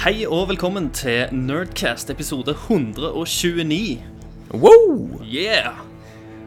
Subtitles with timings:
[0.00, 3.98] Hei og velkommen til Nerdcast episode 129.
[4.54, 5.20] Wow!
[5.20, 5.76] Yeah!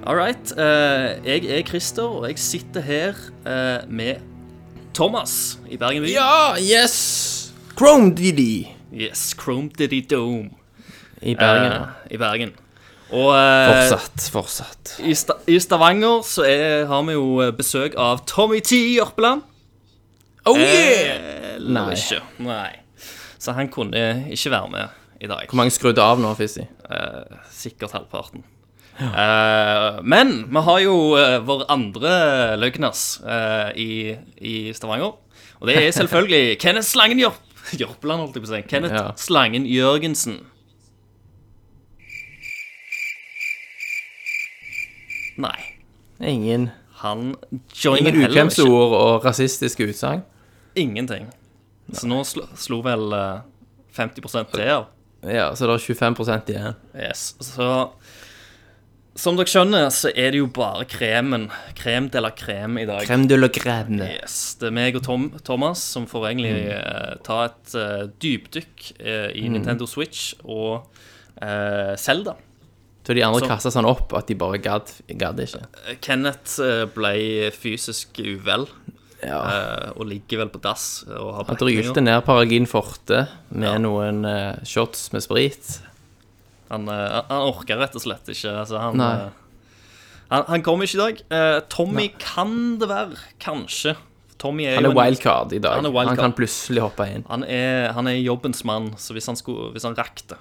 [0.08, 0.50] All right.
[0.58, 3.14] Uh, jeg er Christer, og jeg sitter her
[3.46, 4.16] uh, med
[4.98, 6.10] Thomas i Bergen by.
[6.10, 7.54] Ja, yes!
[7.78, 10.50] Chrome Diddy Yes, Chrome Diddy Dome
[11.22, 11.82] i Bergen.
[11.82, 12.58] Uh, i Bergen.
[13.12, 13.30] Og
[13.70, 14.98] Fortsatt, fortsatt.
[15.06, 18.82] i, sta i Stavanger så er, har vi jo besøk av Tommy T.
[18.98, 19.46] Jørpeland.
[20.50, 21.54] Oh yeah!
[21.54, 21.92] Eller Nei.
[21.94, 22.26] ikke.
[22.42, 22.72] Nei.
[23.44, 25.48] Så han kunne ikke være med i dag.
[25.52, 26.64] Hvor mange skrudde av nå, Fizzy?
[26.88, 28.44] Eh, sikkert halvparten.
[29.02, 32.12] Eh, men vi har jo eh, vår andre
[32.62, 33.90] løgners eh, i,
[34.38, 35.16] i Stavanger.
[35.60, 37.42] Og det er selvfølgelig Kenneth Slangen Jørp
[37.80, 38.62] Jørpeland, holdt jeg på å si.
[38.70, 39.06] Kenneth Ja.
[39.18, 40.40] Slangen Jørgensen.
[45.38, 45.60] Nei.
[46.22, 46.70] Ingen,
[47.04, 47.34] Han
[47.74, 48.32] joiner heller ikke.
[48.32, 50.22] ukvemsord og rasistiske utsagn?
[50.76, 51.26] Ingenting.
[51.94, 53.42] Så nå slo, slo vel eh,
[53.98, 54.86] 50 til.
[55.24, 56.76] Ja, så det er 25% igjen.
[56.98, 57.34] Yes.
[57.40, 57.68] Så
[59.16, 61.44] som dere skjønner, så er det jo bare kremen.
[61.78, 63.04] Krem de la krem i dag.
[63.06, 64.00] Crème de la crème.
[64.02, 64.56] Yes.
[64.58, 69.28] Det er meg og Tom, Thomas som får egentlig eh, ta et eh, dypdykk eh,
[69.38, 70.88] i Nintendo Switch og
[71.38, 72.34] eh, Zelda.
[73.06, 74.90] Så de andre Så- kasta sånn opp at de bare gadd,
[75.20, 75.62] gadd ikke.
[76.02, 77.14] Kenneth eh, ble
[77.54, 78.66] fysisk uvel
[79.26, 79.40] Ja.
[79.48, 83.78] eh, og ligger vel på dass og har Han drylte ned Paragin Forte med Ja.
[83.78, 85.80] noen eh, shots med sprit.
[86.70, 88.52] Han, eh, han orker rett og slett ikke.
[88.64, 89.12] Altså, han, Nei.
[89.14, 89.30] eh,
[90.32, 91.22] han, han kommer ikke i dag.
[91.32, 93.96] Eh, Tommy kan det være, kanskje.
[94.40, 95.76] Tommy er Han jo er en- wildcard i dag.
[95.78, 96.18] Han er Han, wildcard.
[96.20, 97.24] kan plutselig hoppe inn.
[97.30, 100.38] Han er, han er jobbens mann, så hvis han, skulle, hvis han rakk det,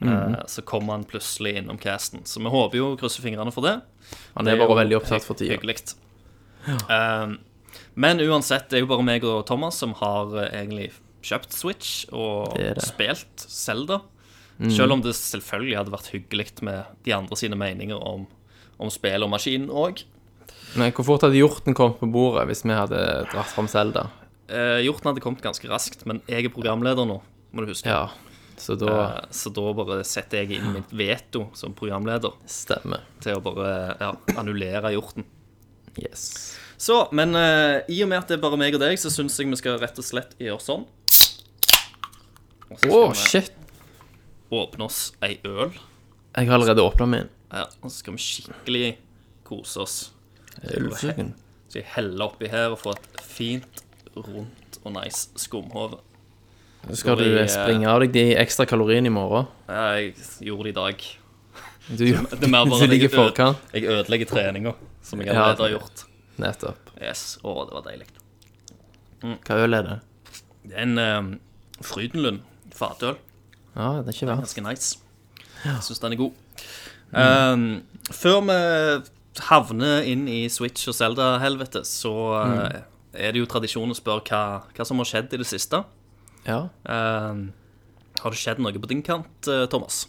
[0.00, 0.34] Mhm.
[0.34, 2.20] eh, så kommer han plutselig innom casten.
[2.24, 3.80] Så vi håper jo, krysser fingrene for det.
[4.36, 5.56] Han er bare veldig opptatt for tida.
[5.56, 5.94] Hyggelig.
[6.90, 7.38] Um,
[7.96, 10.90] men uansett, det er jo bare meg og Thomas som har eh, egentlig
[11.26, 12.84] kjøpt Switch og Det det.
[12.86, 14.02] spilt Zelda.
[14.60, 14.70] Mm.
[14.72, 18.26] Selv om det selvfølgelig hadde vært hyggelig med de andre sine meninger om,
[18.80, 20.04] om spill og maskin òg.
[20.76, 23.00] Men hvor fort hadde hjorten kommet på bordet hvis vi hadde
[23.32, 24.06] dratt fram Zelda?
[24.48, 27.18] Eh, hjorten hadde kommet ganske raskt, men jeg er programleder nå,
[27.52, 27.88] må du huske.
[27.90, 28.10] Ja,
[28.60, 33.02] så da Eh, så da bare setter jeg inn mitt veto som programleder stemmer.
[33.20, 35.26] til å bare ja, annullere hjorten.
[36.00, 36.56] Yes.
[36.78, 39.38] Så, men uh, i og med at det er bare meg og deg, så syns
[39.40, 40.84] jeg vi skal rett og slett gjøre sånn.
[42.66, 43.52] Og så Å, skal shit.
[44.52, 45.72] åpne oss ei øl.
[46.36, 47.30] Jeg har allerede åpna min.
[47.52, 48.88] Ja, og så skal vi skikkelig
[49.46, 49.96] kose oss.
[50.66, 51.34] Ølsugen.
[51.70, 53.82] Så jeg heller oppi her og får et fint,
[54.16, 56.00] rundt og nice skumhove.
[56.86, 59.48] Så skal du eh, eh, springe av deg de ekstra kaloriene i morgen.
[59.68, 60.14] Ja, jeg
[60.46, 61.06] gjorde det i dag.
[61.86, 62.04] Du,
[62.38, 63.64] Det er mer bare du ligger i forkant.
[63.74, 64.74] Jeg ødelegger treninga,
[65.06, 66.06] som jeg allerede har gjort.
[66.42, 66.90] Nettopp.
[67.00, 68.08] Yes, Å, det var deilig.
[69.46, 69.96] Hva øl er det?
[70.66, 71.30] Det er en um,
[71.84, 72.42] Frydenlund
[72.76, 73.16] fatøl.
[73.76, 74.44] Ja, det er ikke verst.
[74.46, 74.98] Ganske nice.
[75.64, 76.42] Jeg syns den er god.
[77.16, 77.66] Um,
[78.12, 78.58] før vi
[79.46, 82.80] havner inn i Switch og Zelda-helvete, så uh,
[83.16, 84.42] er det jo tradisjon å spørre hva,
[84.76, 85.82] hva som har skjedd i det siste.
[86.46, 86.66] Ja.
[86.84, 87.48] Um,
[88.22, 90.04] har det skjedd noe på din kant, uh, Thomas?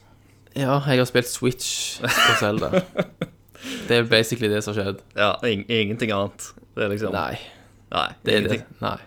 [0.57, 2.81] ja, jeg har spilt Switch på Zelda.
[3.89, 5.03] Det er basically det som har skjedd.
[5.17, 6.49] Ja, ing ingenting annet.
[6.77, 7.37] Det er liksom Nei,
[7.93, 8.61] Nei, det er det.
[8.83, 8.97] Nei.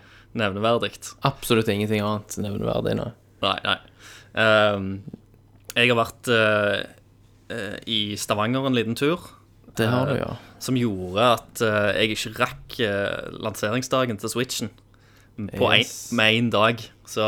[0.41, 0.95] nevneverdig.
[1.27, 3.11] Absolutt ingenting annet nevneverdig nå.
[3.45, 3.77] Nei, nei.
[4.31, 4.89] Um,
[5.75, 6.79] jeg har vært uh,
[7.51, 9.29] uh, i Stavanger en liten tur.
[9.77, 10.35] Det har du, ja.
[10.63, 14.71] som gjorde at eh, jeg ikke rakk eh, lanseringsdagen til Switchen
[15.37, 16.83] på en, med én dag.
[17.09, 17.27] Så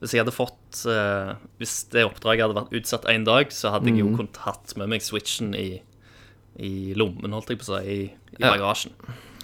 [0.00, 3.90] hvis jeg hadde fått eh, Hvis det oppdraget hadde vært utsatt én dag, så hadde
[3.90, 3.92] mm.
[3.92, 5.82] jeg jo kunnet hatt med meg Switchen i,
[6.60, 8.00] i lommen, holdt jeg på å si, i,
[8.36, 8.94] i bagasjen.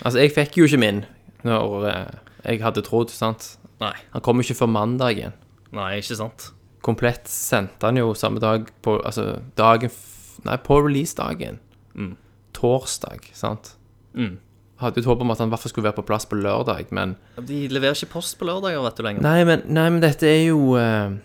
[0.03, 1.05] Altså, jeg fikk jo ikke min
[1.47, 2.15] når eh,
[2.47, 3.55] jeg hadde trodd, sant.
[3.83, 3.95] Nei.
[4.15, 5.35] Han kom jo ikke før mandagen.
[5.77, 6.51] Nei, ikke sant?
[6.87, 10.05] Komplett sendte han jo samme dag på Altså, dagen f
[10.47, 11.57] Nei, på releasedagen.
[12.55, 13.73] Torsdag, sant.
[14.15, 14.37] Mm.
[14.81, 16.37] Hadde jo et håp om at han i hvert fall skulle være på plass på
[16.37, 17.15] lørdag, men
[17.49, 19.25] De leverer ikke post på lørdager, vet du lenger.
[19.25, 21.17] Nei, men, nei, men dette er jo eh,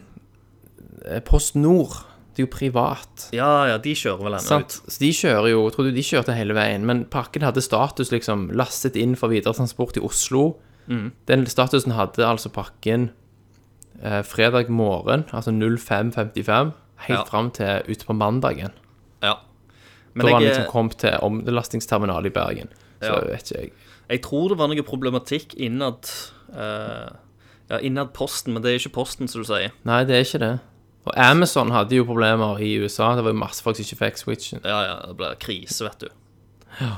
[1.27, 1.99] Post Nord.
[2.35, 3.29] Det er jo privat.
[3.35, 4.75] Ja, ja, de kjører vel ennå ut.
[4.87, 8.49] Så de kjører jo Jeg du de kjørte hele veien, men pakken hadde status liksom
[8.55, 10.55] lastet inn for videre transport i Oslo.
[11.27, 13.11] Den statusen hadde altså pakken
[14.03, 16.71] eh, fredag morgen, altså 05.55,
[17.07, 17.23] helt Ja.
[17.23, 18.71] fram til ute på mandagen.
[19.23, 19.35] Ja.
[20.15, 22.67] Da var han liksom kom til omlastingsterminal i Bergen.
[23.01, 23.19] Så Ja.
[23.31, 23.71] vet ikke jeg.
[24.09, 26.07] jeg tror det var noe problematikk innad
[26.55, 27.11] eh,
[27.71, 29.71] Ja, innad Posten, men det er ikke Posten, som du sier.
[29.85, 30.59] Nei, det er ikke det.
[31.01, 33.15] Og Amazon hadde jo problemer i USA.
[33.17, 34.61] Det var jo masse folk som ikke fikk switchen.
[34.61, 36.11] Ja, ja, det ble krise, vet du.
[36.77, 36.93] Ja.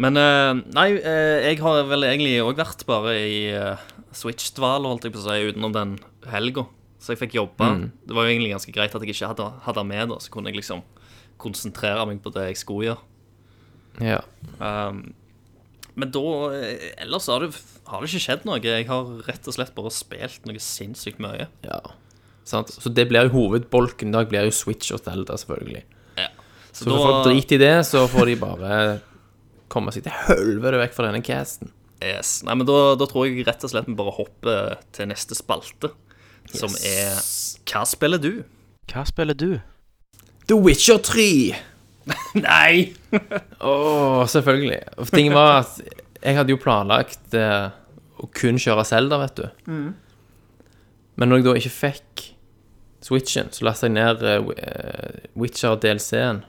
[0.00, 3.82] Men eh, nei, eh, jeg har vel egentlig òg vært bare i uh,
[4.14, 5.96] Switch-dvale, holdt jeg på å si, utenom den
[6.30, 6.66] helga.
[7.02, 7.68] Så jeg fikk jobbe.
[8.06, 10.50] Det var jo egentlig ganske greit at jeg ikke hadde, hadde med, da, så kunne
[10.50, 10.80] jeg liksom
[11.42, 13.10] konsentrere meg på det jeg skulle gjøre.
[14.02, 14.22] Ja.
[14.58, 15.04] Um,
[15.94, 16.22] men da
[16.56, 17.52] eh, Ellers har det,
[17.86, 18.58] har det ikke skjedd noe.
[18.62, 21.50] Jeg har rett og slett bare spilt noe sinnssykt mye.
[21.66, 21.82] ja.
[22.44, 22.72] Sant?
[22.76, 25.84] Så det blir jo hovedbolken i dag, blir jo Switch og Zelda, selvfølgelig.
[26.20, 26.28] Ja.
[26.70, 28.78] Så for folk driter i det, så får de bare
[29.72, 31.72] komme seg til helvete vekk fra denne casten.
[32.04, 32.42] Yes.
[32.44, 35.94] Nei, men da, da tror jeg rett og slett vi bare hopper til neste spalte,
[36.52, 37.16] som er
[37.64, 38.44] Hva spiller du?
[38.92, 39.54] Hva spiller du?
[40.50, 41.28] The Witcher 3!
[42.44, 42.92] Nei!
[43.64, 43.72] Å,
[44.28, 44.82] selvfølgelig.
[45.00, 45.80] Og Tingen var at
[46.24, 47.72] jeg hadde jo planlagt eh,
[48.20, 49.46] å kun kjøre Zelda, vet du.
[51.14, 52.24] Men når jeg da ikke fikk
[53.04, 56.44] Switchen, så lasta jeg ned uh, eh, Witcher DLC-en.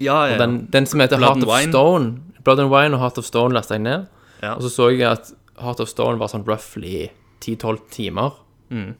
[0.00, 0.34] Ja, ja.
[0.34, 1.72] Og den, den som heter Blood Heart of Wine.
[1.72, 4.08] Stone Blood and Wine og Heart of Stone lasta jeg ned.
[4.42, 4.56] Ja.
[4.56, 5.30] Og så så jeg at
[5.62, 7.10] Heart of Stone var sånn roughly
[7.44, 8.38] 10-12 timer.
[8.72, 8.94] Mm.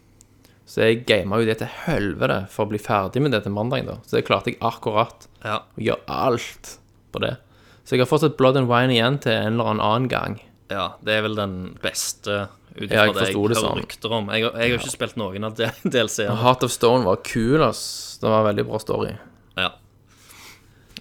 [0.69, 3.89] Så jeg gama jo det til helvete for å bli ferdig med det til mandag.
[3.89, 5.63] da Så det klarte jeg akkurat ja.
[5.65, 6.77] å gjøre alt
[7.13, 7.35] på det.
[7.83, 10.41] Så jeg har fortsatt Blood and Wine igjen til en eller annen gang.
[10.71, 10.93] ja.
[11.03, 12.47] Det er vel den beste
[12.77, 13.79] ut Ja, jeg det jeg hører sånn.
[13.83, 14.29] rykter om.
[14.33, 16.37] Jeg, jeg har ikke spilt noen av DLC-ene.
[16.41, 18.19] Heart of Stone var kul, ass.
[18.23, 19.13] Det var en veldig bra story.
[19.59, 19.71] Ja.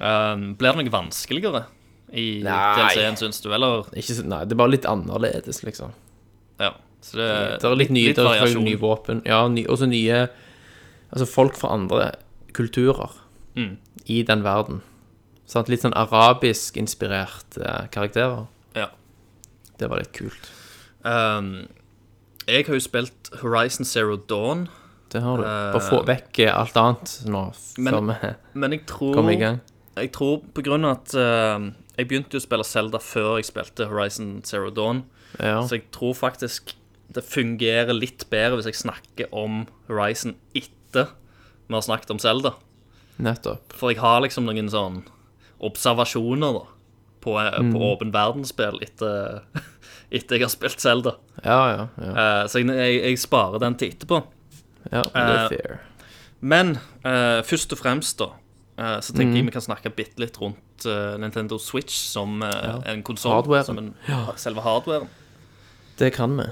[0.01, 1.65] Um, blir det noe vanskeligere
[2.11, 2.41] i.
[2.43, 3.85] DLC-en, syns du, eller?
[3.95, 5.93] Ikke nei, det er bare litt annerledes, liksom.
[6.61, 6.73] Ja.
[7.01, 7.27] Så det,
[7.61, 8.63] Det er litt nye, litt variasjon.
[8.65, 9.21] nye våpen.
[9.25, 10.27] Ja, ny, også nye
[11.11, 12.11] Altså folk fra andre
[12.55, 13.09] kulturer
[13.57, 13.73] Mm.
[14.07, 14.77] i den verden.
[15.45, 15.67] Sant?
[15.67, 18.45] Litt sånn arabisk-inspirert eh, karakterer.
[18.77, 18.85] Ja.
[19.77, 20.47] Det var litt kult.
[21.03, 21.67] Um,
[22.47, 24.67] jeg har jo spilt Horizon Zero Dawn,
[25.11, 25.43] Det har du.
[25.43, 27.41] Bare få vekk eh, alt annet nå
[27.77, 29.59] Men- før men jeg tror kommer i gang.
[29.97, 33.49] Jeg tror på grunn av at uh, jeg begynte jo å spille Zelda før jeg
[33.49, 35.03] spilte Horizon Zero Dawn,
[35.39, 35.61] Ja.
[35.67, 36.73] så jeg tror faktisk
[37.11, 41.09] det fungerer litt bedre hvis jeg snakker om Horizon etter
[41.67, 42.53] vi har snakket om Zelda.
[43.19, 43.73] Nettopp.
[43.73, 45.03] For jeg har liksom noen sånn
[45.61, 46.63] observasjoner da
[47.21, 47.71] på, eh, Mm.
[47.73, 49.41] på åpen verdensspill etter,
[50.11, 51.15] etter jeg har spilt Zelda.
[51.45, 51.87] Ja, ja.
[52.01, 52.11] ja.
[52.11, 54.21] Uh, så jeg, jeg, jeg sparer den til etterpå.
[54.91, 55.79] ja det er eh, fair.
[56.41, 56.75] Men
[57.05, 58.31] uh, først og fremst, da,
[59.01, 59.35] så tenker Mm.
[59.37, 60.85] jeg vi kan snakke bitte litt rundt
[61.21, 62.79] Nintendo Switch som ja.
[62.89, 63.35] en konsoll.
[63.35, 63.91] Hardware Som en,
[64.41, 65.05] selve hardwaren.
[65.99, 66.47] Det kan vi.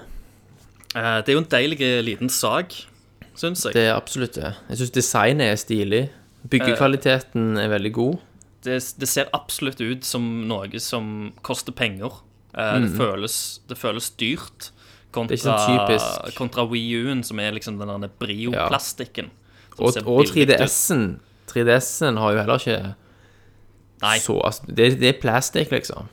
[0.93, 2.75] Det er jo en deilig liten sak,
[3.33, 3.73] syns jeg.
[3.73, 4.51] Det er absolutt det.
[4.69, 6.03] Jeg syns designet er stilig.
[6.51, 8.19] Byggekvaliteten er veldig god.
[8.65, 12.19] Det, det ser absolutt ut som noe som koster penger.
[12.53, 14.71] Eh, det, føles, det føles dyrt
[15.15, 15.97] kontra, Mm.
[15.97, 19.31] Sånn kontra Wii U-en, som er liksom den der Brio-plastikken.
[19.31, 19.79] Ja.
[19.79, 21.19] Og, og 3DS-en
[21.49, 22.95] 3DS-en har jo heller ikke
[23.99, 26.07] Nei, så altså, det, det er plastikk, liksom.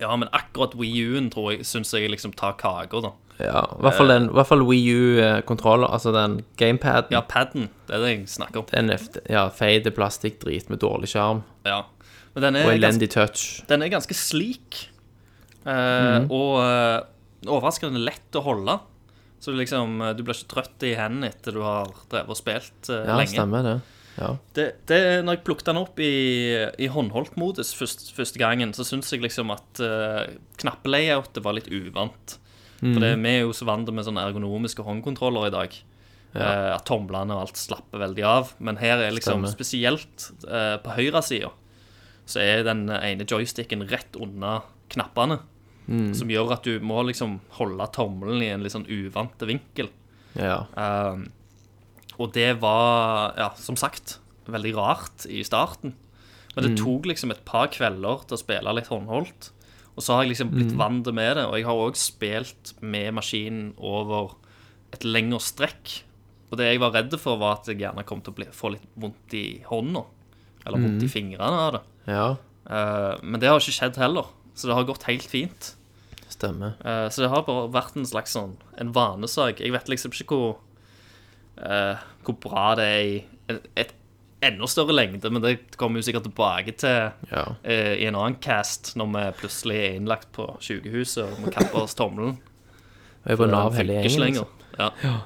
[0.00, 3.12] ja, men akkurat Wii U-en tror jeg syns jeg liksom tar kaka, da.
[3.40, 7.12] Ja, i hvert fall, den, i hvert fall Wii U-kontroller, altså den gamepaden.
[7.14, 7.68] Ja, paden.
[7.88, 8.66] Det er det jeg snakker om.
[8.72, 11.82] Den er f- ja, feit plastikkdrit med dårlig skjerm Ja.
[12.34, 13.46] Men den er, og ganske, elendig touch.
[13.66, 14.86] den er ganske slik.
[15.66, 16.30] eh, Mhm.
[16.30, 17.00] Og eh,
[17.46, 18.78] overraskende lett å holde.
[19.40, 22.36] Så du liksom, eh, du blir ikke trøtt i hendene etter du har drevet og
[22.36, 23.34] spilt eh, Ja, lenge.
[23.34, 23.80] stemmer det.
[24.20, 24.36] Ja.
[24.52, 26.10] Det, det, når jeg plukket den opp i,
[26.78, 30.26] i håndholdt-modus først, første gangen, så syns jeg liksom at uh,
[30.60, 32.36] knappelayoutet var litt uvant.
[32.80, 32.94] Mhm.
[32.94, 35.80] For det, vi er jo så vant med sånne ergonomiske håndkontroller i dag.
[36.32, 38.52] eh, at tomlene og alt slapper veldig av.
[38.60, 39.50] Men her er liksom Stemme.
[39.50, 41.50] spesielt eh, på høyresida
[42.24, 45.40] så er den ene joysticken rett unna knappene.
[45.88, 46.14] Mm.
[46.14, 49.90] Som gjør at du må liksom holde tommelen i en litt sånn uvant vinkel.
[50.38, 50.66] ja.
[50.76, 51.32] Um,
[52.20, 55.94] og det var, ja, som sagt, veldig rart i starten.
[56.54, 59.50] Men det tok liksom et par kvelder til å spille litt håndholdt.
[60.00, 61.44] Og så har jeg liksom blitt vant med det.
[61.44, 64.32] Og jeg har òg spilt med maskinen over
[64.96, 65.98] et lengre strekk.
[66.48, 68.72] Og det jeg var redd for, var at jeg gjerne kom til å bli, få
[68.72, 70.06] litt vondt i hånda.
[70.64, 71.82] Eller vondt i fingrene av det.
[72.08, 72.30] ja,
[72.70, 74.28] Uh, men det har ikke skjedd heller.
[74.54, 75.72] Så det har gått helt fint.
[76.30, 76.76] stemmer.
[76.84, 79.58] Uh, så det har bare vært en slags sånn En vanesak.
[79.58, 80.52] Jeg vet liksom ikke hvor
[81.58, 83.16] uh, Hvor bra det er i
[83.50, 83.96] et, et
[84.42, 87.44] enda større lengde, men det kommer jo sikkert tilbake til Ja.
[87.64, 91.76] uh, i en annen cast, når vi plutselig er innlagt på sykehuset og må kappe
[91.82, 92.38] oss tommelen.
[93.26, 94.20] Jeg er på Nav hele gjengen.
[94.26, 94.46] Liksom.
[94.78, 94.90] Ja.
[95.04, 95.18] Ja,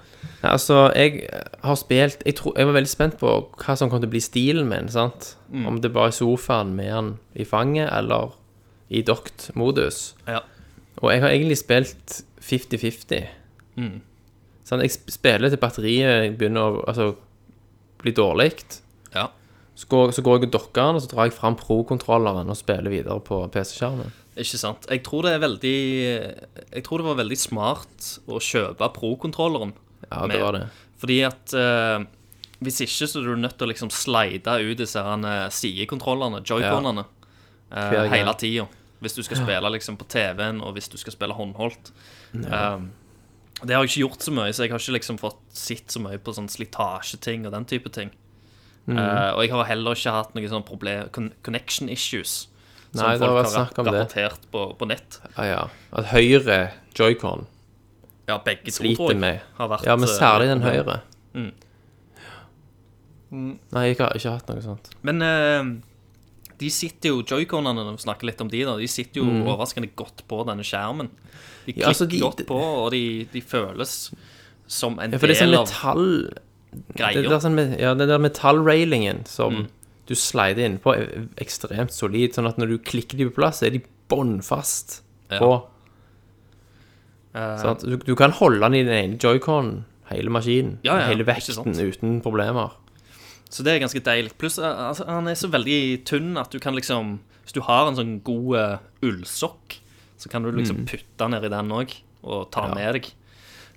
[0.44, 1.28] Altså, jeg
[1.62, 3.30] har spilt jeg, tro, jeg var veldig spent på
[3.60, 4.88] hva som kom til å bli stilen min.
[4.88, 5.36] sant?
[5.52, 5.66] Mm.
[5.68, 8.34] Om det var i sofaen med han i fanget, eller
[8.90, 10.14] i dokt modus.
[10.28, 10.40] Ja.
[11.02, 13.28] Og jeg har egentlig spilt 50-50.
[13.76, 14.00] Mm.
[14.64, 17.14] Sånn, jeg spiller til batteriet begynner å altså,
[18.00, 18.52] bli dårlig.
[19.74, 19.80] Ja.
[19.80, 22.58] Så går, så går jeg og dokker den, og så drar jeg fram pro-kontrolleren og
[22.58, 24.12] spiller videre på PC-skjermen.
[24.38, 24.86] Ikke sant.
[24.90, 25.78] Jeg tror det er veldig
[26.74, 29.74] Jeg tror det var veldig smart å kjøpe pro-kontrolleren.
[30.08, 30.64] Ja, det var det.
[31.02, 32.06] Fordi at eh,
[32.64, 36.42] hvis ikke så er du nødt til å liksom slide ut disse sidekontrollene, eh, sidekontrollerne,
[36.48, 37.06] joyconene,
[37.70, 38.66] eh, Hver hele tida.
[39.04, 41.90] Hvis du skal spille liksom på TV-en, og hvis du skal spille håndholdt.
[42.32, 42.86] Um,
[43.60, 46.00] det har jeg ikke gjort så mye, så jeg har ikke liksom fått sett så
[46.00, 48.14] mye på sånn slitasjeting og den type ting.
[48.86, 48.98] Mm.
[48.98, 51.08] Uh, og jeg har heller ikke hatt noen sånne problem,
[51.42, 52.48] connection issues.
[52.94, 55.16] Som Nei, folk har rapportert på, på nett.
[55.34, 55.62] Ah, ja.
[55.98, 56.58] At høyre
[56.94, 57.46] joycon
[58.28, 59.40] Ja, begge to, sliter tror jeg, med.
[59.58, 61.00] har vært Ja, men eh, særlig den høyre.
[61.34, 61.50] Mm.
[63.74, 64.92] Nei, jeg har ikke hatt noe sånt.
[65.02, 65.72] Men uh,
[66.60, 69.90] de sitter jo, joyconene, når vi snakker litt om de da, de sitter jo overraskende
[69.98, 71.10] godt på denne skjermen.
[71.64, 71.80] De klikker Mm.
[71.80, 74.12] Ja, altså, de- godt på, og de, de føles
[74.68, 76.08] som en Ja, for det er sånn del av metall
[76.96, 77.14] greia.
[77.22, 79.66] Det der, sånn, ja, den der metallrailingen som Mm.
[80.06, 82.34] du slider inn på, er ekstremt solid.
[82.34, 85.00] Sånn at når du klikker de på plass, er de bånnfast
[85.30, 85.38] Ja.
[85.38, 85.66] på.
[87.34, 87.80] at Sant?
[87.82, 92.20] Du, du kan holde den i den ene joyconen, hele maskinen, Ja, hele vekten, uten
[92.22, 92.70] problemer.
[93.50, 94.32] Så det er ganske deilig.
[94.38, 97.88] Pluss eh, altså, han er så veldig tynn at du kan liksom Hvis du har
[97.90, 99.74] en sånn god uh, ullsokk,
[100.16, 101.90] så kan du liksom putte ned i den òg,
[102.24, 102.74] og ta den Ja.
[102.78, 103.10] med deg.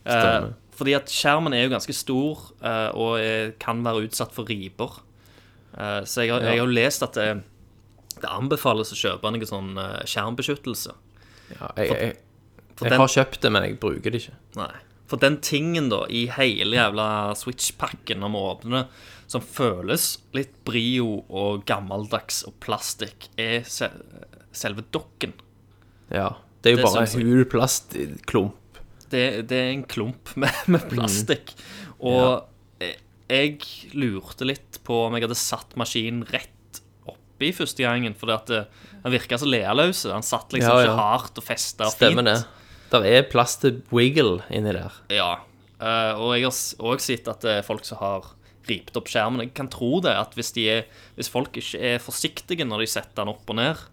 [0.05, 0.53] Eh, Stemmer.
[0.77, 4.99] Fordi at skjermen er jo ganske stor, uh, og er, kan være utsatt for riper.
[5.77, 6.53] Uh, så jeg har, Ja.
[6.55, 7.27] jeg har lest at det,
[8.21, 10.93] det anbefales å kjøpe noe sånn uh, skjermbeskyttelse.
[11.55, 12.15] Ja, jeg, jeg,
[12.77, 14.37] For jeg den- har kjøpt det, men jeg bruker det ikke.
[14.59, 14.71] Nei.
[15.07, 17.05] For den tingen da, i hele jævla
[17.39, 18.87] Switch-pakken når vi åpner,
[19.31, 25.33] som føles litt brio og gammeldags og plastikk, er selve dokken.
[26.11, 28.66] Ja, det er jo Det bare en hul plastklump.
[29.11, 31.53] Det, det er en klump med, med plastikk.
[31.99, 32.47] Og
[32.81, 32.97] jeg,
[33.31, 36.53] jeg lurte litt på om jeg hadde satt maskinen rett
[37.07, 38.63] oppi første gangen, For det,
[39.03, 40.05] han virka så lealøs.
[40.11, 40.87] Han satt liksom Ja, ja.
[40.89, 41.99] ikke hardt og festa fint.
[41.99, 42.39] Stemmer det.
[42.91, 44.95] Der er plass til wiggle inni der.
[45.11, 45.31] Ja,
[45.81, 48.29] eh, og jeg har òg sett at det er folk som har
[48.67, 49.43] ript opp skjermen.
[49.45, 52.89] Jeg kan tro det, at hvis, de er, hvis folk ikke er forsiktige når de
[52.91, 53.83] setter den opp og ned,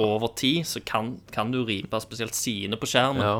[0.00, 3.36] over tid, så kan, kan du ripe spesielt sidene på skjermen Ja.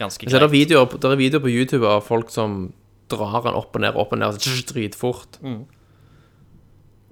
[0.00, 0.58] Ganske Så er det greit.
[0.68, 2.72] videoer, på- der er videoer på YouTube av folk som
[3.10, 5.38] drar den opp og ned, opp og ned, så dritfort.
[5.42, 5.64] Mm.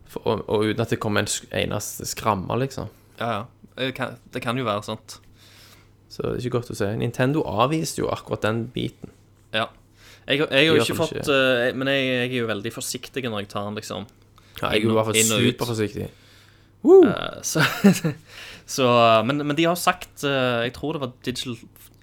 [0.09, 2.89] For, og, og uten at det kommer en sk- eneste skramme, liksom.
[3.21, 3.43] Ja, ja.
[3.79, 5.19] Det kan, det kan jo være sånt.
[6.11, 6.87] Så det er ikke godt å si.
[6.99, 9.13] Nintendo avviste jo akkurat den biten.
[9.55, 9.67] Ja.
[10.27, 12.73] Jeg, har- jeg har jo ikke fall fått eh, Men jeg, jeg er jo veldig
[12.75, 14.07] forsiktig når jeg tar den, liksom.
[14.63, 15.53] Ja, jeg er jo i hvert fall inn og ut.
[15.53, 16.09] superforsiktig.
[16.89, 17.63] Eh, Så,
[18.69, 18.89] så
[19.27, 21.57] men, men de har sagt eh, Jeg tror det var Digital,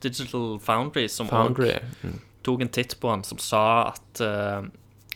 [0.04, 1.72] Digital Foundry som også Foundry.
[2.04, 2.20] Mm.
[2.46, 4.68] tok en titt på han som sa at uh,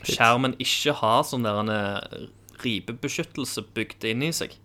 [0.04, 2.26] skjermen ikke har sånn der en eh,
[2.64, 4.56] ribebeskyttelse bygd inn i seg.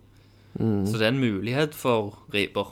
[0.55, 0.85] Mm.
[0.87, 2.71] Så det er en mulighet for riper.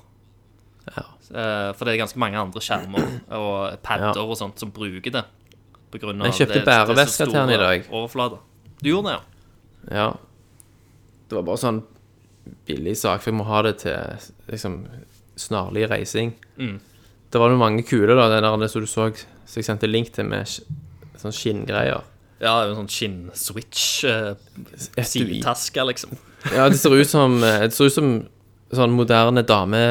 [0.88, 1.06] Ja.
[1.34, 3.04] Uh, for det er ganske mange andre skjermer
[3.40, 4.26] og padder Ja.
[4.26, 5.26] og sånt som bruker det.
[5.94, 7.90] På grunn Jeg kjøpte bæreveske til han i dag.
[7.92, 8.40] Overflater.
[8.82, 10.00] Du gjorde det, ja?
[10.00, 10.08] Ja.
[11.30, 11.84] Det var bare sånn
[12.68, 14.80] billig sak, for jeg må ha det til liksom
[15.40, 16.34] snarlig reising.
[16.58, 16.80] Mm.
[17.34, 19.08] Det var jo mange kule, da, den der som du så,
[19.50, 20.46] så jeg sendte link til med
[21.18, 22.04] sånn skinngreier.
[22.44, 24.04] Ja, en sånn skinn-switch,
[25.08, 26.14] sidetaske, liksom.
[26.52, 28.12] Ja, det ser ut som, eh, det ser ut som
[28.74, 29.82] sånn moderne dame,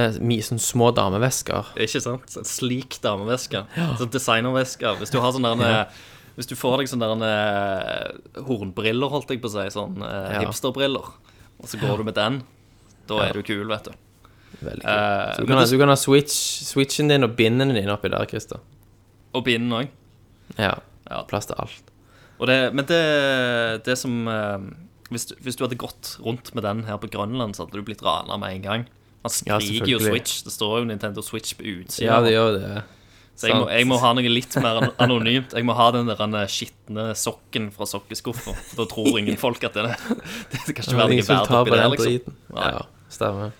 [0.44, 1.72] sånn små damevesker.
[1.80, 2.36] Ikke sant?
[2.36, 3.64] En slik dameveske.
[3.98, 4.96] Sånn designerveske.
[5.00, 5.84] Hvis du har sånn der ja.
[6.32, 10.40] Hvis du får deg sånne eh, hornbriller, holdt jeg på å si, sånn eh, Ja.
[10.46, 11.10] hipsterbriller,
[11.60, 12.38] og så går du med den,
[13.06, 13.92] da er du kul, vet du.
[14.62, 15.34] Veldig Eh, kult.
[15.34, 16.36] Så du men kan, ha, det- du kan ha switch,
[16.68, 18.60] switchen din og bindene dine oppi der, Christer.
[19.34, 19.88] Og binden òg.
[20.58, 20.74] Ja.
[21.10, 21.22] Ja.
[21.28, 21.82] Plass til alt.
[22.38, 24.58] Og det, men det, det som eh,
[25.12, 27.82] hvis, du, hvis du hadde gått rundt med den her på Grønland, så hadde du
[27.86, 28.86] blitt rana med en gang.
[29.22, 30.26] Han Ja, skriker jo selvfølgelig.
[30.26, 30.42] Switch.
[30.42, 32.08] Det står jo Nintendo Switch på utsida.
[32.08, 32.82] Ja, det gjør det.
[33.38, 33.70] så jeg må, sant.
[33.78, 35.52] jeg må ha noe litt mer an- anonymt.
[35.54, 38.56] Jeg må ha den der eh, skitne sokken fra sokkeskuffa.
[38.76, 39.96] Da tror ingen folk at det er
[40.50, 42.10] Det kan ikke være Ingen noe som verdt tar oppi på den liksom.
[42.10, 42.36] driten.
[42.56, 42.72] Nei.
[42.74, 43.52] Ja, stemmer.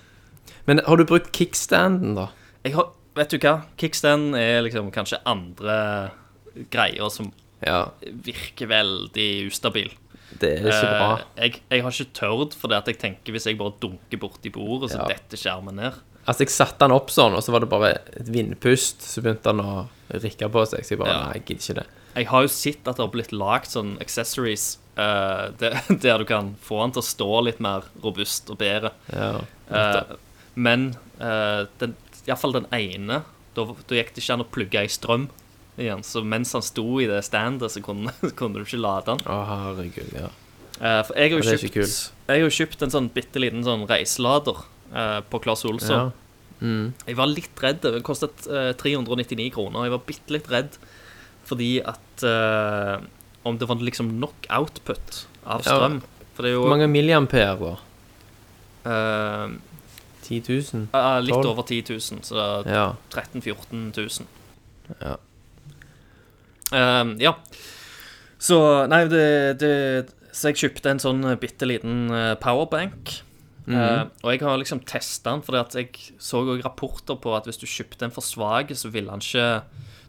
[0.67, 2.29] Men har du brukt kickstanden, da?
[2.63, 3.55] Jeg har, vet du hva?
[3.81, 6.11] Kickstand er liksom kanskje andre
[6.71, 7.31] greier som
[7.63, 9.91] Ja, virker veldig ustabil.
[10.39, 11.09] det er ikke bra.
[11.37, 14.19] Eh, jeg, jeg har ikke tørt, for det at jeg tenker hvis jeg bare dunker
[14.19, 15.07] borti bordet, så Ja.
[15.13, 15.93] detter skjermen ned.
[16.25, 19.43] Altså, jeg satte den opp sånn, og så var det bare et vindpust, så begynte
[19.51, 21.23] den å rikke på seg, så jeg bare, Ja.
[21.25, 21.87] nei, jeg gidder ikke det.
[22.15, 26.25] jeg har jo sett at det har blitt lagd sånn accessories uh, der, der du
[26.25, 28.91] kan få den til å stå litt mer robust og bedre.
[29.11, 29.41] Ja.
[29.71, 30.03] Eh,
[30.55, 31.95] men uh, den,
[32.27, 33.21] iallfall den ene,
[33.55, 35.27] da, da gikk det ikke an å plugge i strøm
[35.77, 36.03] igjen.
[36.05, 39.23] Så mens han sto i det standet, så kunne, kunne du ikke lade den.
[39.29, 40.29] Å, herregud, ja.
[40.81, 41.95] Uh, for jeg har jo Ja, kjøpt,
[42.27, 46.11] jeg har jo kjøpt en sånn bitte liten sånn reiselader uh, på Claes Olsson.
[46.11, 46.19] ja.
[46.63, 46.93] Mm.
[47.09, 47.81] Jeg var litt redd.
[47.83, 49.83] Det kostet uh, 399 kroner.
[49.83, 50.77] Jeg var bitte litt redd
[51.43, 53.01] fordi at eh,
[53.43, 55.73] Om det var liksom nok output av Ja.
[55.73, 55.97] strøm.
[56.37, 57.73] For det er jo Hvor mange milliampere, da?
[58.87, 59.57] eh,
[60.23, 60.41] 10
[60.73, 60.87] 000?
[60.93, 61.51] ja, litt Tolv?
[61.51, 62.87] over 10 000, så Ja.
[63.13, 64.27] 13 000-14 000.
[64.99, 65.17] Ja.
[66.71, 67.35] Eh, ja.
[68.39, 68.57] Så
[68.91, 69.75] Nei, det, det
[70.33, 72.39] Så jeg kjøpte en sånn bitte liten powerbank.
[72.41, 73.21] powerbank.
[73.67, 74.01] -hmm.
[74.01, 75.89] uh, og jeg har liksom testa den, at jeg
[76.19, 79.63] så også rapporter på at hvis du kjøpte en for svak, så vil han ikke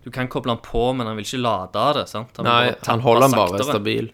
[0.04, 2.08] Du kan koble den på, men han vil ikke lade av det.
[2.10, 2.36] sant?
[2.36, 4.10] Han Nei, han holder den bare stabil.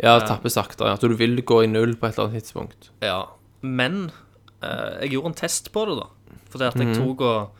[0.00, 0.94] Ja, tapper saktere.
[0.94, 2.88] At du vil gå i null på et eller annet tidspunkt.
[3.04, 3.26] Ja,
[3.60, 4.22] men eh,
[4.60, 6.06] jeg gjorde en test på det, da.
[6.50, 6.86] Fordi at Mhm.
[6.88, 7.50] jeg tok og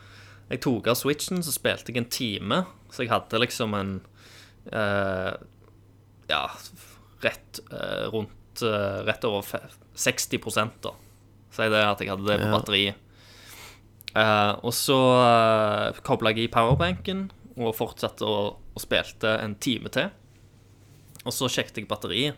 [0.49, 2.65] Jeg tok av switchen, så spilte jeg en time.
[2.89, 4.01] Så jeg hadde liksom en
[4.73, 5.33] eh,
[6.27, 6.49] Ja,
[7.21, 9.43] rett eh, rundt eh, Rett over
[9.95, 10.91] 60 da.
[11.51, 12.95] Si det at jeg hadde det på batteriet.
[14.15, 17.27] Eh, og så uh, kobla jeg i powerbanken
[17.59, 20.09] og fortsatte å, og spilte en time til.
[21.25, 22.35] Og så sjekket jeg batteriet.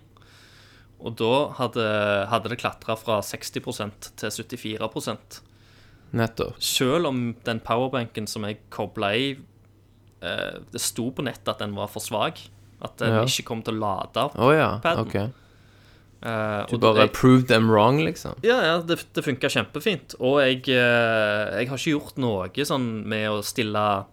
[1.02, 1.86] Og da hadde,
[2.30, 5.42] hadde det klatra fra 60% til 74%
[6.14, 6.58] Nettopp.
[6.60, 11.72] Selv om den powerbanken som jeg kobla i eh, Det sto på nettet at den
[11.78, 12.42] var for svak.
[12.84, 13.22] At den Ja.
[13.24, 14.26] ikke kom til å lade.
[14.38, 15.06] oh, ja, paden.
[15.08, 15.16] OK.
[16.24, 18.36] Uh, Du bare jeg- proved them wrong, liksom?
[18.44, 20.14] Ja, ja, det, det funka kjempefint.
[20.20, 24.06] Og jeg, eh, jeg har ikke gjort noe sånn med å stille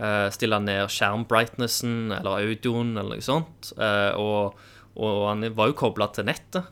[0.00, 3.72] uh, Stille ned skjermbrightnessen eller audioen eller noe sånt.
[3.76, 4.54] Uh, og,
[4.96, 6.66] og han var jo kobla til nettet.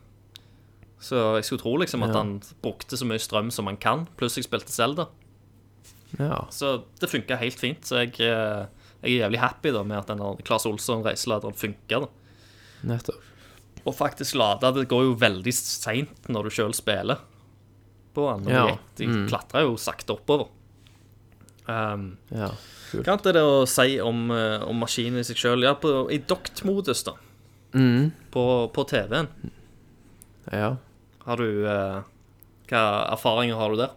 [1.02, 2.18] Så jeg skulle tro liksom at Ja.
[2.22, 4.06] han brukte så mye strøm som han kan.
[4.16, 5.08] Pluss jeg spilte Zelda.
[6.18, 6.44] Ja.
[6.50, 7.82] Så det funka helt fint.
[7.82, 8.66] Så jeg, eh,
[9.02, 12.08] jeg er jævlig happy da med at den Claes Olsson-reiseladeren funka.
[12.84, 13.18] Nettopp.
[13.84, 17.18] Og faktisk lade det går jo veldig seint når du sjøl spiller
[18.14, 18.52] på den.
[18.52, 18.76] Ja.
[18.96, 19.26] De Mm.
[19.28, 20.48] klatrer jo sakte oppover.
[21.66, 22.50] Um, Ja.
[22.92, 25.62] hva annet er det å si om, eh, om maskinen i seg sjøl?
[25.62, 27.12] Ja, på, i dokt-modus, da.
[27.74, 28.10] Mm.
[28.34, 29.28] På, på TV-en.
[30.52, 30.76] Ja.
[31.24, 32.00] Har du eh,
[32.68, 32.82] Hva
[33.12, 33.92] erfaringer har du der?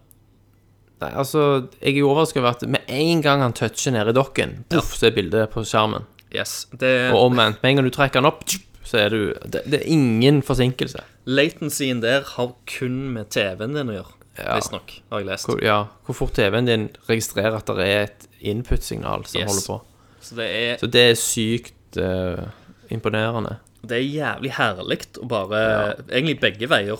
[1.01, 1.41] Nei, altså,
[1.81, 5.09] jeg er overrasket over at med en gang han toucher nede i dokken, poff, så
[5.09, 6.05] er bildet på skjermen.
[6.35, 6.65] Yes.
[6.71, 7.59] Det, Og omvendt.
[7.63, 8.43] Med en gang du trekker den opp,
[8.85, 11.03] så er du Det, det er ingen forsinkelse.
[11.27, 14.55] Latencyen der har kun med TV-en din å gjøre, Ja.
[14.59, 15.47] visstnok, har jeg lest.
[15.47, 19.49] Hvor, ja, hvor fort TV-en din registrerer at det er et input-signal som Yes.
[19.51, 19.81] holder på.
[20.21, 22.45] Så det er Så det er sykt eh,
[22.91, 23.57] imponerende.
[23.85, 25.59] Det er jævlig herlig å bare
[26.09, 26.99] Egentlig begge veier.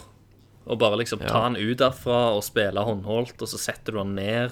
[0.68, 1.50] Å bare liksom ta Ja.
[1.50, 4.52] den ut derfra og spille håndholdt, og så setter du den ned,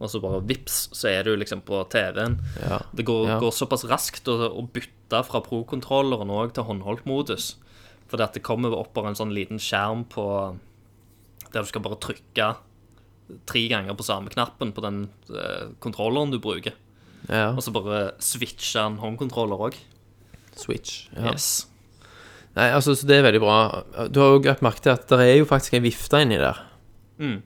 [0.00, 2.38] og så bare vips, så er du liksom på TV-en.
[2.62, 2.78] Ja.
[2.94, 3.38] Det går, Ja.
[3.40, 7.56] går såpass raskt å, å bytte fra pro-kontrolleren òg til håndholdt-modus.
[8.08, 10.58] Fordi at det kommer opp bare en sånn liten skjerm på
[11.52, 12.56] Der du skal bare trykke
[13.46, 16.72] tre ganger på samme knappen på den eh, kontrolleren du bruker.
[17.28, 17.50] ja.
[17.52, 19.74] Og så bare switche en håndkontroller òg.
[20.60, 21.08] Switch.
[21.16, 21.32] Ja.
[21.32, 21.66] Yes.
[22.56, 23.58] Nei, altså, så det er veldig bra.
[24.10, 26.58] Du har jo lagt merke til at det er jo faktisk ei vifte inni der.
[27.22, 27.38] Mm.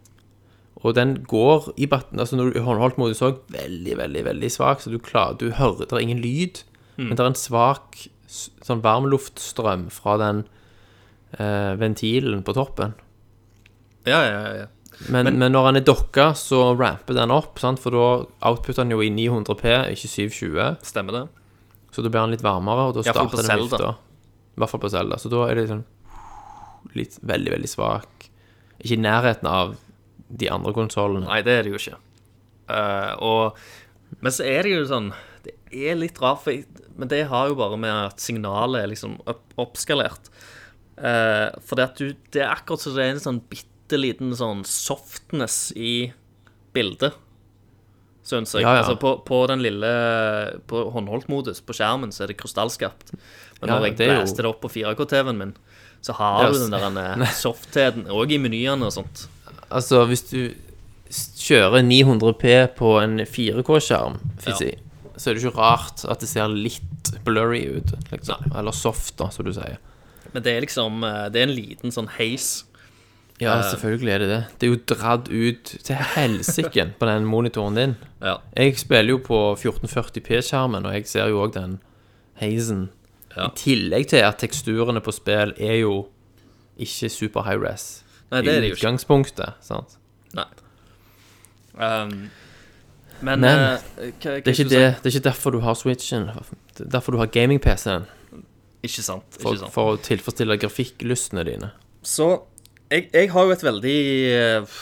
[0.85, 4.83] Og den går i batten Altså når du håndholdt modus òg veldig, veldig veldig svak,
[4.85, 6.61] så du klarer Du hører Det er ingen lyd,
[6.96, 7.09] Mm.
[7.09, 7.96] men det er en svak
[8.62, 10.44] sånn varmluftstrøm fra den
[11.38, 12.92] eh, ventilen på toppen.
[14.07, 14.66] Ja, ja, ja.
[15.11, 17.81] Men, men, Men- når den er dokka, så ramper den opp, sant?
[17.83, 18.05] for da
[18.46, 20.77] outputter den jo i 900P, ikke 720.
[20.87, 21.24] Stemmer det.
[21.94, 23.78] Så da blir den litt varmere, og da på starter den Zelda.
[23.78, 23.90] vifta.
[24.54, 25.18] I hvert fall på Zelda.
[25.22, 25.85] Så da er det sånn
[26.98, 28.28] litt veldig, veldig svak.
[28.80, 29.76] Ikke i nærheten av
[30.35, 31.28] de andre konsollene.
[31.28, 32.00] Nei, det er det jo ikke.
[32.74, 33.61] Eh, og,
[34.24, 35.11] men så er det jo sånn
[35.44, 36.64] Det er litt rart, for jeg,
[36.96, 40.30] men det har jo bare med at signalet er liksom opp, oppskalert.
[40.94, 44.30] Uh, for det, at du, det er akkurat som det er en sånn bitte liten
[44.38, 46.12] sånn softness i
[46.74, 47.18] bildet.
[48.24, 48.62] Syns jeg.
[48.64, 48.82] Ja, ja.
[48.82, 49.88] Altså på, på den lille
[50.70, 53.12] På håndholdt-modus på skjermen så er det krystallskarpt.
[53.60, 55.52] Men Ja, når jeg det jo- blæste det opp på 4K-TV-en min,
[56.04, 59.26] så har du den der eh, softheten òg i menyene og sånt.
[59.70, 60.54] Altså, hvis du
[61.38, 64.54] kjører 900P på en 4K-skjerm, Ja.
[64.58, 64.72] si,
[65.16, 67.92] så er det ikke rart at det ser litt blurry ut.
[68.10, 68.50] Liksom.
[68.56, 69.76] Eller soft, da, som du sier.
[70.32, 72.64] Men det er liksom eh, Det er en liten sånn haze.
[73.40, 73.62] Ja, Eh.
[73.72, 74.44] selvfølgelig er det det.
[74.60, 77.96] Det er jo dratt ut til helsike på den monitoren din.
[78.22, 78.36] Ja.
[78.56, 81.80] Jeg spiller jo på 1440p-skjermen, og jeg ser jo òg den
[82.40, 82.88] Hazen.
[83.36, 83.48] Ja.
[83.48, 86.06] I tillegg til at teksturene på spill er jo
[86.78, 88.04] ikke super high res.
[88.30, 88.80] Nei, det er det I jo ikke.
[88.86, 89.96] utgangspunktet, sant?
[90.34, 90.46] Nei.
[91.74, 92.30] Um,
[93.20, 95.74] men, Men, uh, hva, hva Det er, ikke det, det er ikke derfor du har
[95.74, 96.28] Switchen.
[96.30, 98.06] Er derfor du har gaming-PC-en.
[98.84, 99.24] Ikke sant.
[99.40, 99.72] For, ikke sant.
[99.74, 101.70] for å tilfredsstille grafikklystene dine.
[102.04, 102.42] Så
[102.92, 103.98] jeg, jeg har jo et veldig
[104.34, 104.78] eh,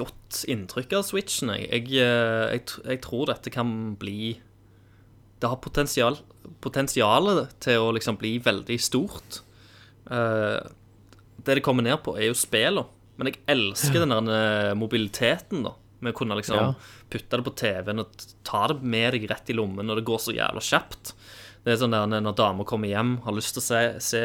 [0.00, 1.52] godt inntrykk av Switchen.
[1.56, 4.38] Jeg, jeg, eh, jeg, tror dette kan bli
[5.40, 6.20] Det har potensial
[6.60, 9.42] potensialet til å liksom bli veldig stort.
[10.10, 10.58] Uh,
[11.44, 12.88] det det kommer ned på, er jo spillene.
[13.20, 15.74] Men jeg elsker den der mobiliteten, da.
[16.00, 16.72] Med å kunne liksom Ja.
[17.12, 20.18] putte det på TV-en og ta det med deg rett i lommen når det går
[20.24, 21.12] så jævla kjapt.
[21.62, 24.22] Det er sånn der når damer kommer hjem, har lyst til å se, se,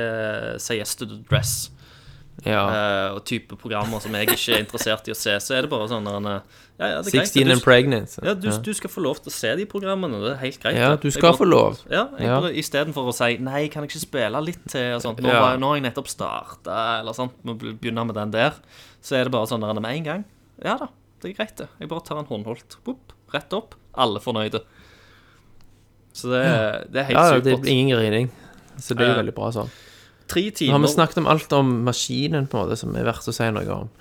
[0.57, 1.69] se Yes to the Dress
[2.45, 2.63] Ja.
[2.69, 5.69] eh, og type programmer som jeg ikke er interessert i å se, så er det
[5.71, 6.41] bare sånn der, eh,
[6.79, 8.17] ja, ja, det er 16 Du, and pregnant.
[8.23, 10.75] ja, du, du skal få lov til å se de programmene, det er helt greit.
[10.77, 11.79] Ja, du skal bare- få lov.
[11.89, 12.41] Ja, Ja.
[12.49, 15.19] Istedenfor å si 'nei, kan jeg ikke spille litt til', og sånt.
[15.21, 15.55] Nå, Ja.
[15.57, 18.53] nå har jeg nettopp starta, eller sånt, må begynne med den der.
[19.01, 20.25] Så er det bare sånn der med en gang.
[20.63, 20.87] Ja da,
[21.21, 21.67] det er greit, det.
[21.79, 22.77] Jeg bare tar en håndholdt.
[22.85, 23.75] Boop, rett opp.
[23.97, 24.61] Alle fornøyde.
[26.13, 27.67] Så det, det er helt Ja, det supert.
[27.67, 28.29] ingen grining.
[28.77, 29.69] Så det er jo Eh, veldig bra sånn.
[30.31, 33.27] Tre Nå har vi snakket om alt om maskinen, på en måte, som er verdt
[33.29, 33.91] å si noe om.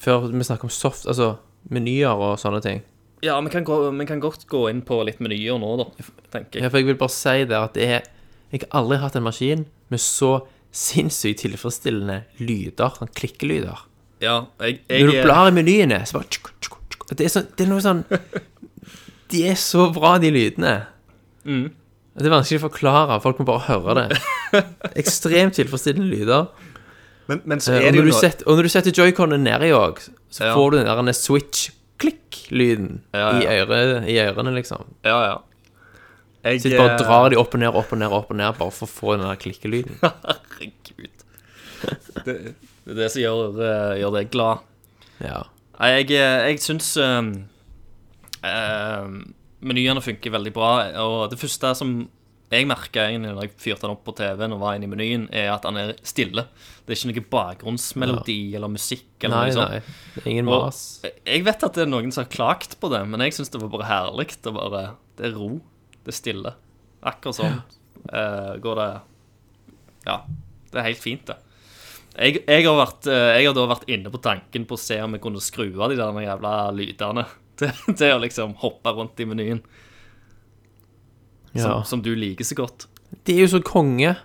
[0.00, 1.36] Før vi snakker om soft, altså
[1.72, 2.82] menyer og sånne ting.
[3.24, 5.86] Ja, vi kan, gå, vi kan godt gå inn på litt menyer nå, da,
[6.34, 6.66] tenker jeg.
[6.66, 8.10] Ja, for jeg vil bare si det at det er
[8.52, 13.86] Jeg har aldri hatt en maskin med så sinnssykt tilfredsstillende lyder, sånn klikkelyder.
[14.22, 17.42] Ja, jeg, Når du blar i menyene, så bare tsk, tsk, tsk, det, er så,
[17.48, 18.04] det er noe sånn
[19.32, 20.74] De er så bra, de lydene.
[21.48, 21.66] Mm.
[22.14, 23.16] Det er vanskelig å forklare.
[23.24, 24.18] Folk må bare høre det.
[25.02, 26.44] Ekstremt tilfredsstillende lyder.
[27.26, 28.72] Men, men så Eh, er Og det når jo du, noe setter, og når du
[28.74, 29.98] setter joyconen nedi òg,
[30.30, 30.52] så Ja.
[30.54, 33.64] får du den der switch-klikk-lyden Ja, i, ja.
[33.64, 34.84] øre, i ørene, liksom.
[35.02, 35.36] Ja, ja.
[36.44, 38.52] Jeg Sitter bare eh, drar de opp og ned, opp og ned, opp og ned,
[38.60, 39.96] bare for å få den der klikkelyden.
[40.02, 41.24] Herregud.
[42.24, 42.34] Det,
[42.84, 44.62] det er det som gjør, eh, gjør deg glad.
[45.24, 45.40] Ja.
[45.80, 47.32] Jeg, jeg syns um,
[49.66, 50.70] menyene funker veldig bra.
[51.04, 51.96] Og det første som
[52.52, 55.50] jeg merka når jeg fyrte den opp på TV-en og var inne i menyen, er
[55.54, 56.46] at den er stille.
[56.84, 59.72] Det er ikke noe bakgrunnsmelodi eller musikk eller Nei, noe sånt.
[59.72, 60.26] nei.
[60.34, 60.82] Ingen mas.
[61.04, 63.62] jeg vet at det er noen som har klagt på det, men jeg syns det
[63.62, 64.28] var bare herlig.
[64.36, 64.84] Det, bare,
[65.18, 65.50] det er ro.
[66.04, 66.54] Det er stille.
[67.04, 67.58] Akkurat sånn
[68.12, 68.90] uh, går det
[70.04, 70.20] Ja.
[70.70, 71.38] Det er helt fint, det.
[72.14, 75.00] Jeg, jeg, har vært, eh, jeg har da vært inne på tanken på å se
[75.02, 77.24] om jeg kunne skru av de der jævla lydene
[77.60, 79.62] til, til å liksom hoppe rundt i menyen,
[81.54, 81.62] Ja.
[81.62, 82.86] som, som du liker så godt.
[83.24, 84.16] De er jo så konge.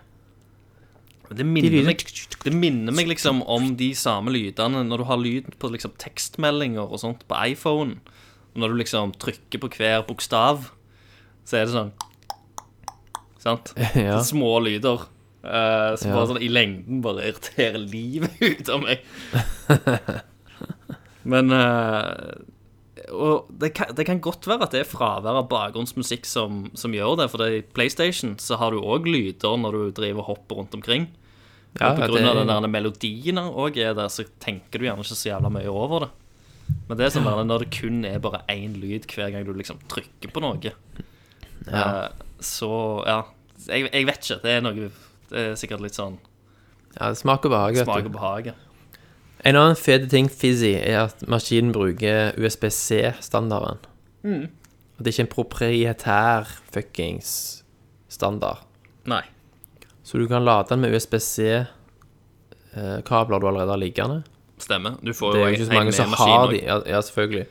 [1.30, 2.02] Det minner, de meg,
[2.42, 6.88] det minner meg liksom om de samme lydene når du har lyd på liksom tekstmeldinger
[6.90, 8.00] og sånt på iPhone.
[8.58, 10.72] Når du liksom trykker på hver bokstav,
[11.46, 11.92] så er det sånn
[13.40, 13.70] Sant?
[13.96, 14.18] Ja.
[14.26, 15.06] Små lyder.
[15.46, 16.16] Uh, som Ja.
[16.18, 19.06] bare sånn i lengden bare irriterer livet ut av meg.
[21.30, 22.42] Men eh,
[23.12, 26.94] Og det kan, det kan godt være at det er fravær av bakgrunnsmusikk som, som
[26.94, 27.30] gjør det.
[27.32, 31.08] For i PlayStation så har du òg lyder når du driver og hopper rundt omkring.
[31.80, 34.80] Ja, og på ja, grunn det- av den der melodien òg er der, så tenker
[34.82, 36.10] du gjerne ikke så jævla mye over det.
[36.88, 39.80] Men det er sånn når det kun er bare én lyd hver gang du liksom
[39.90, 40.72] trykker på noe,
[41.68, 42.08] eh,
[42.42, 42.70] så
[43.08, 43.24] ja.
[43.68, 44.42] Jeg, jeg vet ikke.
[44.44, 44.90] Det er noe
[45.30, 46.16] Det er sikkert litt sånn
[46.96, 48.10] Ja, det smaker behag, vet smak du.
[48.10, 48.46] og behag.
[48.48, 48.54] ja.
[49.48, 53.78] En annen fet ting, Fizzy, er at maskinen bruker USBC-standarden.
[54.28, 54.50] Mm.
[54.98, 57.64] At det er ikke en proprietær fuckings
[58.12, 58.58] standard.
[59.08, 59.24] Nei.
[60.04, 61.68] Så du kan lade den med USB-C-kabler
[63.40, 64.24] du allerede har liggende.
[64.60, 64.92] Stemmer.
[65.00, 66.60] Du får jo ikke så mange som har de.
[66.66, 67.46] Ja, ja selvfølgelig.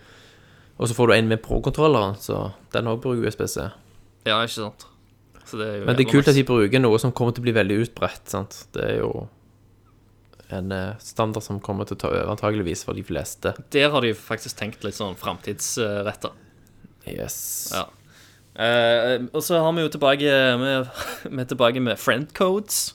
[0.79, 3.57] Og så får du en med pro-kontrolleren, så den òg bruker USB-C.
[4.29, 4.87] Ja, ikke sant.
[5.49, 7.57] Så det Men det er kult at de bruker noe som kommer til å bli
[7.57, 8.29] veldig utbredt.
[8.29, 8.67] sant?
[8.77, 9.29] Det er jo
[10.51, 13.53] en eh, standard som kommer til å ta over, antageligvis, for de fleste.
[13.75, 16.31] Der har de faktisk tenkt litt sånn framtidsretta.
[17.09, 17.39] Yes.
[17.75, 17.87] Ja.
[18.59, 20.89] Eh, og så har vi jo tilbake med,
[21.29, 22.95] er tilbake med friend codes.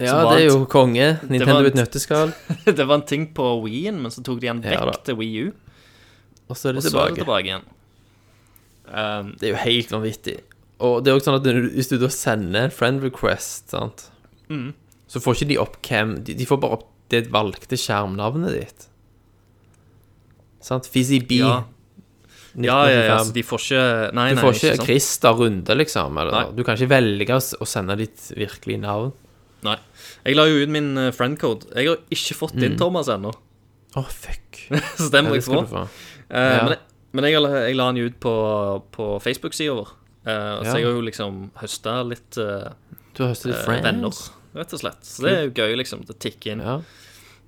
[0.00, 1.08] Ja, det er jo konge.
[1.28, 2.30] Nintendo et- nøtteskall.
[2.64, 5.42] det var en ting på Wii-en, men så tok de den vekk ja, til Wii
[5.48, 5.50] U.
[6.50, 7.24] Og så er det så er det tilbake.
[7.24, 7.66] tilbake igjen.
[8.90, 10.38] Um, Det er jo helt vanvittig.
[10.80, 14.06] Og det er også sånn at hvis du da sender en friend request, sant,
[14.50, 14.72] Mm.
[15.10, 18.84] Så får ikke de opp hvem de, de får bare opp det valgte skjermnavnet ditt.
[20.62, 20.86] Sant?
[20.86, 21.40] Fizzy B.
[21.40, 21.64] ja.
[22.54, 23.82] ja, ja, ja, så de får ikke
[24.16, 26.18] Nei, Du nei, får ikke ikke Christer Runde, liksom.
[26.22, 29.12] Eller, du kan ikke velge å sende ditt virkelige navn.
[29.66, 29.76] Nei.
[30.24, 31.68] Jeg la jo ut min friendcode.
[31.76, 33.32] Jeg har ikke fått din, Thomas, ennå.
[33.98, 34.60] Å, fuck.
[35.00, 35.64] Så den Ja, må det jeg få.
[35.70, 35.86] få.
[36.30, 36.60] Uh, Ja.
[36.62, 36.82] Men, jeg,
[37.18, 38.34] men jeg, jeg la den ut på,
[38.94, 39.88] på Facebook-sida vår.
[40.20, 40.60] Eh, Ja.
[40.62, 42.68] Så jeg har jo liksom høsta litt uh,
[43.16, 43.86] Du har høstet litt eh, friends.
[43.88, 44.20] venner,
[44.54, 45.02] rett og slett.
[45.06, 46.04] Så det er jo gøy, liksom.
[46.06, 46.60] Det tikker inn.
[46.64, 46.80] Ja.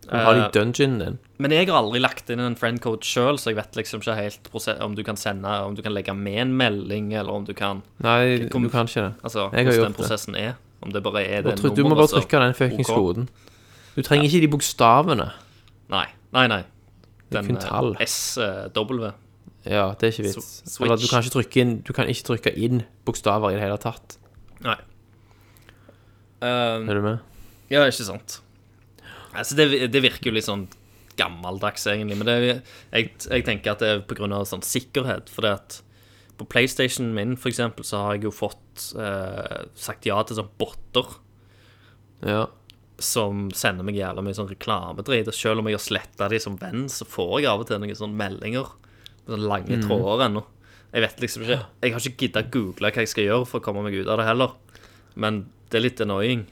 [0.02, 1.18] Du har de Eh, dungeonen din.
[1.38, 4.80] Men jeg har aldri lagt inn en friendcode sjøl, så jeg vet liksom ikke helt
[4.82, 7.82] om du kan sende Om du kan legge med en melding, eller om du kan
[8.02, 9.14] Nei, kom- du kan ikke det.
[9.22, 10.54] Altså, Jeg har hvordan gjort den prosessen er.
[10.82, 11.76] Om det bare er det nummeret.
[11.76, 12.96] du må bare trykke den fuckings OK.
[12.96, 13.28] koden.
[13.94, 15.30] Du trenger ikke de bokstavene.
[15.88, 16.64] Nei, nei, nei.
[17.30, 17.96] Den er.
[18.04, 19.12] SW.
[19.64, 20.62] Ja, det er ikke vits.
[20.66, 20.80] Switch.
[20.82, 23.78] Eller du kan ikke trykke inn Du kan ikke trykke inn bokstaver i det hele
[23.78, 24.16] tatt.
[24.64, 24.76] Nei.
[26.42, 27.18] Um, Er du med?
[27.70, 28.40] Ja, ikke sant.
[29.32, 30.66] Altså, det, det virker jo litt sånn
[31.16, 32.16] gammeldags, egentlig.
[32.18, 32.36] Men det,
[32.92, 35.30] jeg, jeg tenker at det er av sånn sikkerhet.
[35.32, 35.78] For det at
[36.40, 40.50] på PlayStation min, for eksempel, så har jeg jo fått eh, sagt ja til sånn
[40.58, 41.06] botter
[42.26, 42.46] Ja.
[43.02, 45.28] som sender meg jævla mye sånn reklamedrit.
[45.30, 47.80] Og selv om jeg har sletta de som venn, så får jeg av og til
[47.82, 48.68] noen sånne meldinger.
[49.26, 49.86] Sånne lange Mm.
[49.86, 50.44] tråder ennå.
[50.92, 53.64] Jeg vet liksom ikke Jeg har ikke gidda google hva jeg skal gjøre for å
[53.64, 54.52] komme meg ut av det heller.
[55.16, 56.44] Men det er litt annoying.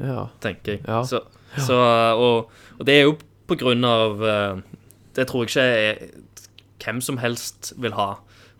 [0.00, 0.24] ja.
[0.42, 0.82] tenker jeg.
[0.88, 1.02] Ja.
[1.06, 1.20] Så,
[1.60, 1.76] så,
[2.18, 4.62] og, og det er jo på grunn av eh,
[5.14, 6.22] Det tror jeg ikke er,
[6.82, 8.14] hvem som helst vil ha.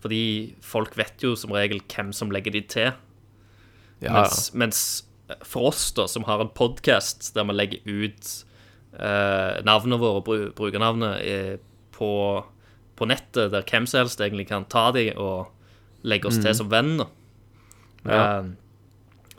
[0.05, 0.21] Fordi
[0.63, 2.91] folk vet jo som regel hvem som legger de til.
[4.05, 4.79] Mens, mens
[5.41, 8.31] for oss, da, som har en podkast der vi legger ut
[8.99, 11.55] eh, navnene våre, bru, brukernavnet, eh,
[11.95, 12.09] på,
[12.99, 15.49] på nettet, der hvem som helst egentlig kan ta de og
[16.05, 17.09] legge oss til som venner,
[18.05, 18.21] Ja.
[18.43, 18.53] eh,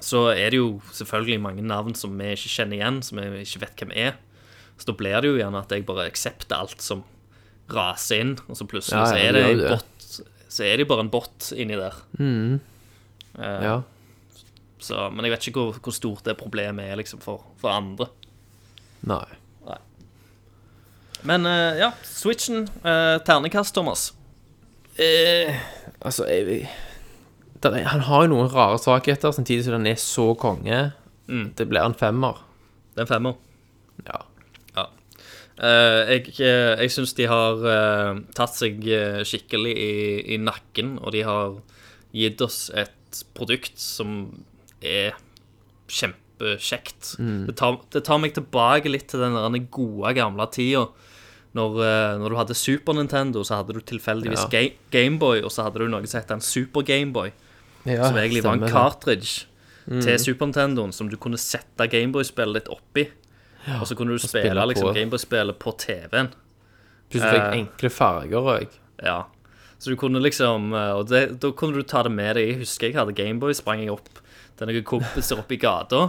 [0.03, 3.63] så er det jo selvfølgelig mange navn som vi ikke kjenner igjen, som vi ikke
[3.65, 4.17] vet hvem er.
[4.77, 7.03] Så da blir det jo gjerne at jeg bare aksepter alt som
[7.73, 10.19] raser inn, og så plutselig Ja, så er det bot
[10.53, 11.97] Så er det bare en bot inni der.
[13.37, 13.81] Eh, ja.
[14.79, 18.09] så, men jeg vet ikke hvor, hvor stort det problemet er liksom for, for andre.
[19.09, 19.25] Nei.
[21.27, 22.69] Men uh, ja, Switchen.
[22.85, 24.13] Uh, ternekast, Thomas.
[26.01, 26.69] Altså, jeg,
[27.73, 30.91] er, han har jo noen rare svakheter, samtidig som den er så konge.
[31.27, 31.51] Mm.
[31.59, 32.41] Det blir en femmer.
[32.95, 33.39] Det er en femmer.
[34.07, 34.23] Ja.
[35.57, 39.95] Eh, jeg uh, jeg syns de har uh, tatt seg eh, skikkelig i,
[40.35, 41.57] i nakken, og de har
[42.17, 44.27] gitt oss et produkt som
[44.85, 45.17] er
[45.89, 47.17] kjempekjekt.
[47.17, 50.85] Det, tar, det tar meg tilbake litt til den der gode, gamle tida.
[51.57, 54.53] Når, eh, når du hadde Super Nintendo, så hadde du tilfeldigvis Ja.
[54.53, 57.33] Ga Gameboy, og så hadde du noe som het en Super Gameboy.
[57.89, 59.47] Ja som egentlig var en cartridge
[59.87, 60.01] mm.
[60.01, 63.07] til Super Nintendoen som du kunne sette Gameboy-spillet ditt oppi.
[63.81, 64.93] og så kunne du spille, spille liksom.
[64.95, 66.31] Gameboy-spillet på TV-en.
[67.11, 68.77] Plutselig fikk uh, enkle farger òg.
[69.03, 69.19] Ja.
[69.79, 72.49] Så du kunne liksom eh, Og det, da kunne du ta det med deg.
[72.49, 74.09] Jeg husker jeg hadde Gameboy, sprang jeg opp
[74.57, 76.07] til noen kompiser oppe i gata,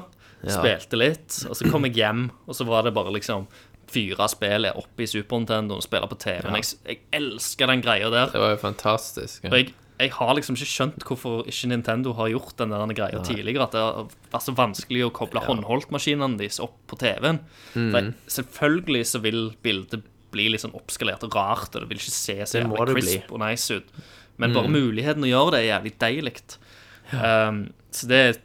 [0.47, 3.43] spilte litt, og så kom jeg hjem, og så var det bare liksom
[3.91, 6.55] fyre spillet oppi i Super Nintendo og spille på TV-en.
[6.59, 8.31] Jeg, jeg elsker den greia der.
[8.31, 9.43] Det var jo fantastisk.
[9.47, 13.21] Og jeg, jeg har liksom ikke skjønt hvorfor ikke Nintendo har gjort den der greia
[13.25, 13.65] tidligere.
[13.65, 17.41] At det har vært så vanskelig å koble håndholdtmaskinene deres opp på TV-en.
[17.73, 17.89] Mm.
[17.95, 20.05] For Selvfølgelig så vil bildet
[20.35, 23.41] bli litt sånn oppskalert og rart, og det vil ikke se så jævlig crisp og
[23.41, 24.01] nice ut.
[24.37, 26.35] Men bare muligheten å gjøre det er jævlig deilig.
[27.09, 27.61] Um,
[27.95, 28.35] så det er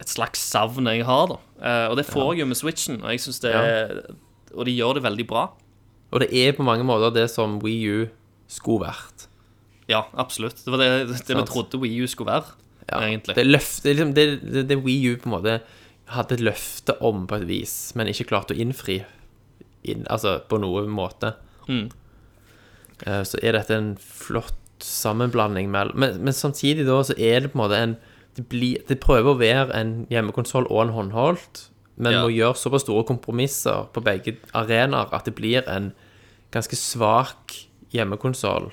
[0.00, 1.40] et slags savn jeg har, da.
[1.62, 3.92] Uh, og det får jeg jo med Switchen, og jeg synes det er
[4.56, 5.44] Og de gjør det veldig bra.
[6.12, 8.00] Og det er på mange måter det som Wii U
[8.48, 9.28] skulle vært.
[9.92, 10.64] Ja, absolutt.
[10.64, 12.98] Det var det, det vi trodde Wii U skulle være, Ja.
[13.04, 13.34] egentlig.
[13.38, 15.58] Det, løft, det, liksom, det, det, det Wii U på en måte
[16.12, 18.98] hadde et løfte om på et vis, men ikke klarte å innfri
[19.88, 21.34] inn, altså på noen måte.
[21.68, 21.86] Mm.
[23.06, 27.52] Eh, Så er dette en flott sammenblanding mellom men, men samtidig da så er det
[27.52, 27.96] på en måte en
[28.34, 31.66] Det, blir, det prøver å være en hjemmekonsoll og en håndholdt,
[32.00, 32.22] men Ja.
[32.24, 35.90] må gjøre såpass store kompromisser på begge arenaer at det blir en
[36.50, 37.52] ganske svak
[37.92, 38.70] hjemmekonsoll.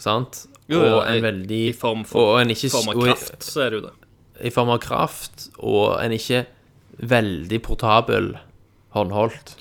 [0.00, 0.44] Sant?
[0.46, 0.74] Mm.
[0.74, 3.42] Jo, jo, og en veldig i form for- og en ikke, form av og kraft,
[3.44, 3.94] så er det jo det.
[4.46, 6.46] i form av kraft, og en ikke
[7.00, 8.38] veldig portabel
[8.94, 9.56] håndholdt.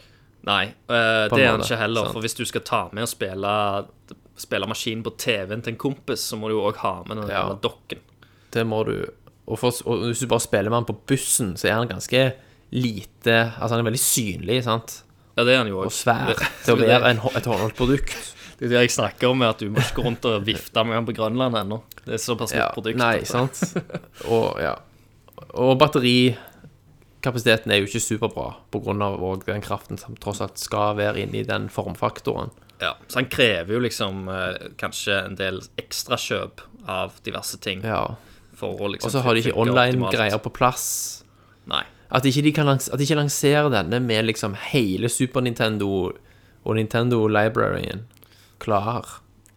[0.47, 2.03] Nei, øh, det er han ikke heller.
[2.07, 2.13] sant.
[2.13, 3.85] For hvis du skal ta med og spille
[4.39, 7.27] Spille maskin på TV-en til en kompis, så må du jo òg ha med den
[7.27, 7.41] Ja.
[7.61, 7.99] dokken.
[8.53, 9.05] Det må du
[9.45, 12.33] og, for, og hvis du bare spiller med han på bussen, så er han ganske
[12.71, 15.03] lite Altså, han er veldig synlig, sant?
[15.35, 15.85] Ja, det er han jo òg.
[15.85, 18.35] Og svær til å være en, et håndholdt produkt.
[18.59, 20.83] Det er det jeg snakker om, er at du må ikke gå rundt og vifte
[20.83, 21.77] med den på Grønland ennå.
[22.03, 22.97] Det er såpass Ja, produkt.
[22.99, 23.45] nei, altså.
[23.47, 23.55] sant?
[24.27, 24.73] Og, ja.
[25.55, 31.45] og batterikapasiteten er jo ikke superbra, av den kraften som tross alt skal være inni
[31.47, 32.51] den formfaktoren.
[32.79, 37.81] Ja, så han krever jo liksom eh, kanskje en del ekstrakjøp av diverse ting.
[37.83, 38.15] Ja.
[38.59, 41.23] Liksom Og så har de ikke online-greier på plass.
[41.71, 41.85] Nei.
[42.11, 46.11] At ikke de kan at de ikke lanserer denne med liksom hele Super Nintendo
[46.65, 48.03] og Nintendo Libraryen
[48.59, 49.05] klar.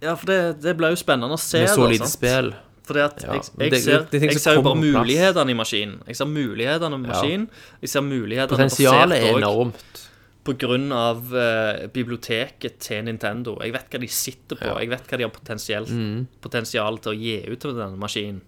[0.02, 1.60] Ja, for det, det ble jo spennende å se.
[1.62, 4.30] Med så lite spill Fordi at Ja, jeg, men jeg, det- ser, det er ting
[4.32, 5.06] jeg som ser jo kommer bare på plass.
[5.06, 5.98] mulighetene i maskinen.
[6.08, 7.44] Jeg ser mulighetene med maskinen.
[7.80, 10.00] Jeg ser mulighetene Potensialet er også enormt.
[10.44, 13.54] på grunn av eh, biblioteket til Nintendo.
[13.62, 14.72] Jeg vet hva de sitter på.
[14.82, 16.26] Jeg vet hva de har potensielt, Mm.
[16.42, 18.40] potensial til å gi ut med denne maskinen.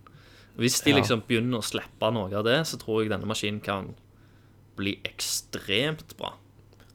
[0.58, 0.96] Hvis de Ja.
[0.98, 3.94] liksom begynner å slippe noe av det, så tror jeg denne maskinen kan
[4.76, 6.32] bli ekstremt bra.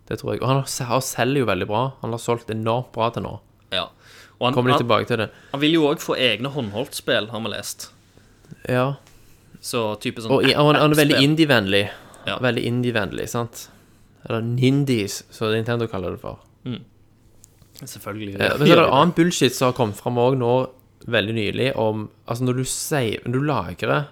[0.08, 0.41] Det tror jeg.
[0.41, 1.93] Og han har- han selger jo veldig bra.
[2.02, 3.39] Han har solgt enormt bra til nå.
[4.41, 5.30] Han, Kommer litt tilbake til det.
[5.52, 7.89] han vil jo òg få egne håndholdtspill, har vi lest.
[8.69, 8.95] Ja.
[9.62, 11.89] Så type sånn Og og han, han er veldig indie-vennlig.
[12.25, 12.38] Ja.
[12.39, 13.65] Veldig indie-vennlig, sant?
[14.28, 16.39] Eller Nindies, som Nintendo kaller det for.
[17.80, 18.36] Selvfølgelig.
[18.36, 20.54] Eh, Men så er det annen bullshit som har kommet fram òg nå
[21.10, 24.08] veldig nylig, om Altså, når du, save, når du lagrer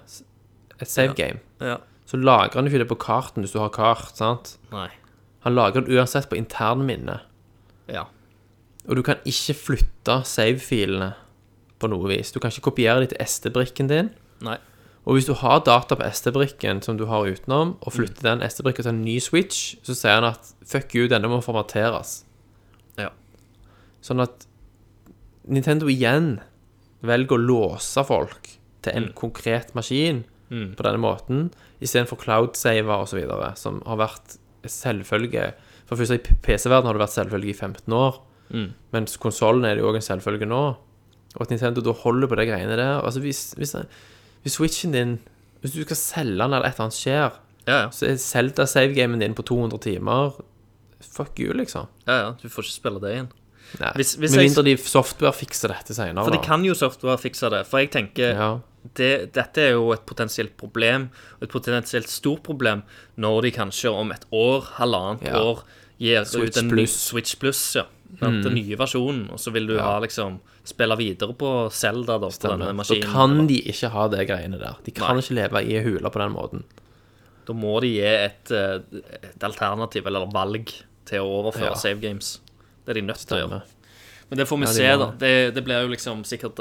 [0.81, 1.77] et save game, Ja.
[2.07, 4.57] så lagrer han ikke det på karten hvis du har kart, sant?
[4.71, 4.89] Nei.
[5.43, 7.21] Han lagrer det uansett på internminnet.
[7.87, 8.05] Ja.
[8.87, 11.11] Og du kan ikke flytte save-filene
[11.77, 12.31] på noe vis.
[12.33, 14.11] Du kan ikke kopiere de til SD-brikken din.
[14.45, 14.57] Nei.
[15.07, 18.83] Og hvis du har data på SD-brikken som du har utenom, og flytter den SD-brikken
[18.83, 22.21] til en ny switch, så sier han at fuck you, denne må formateres.
[22.99, 23.13] Ja.
[24.03, 24.47] Sånn at
[25.47, 26.41] Nintendo igjen
[27.07, 28.51] velger å låse folk
[28.83, 31.47] til en konkret maskin på denne måten,
[31.83, 33.23] istedenfor cloud-saver osv.,
[33.59, 35.53] som har vært selvfølge
[35.87, 38.17] For først i PC-verdenen har det vært selvfølge i 15 år,
[38.93, 40.61] mens konsollen er det jo òg en selvfølge nå.
[41.35, 43.01] Og at Nintendo da holder på de greiene der.
[43.03, 43.75] Altså hvis, hvis,
[44.43, 45.19] hvis switchen din
[45.61, 47.31] Hvis du skal selge den, eller et eller annet skjer,
[47.67, 47.87] Ja, ja.
[47.89, 50.31] så er Zelda savegamen din på 200 timer
[51.01, 51.87] Fuck you, liksom.
[52.07, 52.31] ja, ja.
[52.41, 53.27] Du får ikke spille det igjen.
[53.79, 53.91] Nei.
[53.95, 56.23] Hvis- hvis Med jeg- mindre de software fikser dette senere.
[56.23, 57.65] For de kan jo software fikse det.
[57.67, 58.59] For jeg tenker Ja.
[58.95, 61.09] det, dette er jo et potensielt problem,
[61.41, 62.83] og et potensielt stort problem,
[63.17, 65.37] når de kanskje om et år, halvannet Ja.
[65.39, 65.63] år,
[65.99, 66.93] gir Switch ut en ny Plus.
[66.93, 67.09] Mm.
[67.11, 67.83] Switch Plus, ja.
[68.19, 68.43] Sant?
[68.43, 72.49] Den nye versjonen, og så vil du ha liksom spille videre på Zelda da, på
[72.49, 73.11] denne Da maskinen.
[73.11, 74.75] kan de ikke ha de greiene der.
[74.83, 75.21] De kan Nei.
[75.23, 76.63] ikke leve i ei hule på den måten.
[77.45, 78.79] Da må de gi et, eh,
[79.23, 80.71] et alternativ eller valg
[81.05, 81.73] til å overføre Ja.
[81.75, 82.39] save games.
[82.85, 83.61] Det er de nødt til å gjøre.
[84.29, 85.11] Men det får vi Ja, de se, da.
[85.17, 86.59] Det, det blir jo liksom sikkert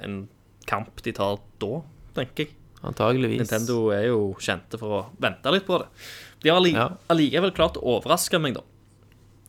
[0.00, 0.28] en
[0.66, 1.82] kamp de tar da,
[2.14, 2.50] tenker jeg.
[2.84, 3.38] Antageligvis.
[3.50, 5.88] Nintendo er jo kjente for å vente litt på det.
[6.42, 6.88] De har alli- Ja.
[7.10, 8.60] allikevel klart å overraske meg, da.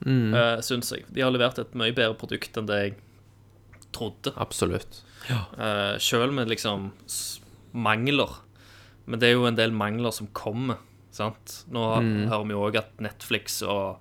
[0.06, 0.34] Mm.
[0.34, 1.06] Uh, syns jeg.
[1.14, 2.96] De har levert et mye bedre produkt enn det jeg
[3.94, 4.34] trodde.
[4.42, 5.02] Absolutt.
[5.30, 6.92] Uh, Sjøl med liksom
[7.74, 8.40] mangler.
[9.06, 10.78] Men det er jo en del mangler som kommer,
[11.12, 11.64] sant.
[11.70, 12.28] Nå Mm.
[12.30, 13.98] hører vi òg at Netflix og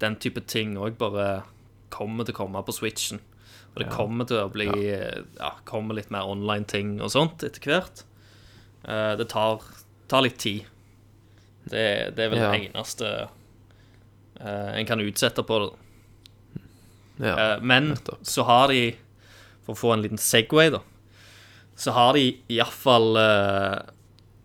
[0.00, 1.42] den type ting òg bare
[1.90, 3.20] kommer til å komme på Switchen.
[3.74, 4.66] Og det kommer til å bli
[5.38, 5.50] ja.
[5.64, 8.04] kommer litt mer online-ting og sånt etter hvert.
[8.86, 9.60] Uh, det tar,
[10.08, 10.64] tar litt tid.
[11.68, 12.50] Det, det er vel Ja.
[12.52, 13.26] det eneste eh,
[14.46, 15.70] en kan utsette på det.
[17.18, 17.54] Ja.
[17.54, 18.18] Eh, men nettopp.
[18.22, 18.92] så har de,
[19.66, 20.82] for å få en liten Segway, da,
[21.78, 23.90] så har de iallfall uh,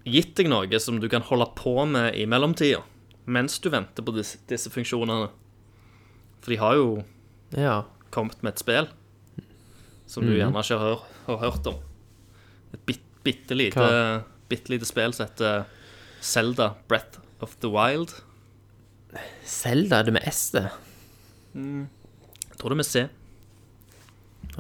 [0.06, 2.84] gitt deg noe som du kan holde på med i mellomtida,
[3.26, 5.32] mens du venter på disse, disse funksjonene.
[6.44, 6.90] For de har jo
[7.56, 7.80] ja.
[8.14, 8.90] kommet med et spill
[10.10, 11.80] som du gjerne ikke har, har hørt om.
[12.76, 13.88] Et bit, bitte lite,
[14.52, 15.64] bitte lite spill som heter
[16.22, 18.14] Zelda Breath of the Wild.
[19.46, 20.66] Zelda, er det med S, det?
[21.54, 23.04] Jeg tror det er med C.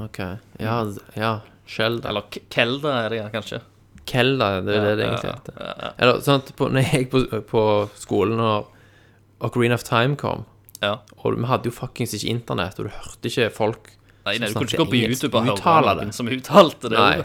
[0.02, 0.20] OK.
[0.60, 0.78] Ja,
[1.18, 1.34] ja.
[1.70, 2.10] Skjelda.
[2.10, 3.62] Eller K- Kelda er det ja, kanskje.
[4.10, 5.60] Kelda, det er det det egentlig heter.
[5.63, 5.92] ja, ja.
[6.04, 7.63] Eller sånn at på, når jeg gikk på, på
[8.02, 8.70] skolen og
[9.48, 10.44] Ocarina of Time kom,
[10.84, 10.98] Ja.
[11.24, 13.94] og vi hadde jo fuckings ikke internett, og du hørte ikke folk
[14.26, 17.00] Nei, nei, du kunne ikke gå på YouTube og høre noen som uttalte det.
[17.00, 17.24] Nei.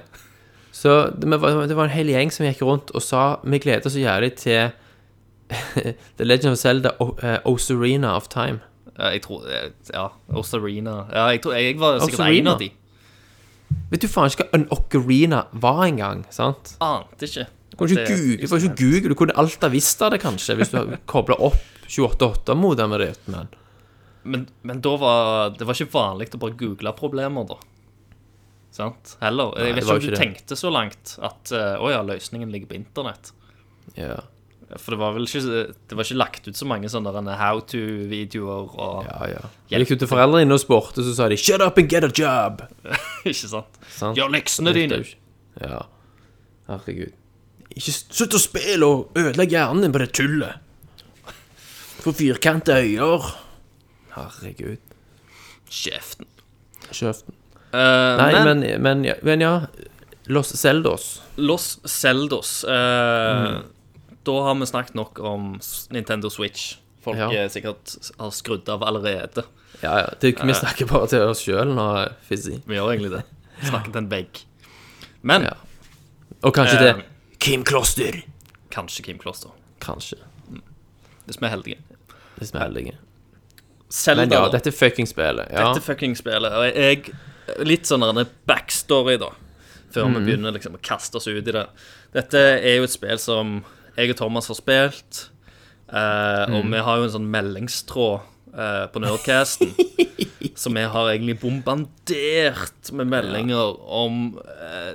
[0.74, 3.58] Så det, men var- det var en hel gjeng som gikk rundt og sa Vi
[3.58, 4.70] gleder oss så jævlig til
[6.18, 8.60] The Legend of Zelda o, eh, Ocarina of Time.
[8.98, 11.06] Jeg tror eh, Ja, Osarina.
[11.14, 12.70] Ja, jeg, tror, jeg var sikkert en av de.
[13.92, 16.74] Vet du faen ikke hva en ocarina var engang, sant?
[16.84, 17.46] Ante ikke.
[17.70, 20.56] Du kunne ikke google, du, ikke google, du kunne alt ha visst av det, kanskje,
[20.58, 23.48] hvis du kobla opp 28.8-modemet ditt, men
[24.28, 27.56] Men, men da var det var ikke vanlig å bare google problemer, da.
[28.74, 29.14] Sant?
[29.22, 29.54] Heller.
[29.56, 30.18] Jeg vet ikke om du det.
[30.18, 33.32] tenkte så langt at eh, Å ja, løsningen ligger på internett.
[33.96, 34.18] ja.
[34.76, 35.40] For det var vel ikke
[35.88, 39.44] Det var ikke lagt ut så mange sånne how to-videoer og Ja, ja.
[39.70, 42.04] Jeg gikk ut til foreldrene dine og spurte, så sa de 'shut up and get
[42.04, 42.66] a job'.
[43.24, 43.80] Ikke sant?
[43.88, 44.18] Sant?
[44.18, 45.04] Gjør leksene dine.
[45.60, 45.86] Ja.
[46.68, 47.16] Herregud.
[47.76, 50.60] Ikke slutt å spille og ødelegg hjernen din på det tullet.
[52.04, 53.24] Få firkanta øyer.
[54.16, 54.78] Herregud.
[55.68, 56.28] Kjeften.
[56.92, 57.34] Kjeften.
[57.72, 59.54] Uh, Nei, men, men, men, ja, men ja.
[60.28, 61.22] Los Seldos.
[61.36, 63.60] Los Zeldos eh,
[64.28, 65.54] Da har vi snakket nok om
[65.94, 66.76] Nintendo Switch.
[67.04, 67.30] Folk Ja.
[67.32, 69.44] er sikkert har skrudd av allerede.
[69.80, 70.06] Ja, ja.
[70.20, 71.86] Det, vi snakker bare til oss sjøl nå,
[72.28, 72.58] Fizzy.
[72.66, 73.22] Vi gjør egentlig det.
[73.70, 74.42] Snakker til en vegg.
[75.22, 75.54] Men Ja.
[76.42, 77.04] Og kanskje Eh, det
[77.38, 78.22] Kim Kloster.
[78.70, 79.50] kanskje Kim Kloster,
[79.80, 80.18] Kanskje.
[81.26, 81.78] hvis vi er heldige.
[82.36, 82.96] Hvis vi er heldige.
[83.90, 85.48] Zelda, Men ja, dette er fucking spillet.
[85.50, 85.72] Ja.
[85.72, 86.52] Dette fucking spillet.
[86.52, 87.14] Og jeg
[87.64, 89.30] Litt sånn en backstory, da.
[89.90, 90.14] Før mm.
[90.14, 91.66] vi begynner liksom å kaste oss ut i det.
[92.12, 93.64] Dette er jo et spill som
[93.98, 95.22] jeg og Thomas har spilt.
[95.90, 96.72] eh, Og mm.
[96.74, 98.20] vi har jo en sånn meldingstråd
[98.54, 99.74] eh, på Nerdcasten.
[100.60, 104.94] så vi har egentlig bombardert med meldinger om eh,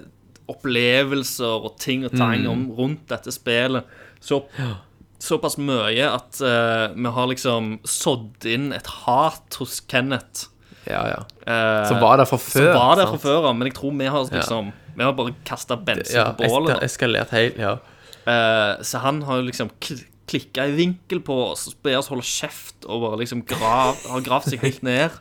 [0.52, 3.88] opplevelser og ting og tang om, rundt dette spillet.
[4.24, 4.42] Så
[5.24, 10.50] såpass mye at eh, vi har liksom sådd inn et hat hos Kenneth.
[10.84, 11.22] ja, ja.
[11.48, 14.26] eh, Som var der fra som var der fra før men jeg tror vi har
[14.28, 16.84] liksom Vi har bare kasta bensin Ja, på bålet.
[16.84, 17.78] eskalert helt, ja.
[18.28, 20.00] Eh, så han har liksom kl
[20.34, 24.54] klikka i vinkel på oss ber oss holde kjeft og bare liksom grav, har gravd
[24.54, 25.12] seg helt ned.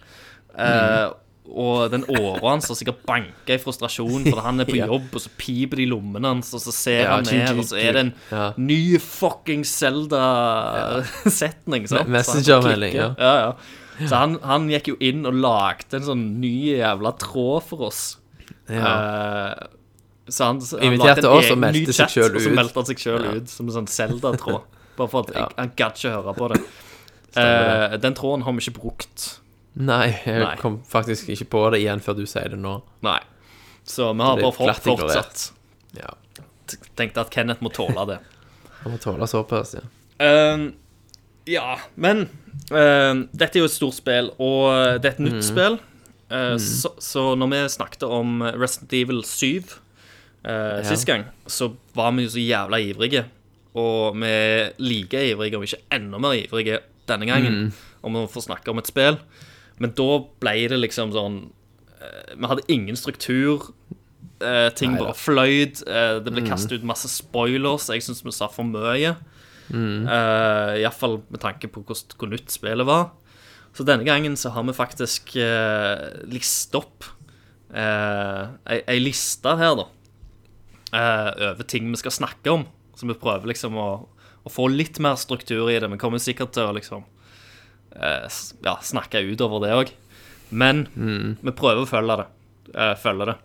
[0.57, 1.11] Eh,
[1.53, 5.21] Og den åra hans har sikkert banka i frustrasjon fordi han er på jobb, og
[5.25, 7.93] så piper det i lommene hans, og så ser Ja, han ned, og så er
[7.99, 8.45] det en Ja.
[8.57, 9.65] ny fucking
[10.63, 11.87] Zelda-setning.
[11.91, 12.05] Ja.
[12.07, 13.11] Messenger-melding, ja.
[13.19, 13.35] ja.
[13.43, 14.07] ja.
[14.09, 18.03] Så han, han gikk jo inn og lagde en sånn ny jævla tråd for oss.
[18.71, 18.95] ja.
[18.95, 19.79] Eh,
[20.33, 22.37] så han, så han Inviterte lagde en oss og egen meldte ny seg chat, selv
[22.39, 22.57] Og så ut.
[22.59, 24.63] meldte han seg sjøl ut som en sånn Zelda-tråd.
[24.97, 26.61] Bare for at jeg, han gadd ikke høre på det.
[27.43, 29.27] Eh, den tråden har vi ikke brukt.
[29.81, 30.57] Nei, jeg Nei.
[30.61, 32.75] kom faktisk ikke på det igjen før du sier det nå.
[33.07, 33.21] Nei.
[33.89, 35.17] Så vi har Det bare fort, glatt ignorert.
[35.17, 35.53] fortsatt
[35.97, 36.11] Ja.
[36.97, 38.19] tenkte at Kenneth må tåle det.
[38.83, 39.83] Han må tåle såpass, ja.
[40.23, 40.69] Ehm,
[41.49, 42.29] ja, men
[42.71, 45.47] ehm, dette er jo et stort spill, og det er et nytt Mm.
[45.49, 45.79] spill.
[46.33, 49.65] Eh, så, så når vi snakket om Resident Evil 7
[50.45, 53.25] eh, sist gang, så var vi jo så jævla ivrige.
[53.75, 57.73] Og vi er like ivrige, om ikke enda mer ivrige denne gangen, Mm.
[58.05, 59.19] om å få snakke om et spill.
[59.79, 61.51] Men da ble det liksom sånn
[62.01, 63.73] eh, Vi hadde ingen struktur.
[64.43, 65.05] Eh, ting Neida.
[65.05, 65.83] bare fløyd.
[65.87, 67.89] Eh, det ble kastet ut masse spoilers.
[67.89, 69.17] Jeg syns vi sa for mye.
[69.73, 70.05] Mm.
[70.05, 73.13] Uh, Iallfall med tanke på hvor, nytt spillet var.
[73.73, 77.07] Så denne gangen så har vi faktisk uh, listet opp
[77.73, 79.87] uh, ei liste her, da.
[80.95, 82.67] Eh, over ting vi skal snakke om.
[82.97, 83.89] Så vi prøver liksom å,
[84.45, 85.91] å få litt mer struktur i det.
[85.95, 87.05] Vi kommer sikkert til å liksom
[87.97, 89.93] eh, ja, snakke utover det òg.
[90.53, 92.27] Men vi prøver å følge det.
[92.77, 93.39] eh, følge det.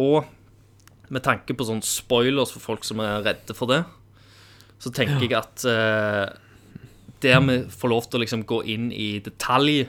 [0.00, 0.24] Og
[1.12, 3.82] med tanke på sånn spoilers for folk som er redde for det,
[4.82, 6.32] så tenker jeg at uh,
[7.22, 9.84] der vi får lov til å liksom gå inn i detalj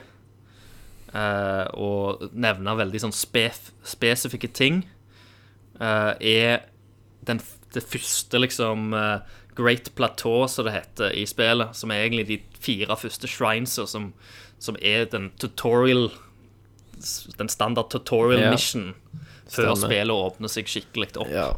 [1.14, 4.84] uh, og nevne veldig sånn spef spesifikke ting,
[5.80, 6.60] er
[7.26, 7.40] den,
[7.74, 9.20] det første liksom eh,
[9.56, 14.12] Great Plateau, som det heter i spillet, som er egentlig de fire første shrinesa, som,
[14.58, 16.10] som er den tutorial
[17.38, 18.50] Den standard tutorial Ja.
[18.54, 18.94] mission
[19.50, 19.88] før Stemmer.
[19.90, 21.28] spillet åpner seg skikkelig opp.
[21.30, 21.50] Ja.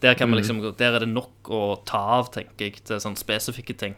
[0.00, 3.20] Der, kan man liksom, der er det nok å ta av, tenker jeg, til sånne
[3.20, 3.94] spesifikke ting.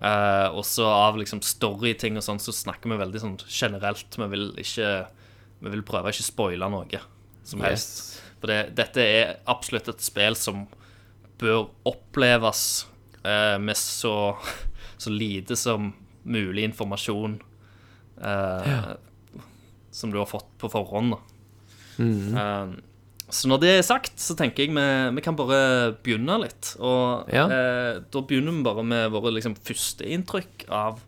[0.00, 4.08] Uh, og så av liksom storyting og sånn, så snakker vi veldig sånn generelt.
[4.16, 5.06] Vi vil ikke
[5.60, 7.00] Vi vil prøve å ikke spoile noe
[7.44, 8.22] som helst.
[8.40, 10.66] For det, dette er absolutt et spill som
[11.40, 12.86] bør oppleves
[13.24, 14.36] eh, med så,
[15.02, 15.92] så lite som
[16.26, 17.38] mulig informasjon
[18.22, 18.92] eh,
[19.90, 21.14] som du har fått på forhånd.
[21.16, 21.22] da.
[21.96, 22.76] Um,
[23.32, 24.82] så når det er sagt, så tenker jeg vi,
[25.16, 26.74] vi kan bare begynne litt.
[26.78, 27.46] Og Ja.
[27.50, 31.00] eh, da begynner vi bare med våre liksom, førsteinntrykk av,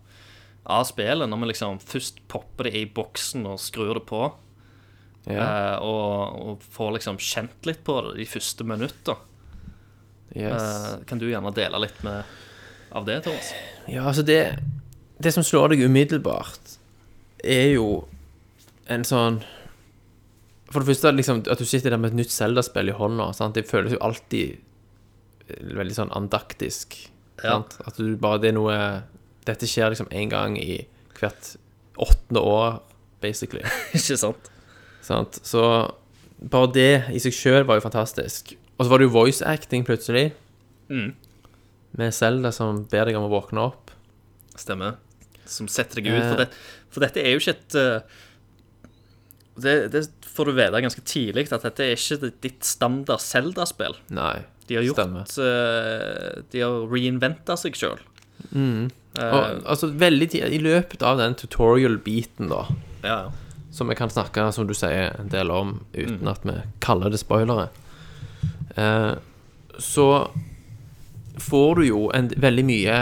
[0.66, 1.28] av spillet.
[1.30, 4.24] Når vi liksom først popper det i boksen og skrur det på.
[5.28, 5.44] Ja.
[5.44, 9.18] Uh, og, og får liksom kjent litt på det de første minutter.
[10.32, 10.62] Yes.
[10.62, 12.24] Uh, kan du gjerne dele litt med,
[12.96, 13.52] av det, Thomas?
[13.88, 14.58] Ja, altså det
[15.18, 16.76] Det som slår deg umiddelbart,
[17.42, 18.06] er jo
[18.92, 19.40] en sånn
[20.70, 23.30] For det første liksom, at du sitter der med et nytt Zelda-spill i hånda.
[23.36, 23.56] Sant?
[23.56, 24.58] Det føles jo alltid
[25.48, 26.96] eh, veldig sånn andaktisk.
[27.40, 27.56] Ja.
[27.56, 27.78] Sant?
[27.88, 28.76] At du bare Det er noe
[29.48, 30.82] Dette skjer liksom én gang i
[31.16, 31.54] hvert
[31.98, 32.76] åttende år,
[33.24, 33.64] basically.
[33.96, 34.50] Ikke sant?
[35.04, 35.40] Sant?
[35.46, 35.62] Så
[36.38, 38.54] bare det i seg sjøl var jo fantastisk.
[38.78, 40.30] Og så var det jo voice acting plutselig.
[40.92, 41.12] Mm.
[41.98, 43.92] Med Zelda som ber deg om å våkne opp.
[44.58, 44.98] Stemmer.
[45.48, 46.20] Som setter deg ut.
[46.20, 46.28] Eh.
[46.28, 46.48] For, det,
[46.94, 48.18] for dette er jo ikke et eh,
[49.58, 53.96] det, det får du vite ganske tidlig, at dette er ikke ditt standard Zelda-spill.
[54.14, 54.36] Nei.
[54.68, 56.46] De har gjort stemmer.
[56.52, 57.98] De har reinventa seg sjøl.
[58.54, 62.68] Og, altså, veldig I løpet av den tutorial-biten, da,
[63.02, 63.47] ja, ja.
[63.70, 67.20] Som vi kan snakke som du sier, en del om uten at vi kaller det
[67.20, 67.68] spoilere,
[68.76, 69.14] eh,
[69.78, 70.08] så
[71.38, 72.96] får du jo en, veldig mye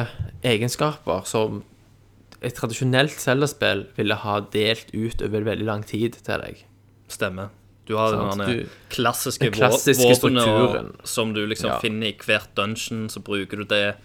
[0.46, 1.62] egenskaper som
[2.44, 6.60] et tradisjonelt Zelda-spill ville ha delt ut over veldig lang tid til deg.
[7.08, 7.48] Stemmer.
[7.86, 11.78] Du har sånn, den klassiske, klassiske våpenet som du liksom Ja.
[11.80, 13.96] finner i hvert dungeon, så bruker du det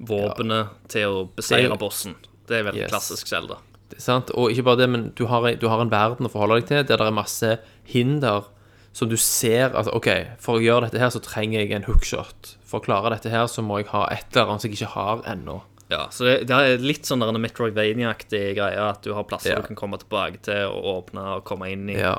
[0.00, 2.14] våpenet til å beseire bossen.
[2.46, 2.90] Det er veldig Yes.
[2.90, 3.58] klassisk Zelda.
[4.00, 4.32] Sant?
[4.34, 6.82] Og ikke bare det, men du har, du har en verden å forholde deg til
[6.88, 7.56] der det er masse
[7.88, 8.50] hinder
[8.94, 12.54] som du ser at OK, for å gjøre dette her, så trenger jeg en hookshot.
[12.62, 14.92] For å klare dette her, så må jeg ha et eller annet som jeg ikke
[14.94, 15.56] har ennå.
[15.90, 19.58] Ja, så det, det er litt sånn Metroidvania-aktig greie, at du har plasser Ja.
[19.60, 21.98] du kan komme tilbake til og åpne og komme inn i.
[21.98, 22.16] Ja.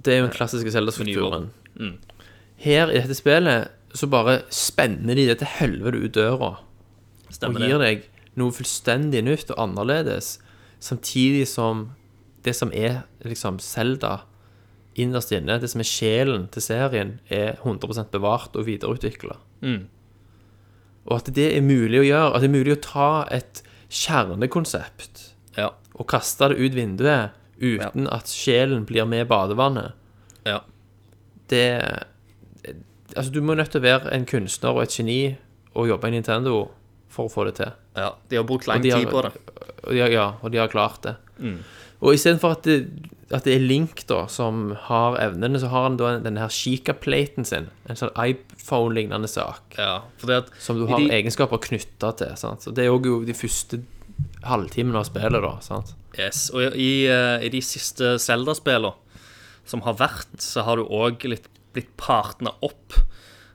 [0.00, 1.50] Det er jo den klassiske Zelda-strukturen.
[1.76, 1.94] Mm.
[2.64, 6.50] Her i dette spillet så bare spenner de det til helvete ut døra.
[7.28, 7.68] Stemmer og det?
[7.70, 8.08] gir deg
[8.40, 10.36] noe fullstendig nytt og annerledes,
[10.86, 11.88] samtidig som
[12.46, 14.20] det som er liksom Zelda
[14.96, 19.36] innerst inne, det som er sjelen til serien, er 100 bevart og videreutvikla.
[19.66, 19.88] Mm.
[21.06, 25.32] Og at det er mulig å gjøre, at det er mulig å ta et kjernekonsept
[25.56, 25.70] Ja.
[25.94, 29.94] og kaste det ut vinduet uten at sjelen blir med badevannet,
[30.44, 30.60] ja.
[31.48, 32.04] det
[33.16, 35.36] Altså, du må nødt til å være en kunstner og et geni
[35.78, 36.70] og jobbe i Nintendo
[37.08, 37.70] for å få det til.
[37.96, 38.12] Ja.
[38.28, 39.32] De har brukt lang Og har- tid på det.
[39.86, 41.16] Og har, ja, og de har klart det.
[41.40, 41.58] Mm.
[42.02, 42.88] Og istedenfor at, det-
[43.32, 47.44] at det er Link da som har evnene, så har han da denne her Chica-platen
[47.44, 47.68] sin.
[47.88, 49.74] En sånn iPhone-lignende sak.
[49.78, 52.36] Ja, at Som du har de- egenskaper knytta til.
[52.36, 52.60] Sant?
[52.62, 53.82] Så Det er òg jo de første
[54.44, 55.58] halvtimene av spillet, da.
[55.60, 55.94] Sant?
[56.18, 58.94] Yes, og i, eh, i de siste Zelda-spillene
[59.66, 61.18] som har vært, så har du òg
[61.74, 62.94] blitt partna opp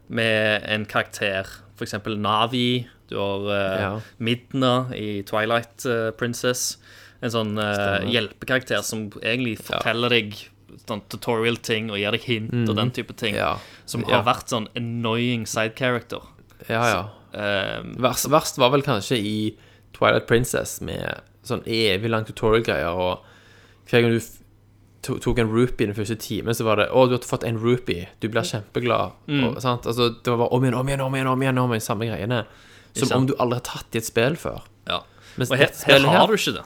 [0.09, 1.47] med en karakter.
[1.75, 2.85] For eksempel Navi.
[3.11, 3.91] Du har uh, Ja.
[4.17, 6.77] Midna i Twilight eh, Princess.
[7.21, 10.37] En sånn eh, hjelpekarakter som egentlig forteller deg
[10.87, 13.35] sånn tutorial-ting og gir deg hint og den type ting.
[13.37, 13.59] Mm.
[13.85, 16.23] Som har vært sånn annoying side character.
[16.65, 17.01] Ja, ja.
[17.35, 19.35] Eh, Verst, verst var vel kanskje i
[19.93, 23.21] Twilight Princess med sånn evig lang tutorial-greier, og
[23.91, 24.19] hver gang du
[25.05, 27.57] to, tok en rupee den første timen, så var det 'Å, du har fått en
[27.57, 28.07] rupee.
[28.19, 29.43] Du blir kjempeglad.' Mm.
[29.45, 29.85] Og, sant?
[29.85, 32.05] Altså, det var bare om igjen, om igjen, om igjen, om igjen, om igjen samme
[32.09, 32.45] greiene.
[32.97, 34.65] Som om du aldri har tatt i et spill før.
[34.89, 35.01] ja.
[35.39, 36.65] Mens Og her, her har du ikke det.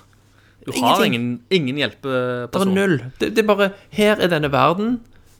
[0.65, 2.49] Du har ingen, ingen, hjelpeperson.
[2.49, 2.95] Det er null.
[3.19, 4.95] Det, det er bare Her er denne verden.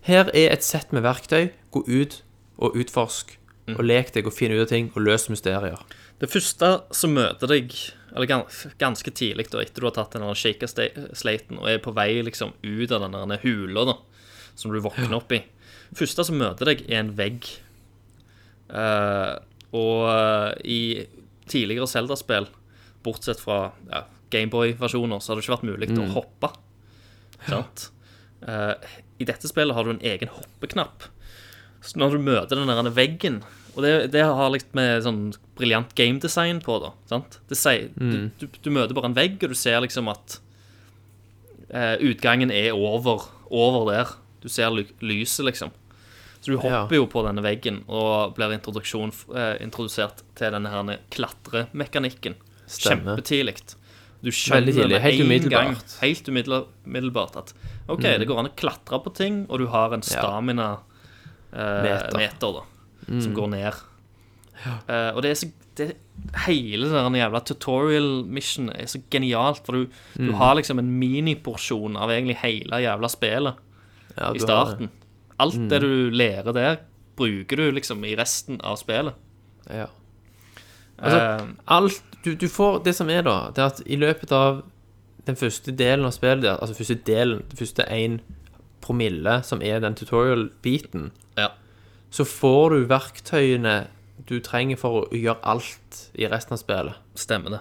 [0.06, 1.50] Her er et sett med verktøy.
[1.74, 2.20] Gå ut
[2.62, 3.34] og utforsk.
[3.66, 3.80] Mm.
[3.80, 5.82] Og lek deg og finn ut av ting og løs mysterier.
[6.22, 7.74] Det første som møter deg
[8.14, 12.22] eller gans, ganske tidlig da, etter du har tatt den shaker-slaten og er på vei
[12.24, 13.98] liksom ut av den hula da,
[14.56, 15.42] som du våkner opp i
[15.96, 17.48] første som møter deg, er en vegg.
[18.70, 19.34] Eh,
[19.72, 20.82] og eh, i
[21.50, 22.48] tidligere Zelda-spill,
[23.06, 26.50] bortsett fra ja, Gameboy-versjoner, så har det ikke vært mulig å hoppe.
[27.46, 27.90] Sant?
[28.46, 28.74] Uh,
[29.22, 31.06] I dette spillet har du en egen hoppeknapp.
[31.86, 33.40] Så når du møter den der veggen
[33.76, 35.20] Og det, det har litt med sånn
[35.58, 36.94] briljant gamedesign på, da.
[37.12, 37.40] Sant?
[37.50, 40.40] Det sier, du, du, du møter bare en vegg, og du ser liksom at
[41.70, 44.16] uh, utgangen er over, over der.
[44.42, 45.74] Du ser ly lyset, liksom.
[46.46, 47.00] Så du hopper Ja.
[47.00, 52.36] jo på denne veggen og blir eh, introdusert til denne her klatremekanikken.
[52.70, 53.56] Kjempetidlig.
[54.24, 55.68] Du skjønner tidlig, helt umiddelbart.
[55.68, 55.76] Mm.
[55.76, 56.28] gang, helt
[56.86, 57.54] umiddelbart, at
[57.90, 60.80] OK, det går an å klatre på ting, og du har en stamina-meter,
[61.54, 62.62] eh, meter, da,
[63.08, 63.22] Mm.
[63.22, 63.74] som går ned.
[64.90, 65.96] Eh, og det er så det,
[66.46, 69.86] Hele den jævla tutorial mission er så genialt, for du,
[70.16, 70.36] du Mm.
[70.36, 73.56] har liksom en miniporsjon av egentlig hele jævla spillet
[74.18, 74.88] Ja, i starten.
[74.88, 74.90] det.
[75.40, 75.70] Alt Mm.
[75.70, 76.78] det du lærer der,
[77.16, 79.14] bruker du liksom i resten av spillet.
[79.70, 79.88] Ja.
[80.98, 84.32] Altså, Eh, alt du, du får Det som er, da, det er at i løpet
[84.32, 84.64] av
[85.28, 88.20] den første delen av spillet, der, altså første delen, det første én
[88.82, 91.48] promille, som er den tutorial-biten, ja.
[92.12, 93.88] så får du verktøyene
[94.30, 96.94] du trenger for å gjøre alt i resten av spillet.
[97.16, 97.60] Stemmer det.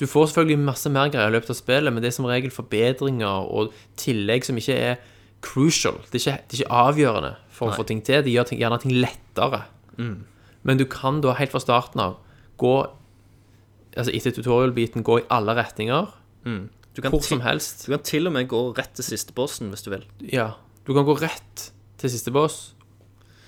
[0.00, 2.50] Du får selvfølgelig masse mer greier i løpet av spillet, men det er som regel
[2.50, 4.96] forbedringer og tillegg som ikke er
[5.42, 5.98] crucial.
[6.10, 7.74] Det er ikke, det er ikke avgjørende for Nei.
[7.74, 8.22] å få ting til.
[8.26, 9.64] De gjør ting, gjerne ting lettere.
[9.98, 12.16] Men du kan da helt fra starten av
[12.58, 12.74] gå
[13.98, 16.10] Altså etter tutorial-biten gå i alle retninger.
[16.44, 17.86] Du kan, Hvor som helst.
[17.86, 20.04] du kan til og med gå rett til siste bossen hvis du vil.
[20.20, 20.52] Ja.
[20.86, 22.74] Du kan gå rett til siste boss,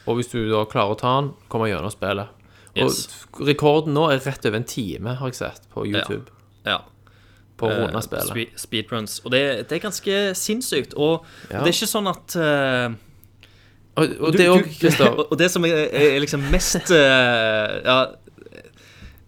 [0.09, 2.29] og hvis du da klarer å ta den, komme gjennom spillet.
[2.75, 3.07] Yes.
[3.37, 6.33] Og rekorden nå er rett over en time, har jeg sett, på YouTube.
[6.67, 6.81] Ja.
[7.61, 8.31] På å Eh, runde spillet.
[8.33, 9.19] spe- speedruns.
[9.25, 10.95] Og det, det er ganske sinnssykt.
[10.97, 11.61] Og Ja.
[11.63, 12.95] det er ikke sånn at uh,
[14.01, 17.99] Og, og du- det òg, Christer Og det som er, er liksom mest uh, Ja,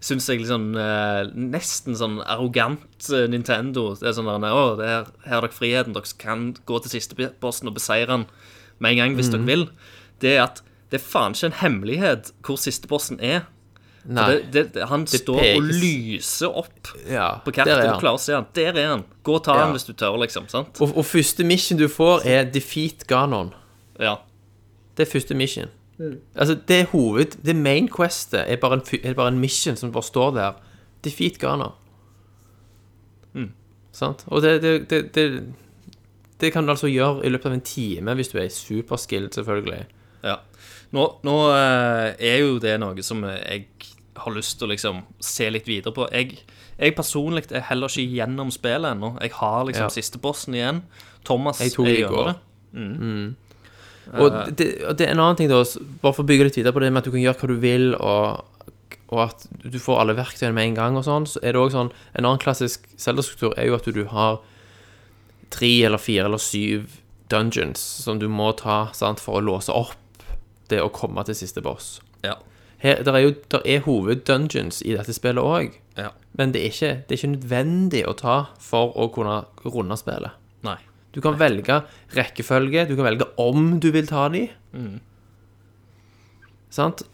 [0.02, 3.92] syns jeg liksom eh, Nesten sånn arrogant eh, Nintendo.
[3.94, 5.94] Det er sånn der, Å, det er, her har dere friheten.
[5.94, 8.24] Dere kan gå til siste bossen og beseire den
[8.82, 9.36] med en gang hvis Mhm.
[9.36, 9.68] dere vil.
[10.18, 13.44] Det er at det er faen ikke en hemmelighet hvor siste bossen er.
[14.04, 14.24] Nei.
[14.28, 17.84] Det, det, det, han står og lyser opp Ja, på kartet.
[17.86, 18.48] Du klarer å se han.
[18.56, 19.04] Der er han.
[19.22, 19.66] Gå og ta Ja.
[19.66, 20.48] han hvis du tør, liksom.
[20.50, 20.80] sant?
[20.82, 23.52] Og, og første mission du får, er defeat Ganon.
[24.02, 24.16] Ja.
[24.98, 25.70] Det er første mission.
[26.34, 27.38] Altså, det er hoved...
[27.46, 30.58] Det main questet er bare en, er bare en mission som bare står der.
[31.04, 31.70] Defeat Ghana.
[33.92, 34.24] Sant?
[34.32, 35.42] Og det, det, det, det,
[36.40, 39.82] det kan du altså gjøre i løpet av en time hvis du er superskilled, selvfølgelig.
[40.24, 40.38] Ja.
[40.96, 43.66] Nå, nå eh, er jo det noe som jeg
[44.24, 46.06] har lyst til å liksom se litt videre på.
[46.12, 46.38] Jeg,
[46.78, 49.14] jeg personlig er heller ikke gjennom spillet ennå.
[49.22, 49.94] Jeg har liksom Ja.
[49.94, 50.82] siste bossen igjen.
[51.24, 52.36] Thomas Jeg tok er i gjennom det.
[54.12, 55.62] Og det, og det er en annen ting, da,
[56.02, 57.58] bare for å bygge litt videre på det med at du kan gjøre hva du
[57.62, 58.66] vil, og,
[59.14, 61.70] og at du får alle verktøyene med en gang og sånn, så er det òg
[61.74, 64.40] sånn En annen klassisk Zelda-struktur er jo at du, du har
[65.54, 66.98] tre eller fire eller syv
[67.32, 69.94] dungeons som du må ta sant, for å låse opp
[70.68, 72.00] det å komme til siste boss.
[72.24, 72.36] Ja.
[72.82, 76.08] Her, der er jo der er hoveddungeons i dette spillet òg, ja.
[76.38, 80.34] men det er, ikke, det er ikke nødvendig å ta for å kunne runde spillet.
[80.66, 80.78] Nei.
[81.14, 81.82] Du kan velge
[82.16, 84.46] rekkefølge, du kan velge om du vil ta de.
[86.72, 87.04] Sant?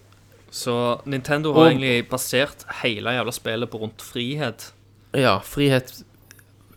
[0.50, 4.70] Så Nintendo har Og- egentlig basert hele jævla spillet på rundt frihet.
[5.12, 6.02] Ja, frihet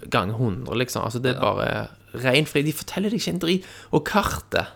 [0.09, 1.03] ganger 100, liksom.
[1.05, 2.65] Altså, det er bare ren frihet.
[2.65, 3.65] De forteller deg ikke en drit.
[3.91, 4.67] Og kartet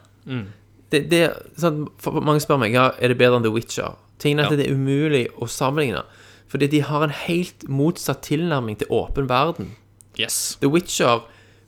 [0.91, 1.87] det, det, er sånn,
[2.23, 3.95] Mange spør meg ja, er det bedre enn The Witcher.
[4.19, 6.03] Tingen er at det er umulig å sammenligne.
[6.51, 9.73] Fordi de har en helt motsatt tilnærming til åpen verden.
[10.19, 10.57] Yes.
[10.61, 11.25] The Witcher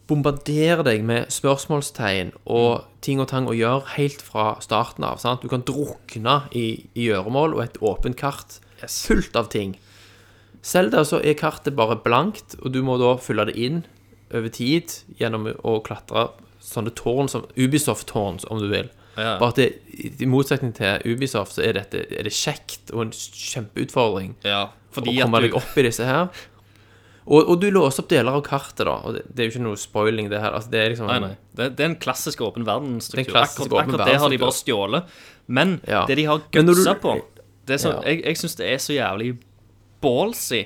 [0.08, 5.20] bombarderer deg med spørsmålstegn og ting og tang å gjøre helt fra starten av.
[5.20, 5.44] Sant?
[5.44, 9.00] Du kan drukne i, i gjøremål og et åpent kart Yes.
[9.08, 9.76] fullt av ting.
[10.62, 13.80] Selda så er kartet bare blankt, og du må da fylle det inn
[14.30, 16.28] over tid gjennom å klatre
[16.62, 18.92] sånne tårn som Ubisoft-tårn, om du vil.
[19.18, 19.38] Ja.
[19.42, 19.68] Bare at det,
[20.22, 25.02] i motsetning til Ubisoft, så er, dette, er det kjekt og en kjempeutfordring Ja, å
[25.02, 26.30] komme at deg opp i disse her.
[27.28, 28.94] Og, og du låser opp deler av kartet, da.
[29.04, 30.54] Og det, det er jo ikke noe spoiling, det her.
[30.56, 31.32] Altså, det er liksom Nei, nei.
[31.60, 33.40] Det, det er en klassisk åpen Det er verdensstruktur.
[33.42, 35.18] Akkurat, akkurat det har de bare stjålet.
[35.48, 36.06] Men Ja.
[36.08, 37.18] det de har gutsa du- på
[37.68, 38.02] det som, Ja.
[38.08, 39.34] Jeg, jeg syns det er så jævlig
[40.02, 40.62] ballsy.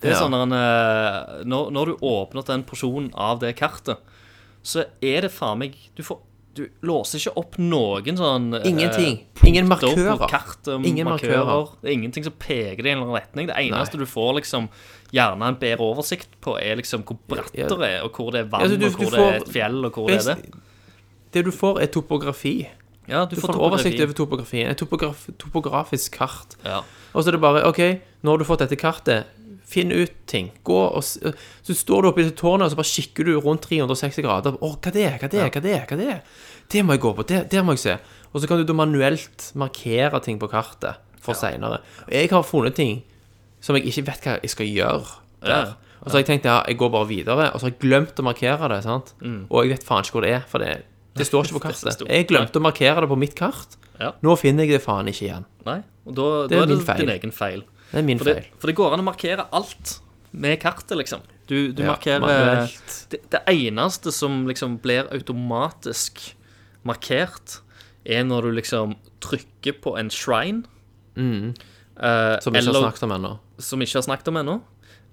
[0.00, 0.20] Det er Ja.
[0.20, 3.96] sånn eh, når, når du åpner den porsjonen av det kartet,
[4.62, 6.18] så er det faen meg Du, får,
[6.54, 9.16] du låser ikke opp noen sånn eh, Ingenting.
[9.36, 10.26] Eh, Ingen markører.
[10.30, 11.42] Kart, um, Ingen markører.
[11.44, 11.72] markører.
[11.82, 13.48] Det er ingenting som peker det i en eller annen retning.
[13.50, 14.04] Det eneste Nei.
[14.04, 14.68] du får liksom
[15.14, 18.48] gjerne en bedre oversikt på, er liksom hvor bratt det er, og hvor det er
[18.50, 20.54] vann, ja, du- og hvor det er et fjell, og hvor det er det.
[21.34, 22.56] Det du får, er topografi.
[23.06, 24.70] Ja, du, Du får får oversikt over topografien.
[24.70, 26.54] Et topograf topografisk kart.
[26.64, 26.80] Ja.
[27.12, 27.80] Og så er det bare OK,
[28.24, 29.26] nå har du fått dette kartet.
[29.74, 30.50] Finn ut ting.
[30.66, 34.22] Gå og Så står du oppe i tårnet, og så bare kikker du rundt 360
[34.24, 34.56] grader.
[34.60, 35.16] Å, hva det er?
[35.18, 35.50] Hva det er?
[35.50, 35.86] Hva det er?
[35.90, 36.20] Hva det er?
[36.72, 37.26] Det må jeg gå på.
[37.28, 37.96] Det, der må jeg se.
[38.32, 41.82] Og så kan du da manuelt markere ting på kartet for seinere.
[42.06, 43.02] Og jeg har funnet ting
[43.64, 45.04] som jeg ikke vet hva jeg skal gjøre
[45.44, 45.74] der.
[46.04, 48.18] Og så har jeg tenkt ja, jeg går bare videre, og så har jeg glemt
[48.20, 48.82] å markere det.
[48.84, 49.14] sant?
[49.48, 50.72] Og jeg vet faen ikke hvor det er, for det,
[51.16, 51.70] det står ikke på Mm.
[51.70, 52.02] Kartet.
[52.10, 53.78] Jeg glemte å markere det på mitt kart.
[54.02, 54.10] Ja.
[54.26, 55.46] Nå finner jeg det faen ikke igjen.
[55.64, 57.00] Nei, og da, Det da er er det feil.
[57.06, 57.62] din egen feil.
[57.94, 59.98] Det er min For det, for det går an å markere alt
[60.34, 61.22] med kartet, liksom.
[61.46, 62.66] Du, du Ja, markerer
[63.12, 66.34] det, det eneste som liksom blir automatisk
[66.88, 67.60] markert,
[68.04, 70.64] er når du liksom trykker på en shrine.
[71.16, 71.54] Mm.
[71.94, 73.32] Uh, Som vi ikke har snakket om ennå.
[73.62, 74.56] som vi ikke har snakket om ennå.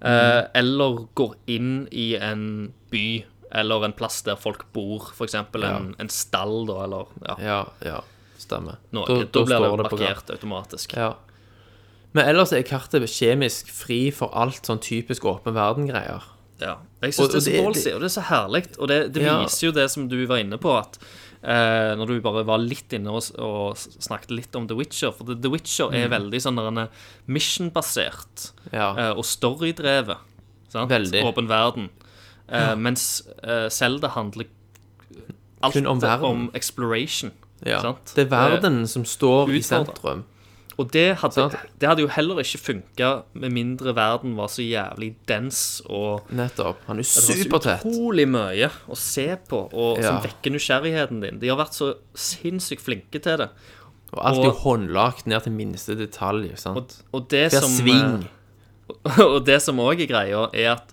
[0.02, 3.22] Eh, eller går inn i en by
[3.54, 5.34] eller en plass der folk bor, f.eks.
[5.36, 5.76] En, Ja.
[6.02, 8.00] en stall, da, eller ja, Ja, ja,
[8.36, 8.78] stemmer.
[8.90, 10.96] Nå, Da- Da, da blir det markert automatisk.
[10.96, 11.14] Ja.
[12.14, 16.22] Men ellers er kartet kjemisk fri for alt sånn typisk åpen verden-greier.
[16.60, 16.76] Ja.
[17.02, 18.64] Jeg syns det er så ballsy, og det er så herlig.
[18.78, 19.38] Og det, det Ja.
[19.42, 20.98] viser jo det som du var inne på, at
[21.42, 25.24] eh, når du bare var litt inne og, og snakket litt om The Witcher For
[25.34, 26.60] The, Witcher er veldig sånn
[27.26, 28.72] mission-basert Mm.
[28.72, 28.90] Ja.
[28.96, 30.18] eh, og storydrevet.
[30.72, 30.90] Sant?
[30.90, 31.22] Veldig.
[31.24, 31.88] Åpen verden.
[32.48, 34.46] Eh, Mens eh, Zelda handler
[35.62, 36.24] alt Kun om verden.
[36.24, 37.32] om exploration.
[37.64, 37.80] ja.
[37.80, 38.12] sant?
[38.14, 40.24] Det er verden som står i sentrum.
[40.80, 41.44] Og det hadde,
[41.80, 46.80] det hadde jo heller ikke funka med mindre verden var så jævlig dens og Nettopp.
[46.88, 47.84] Han er supertett.
[47.84, 50.08] utrolig mye å se på, og Ja.
[50.08, 51.38] som vekker nysgjerrigheten din.
[51.42, 53.50] De har vært så sinnssykt flinke til det.
[54.12, 56.50] Og alt er jo håndlagt ned til minste detalj.
[56.52, 57.02] Og, sant?
[57.12, 58.28] og det Hver som sving.
[59.04, 60.92] eh, Og det som òg er greia, er at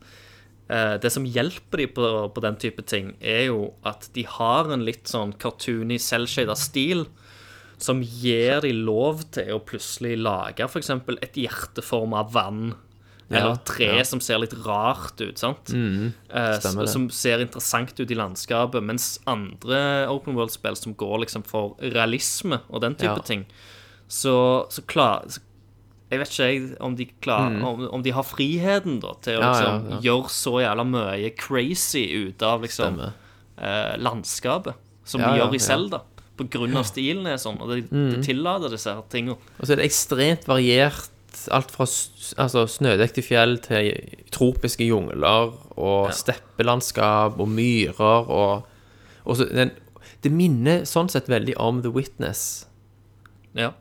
[0.69, 4.71] eh, det som hjelper de på, på den type ting, er jo at de har
[4.71, 7.07] en litt sånn cartoony, selvshada stil
[7.79, 10.89] som gir de lov til å plutselig lage f.eks.
[11.23, 12.73] et hjerteform av vann.
[13.29, 14.03] Eller Ja, tre ja.
[14.03, 15.69] som ser litt rart ut, sant?
[15.69, 16.89] Eh, stemmer det.
[16.89, 22.59] som ser interessant ut i landskapet, mens andre Open World-spill som går liksom for realisme
[22.69, 23.21] og den type Ja.
[23.21, 23.45] ting,
[24.09, 25.39] så, så klar så,
[26.09, 29.53] Jeg vet ikke om de klar, om, om de har friheten da til å Mm.
[29.53, 34.73] Liksom gjøre så jævla mye crazy ut av liksom eh, landskapet,
[35.05, 36.01] som de gjør i ja.
[36.77, 38.11] Av stilen er sånn, og det, Mm.
[38.15, 39.37] det tillater disse her tingene.
[39.59, 41.09] Og så er det ekstremt variert.
[41.51, 43.93] Alt fra altså, snødekte fjell til
[44.31, 48.63] tropiske jungler og steppelandskap og myrer og,
[49.25, 49.71] og så, den,
[50.21, 52.65] Det minner sånn sett veldig om The Witness,
[53.55, 53.71] Ja.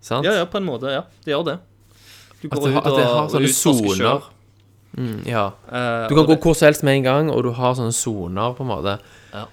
[0.00, 0.24] sant?
[0.24, 0.90] ja, ja, på en måte.
[0.90, 1.58] Ja, det gjør det.
[2.42, 4.22] Du At går det, har- og, at det har sånne soner.
[4.96, 5.46] Mm, ja.
[5.70, 8.54] Eh, Du kan gå hvor som helst med en gang, og du har sånne soner,
[8.56, 8.98] på en måte.
[9.32, 9.44] Ja.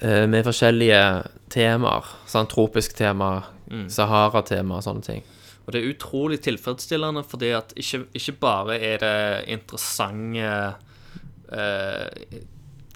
[0.00, 2.08] eh, Med forskjellige temaer.
[2.30, 3.42] Sånn tropisk tema,
[3.72, 3.86] Mm.
[3.88, 5.22] Sahara-tema og sånne ting.
[5.64, 10.74] Og det er utrolig tilfredsstillende, fordi at ikke, ikke bare er det interessante
[11.52, 12.40] eh,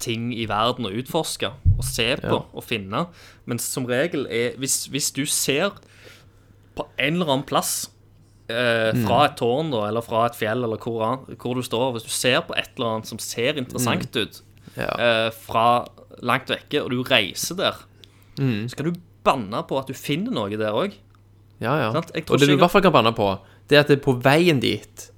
[0.02, 1.48] ting i verden å utforske
[1.78, 2.42] og se på Ja.
[2.52, 3.06] og finne,
[3.46, 5.70] men som regel er Hvis, hvis du ser
[6.76, 7.88] på en eller annen plass
[8.50, 12.04] eh, fra et tårn da, eller fra et fjell, eller hvor, hvor du står Hvis
[12.04, 14.42] du ser på et eller annet som ser interessant ut
[14.76, 14.92] Ja.
[14.98, 15.86] eh, fra
[16.22, 17.76] langt vekke, og du reiser der,
[18.36, 20.92] så kan du banne på at du finner noe der òg.
[21.60, 21.90] Ja, ja.
[21.90, 24.20] Og det du i hvert fall kan banne på, det er at det er på
[24.22, 25.10] veien dit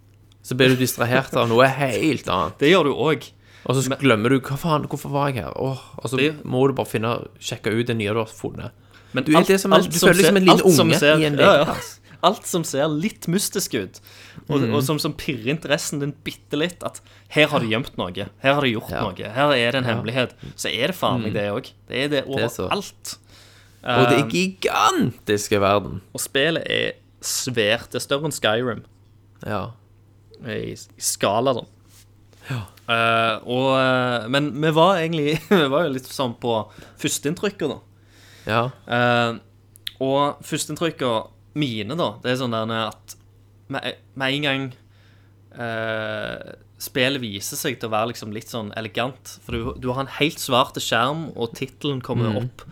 [0.43, 2.59] så blir du distrahert av noe helt annet.
[2.59, 3.27] Det gjør du òg.
[3.69, 5.53] Og så glemmer du hva faen, hvorfor var jeg her?
[5.61, 8.71] Åh, og så Det- må du bare finne, sjekke ut det nye du har funnet.
[9.13, 11.25] Men Du er det som en- du føler deg som en liten alt unge i
[11.25, 11.75] en ja, ja.
[12.27, 14.01] Alt som ser litt mystisk ut,
[14.49, 14.75] og, Mm.
[14.75, 16.83] og som, som pirrer interessen din bitte litt.
[16.83, 17.01] At
[17.31, 18.11] her har de gjemt noe.
[18.43, 19.03] Her har de gjort Ja.
[19.03, 19.15] noe.
[19.35, 20.33] Her er det en hemmelighet.
[20.57, 21.71] Så er det faen meg det òg.
[21.89, 23.19] Det er det er overalt.
[23.85, 26.01] Og det Um, er gigantiske verden.
[26.13, 26.93] og spillet er
[27.23, 27.91] svært.
[27.93, 28.83] Det er større enn Skyrim
[29.47, 29.71] Ja.
[30.45, 31.61] i, i skala, da.
[32.89, 36.55] Eh, og, eh, men vi var egentlig Vi var jo litt sånn på
[36.99, 37.79] førsteinntrykket, da.
[38.49, 38.63] Ja.
[38.89, 39.39] Uh,
[40.01, 41.11] og førsteinntrykka
[41.59, 43.17] mine, da, det er sånn der at
[43.69, 44.63] med, med en gang
[45.59, 50.05] eh, spillet viser seg til å være liksom litt sånn elegant For du, du har
[50.05, 52.39] en helt svart skjerm, og tittelen kommer Mm.
[52.45, 52.65] opp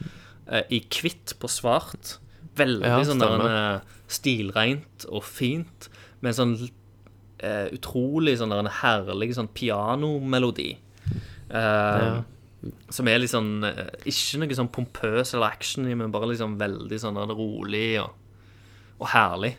[0.48, 2.16] eh, i hvitt på svart.
[2.56, 3.50] Veldig Ja, sånn der stemmer.
[3.50, 5.88] eh, stilrent og fint,
[6.22, 6.70] med en sånn
[7.42, 10.76] eh, utrolig sånn der en herlig sånn pianomelodi.
[11.50, 12.22] Ja.
[12.90, 16.98] Som er litt sånn eh, Ikke noe sånn pompøs eller action men bare liksom veldig
[16.98, 18.14] sånn rolig og,
[19.00, 19.54] og herlig.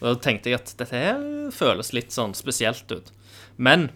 [0.00, 1.20] Og da tenkte jeg at dette her
[1.54, 3.12] føles litt sånn spesielt ut.
[3.56, 3.90] Men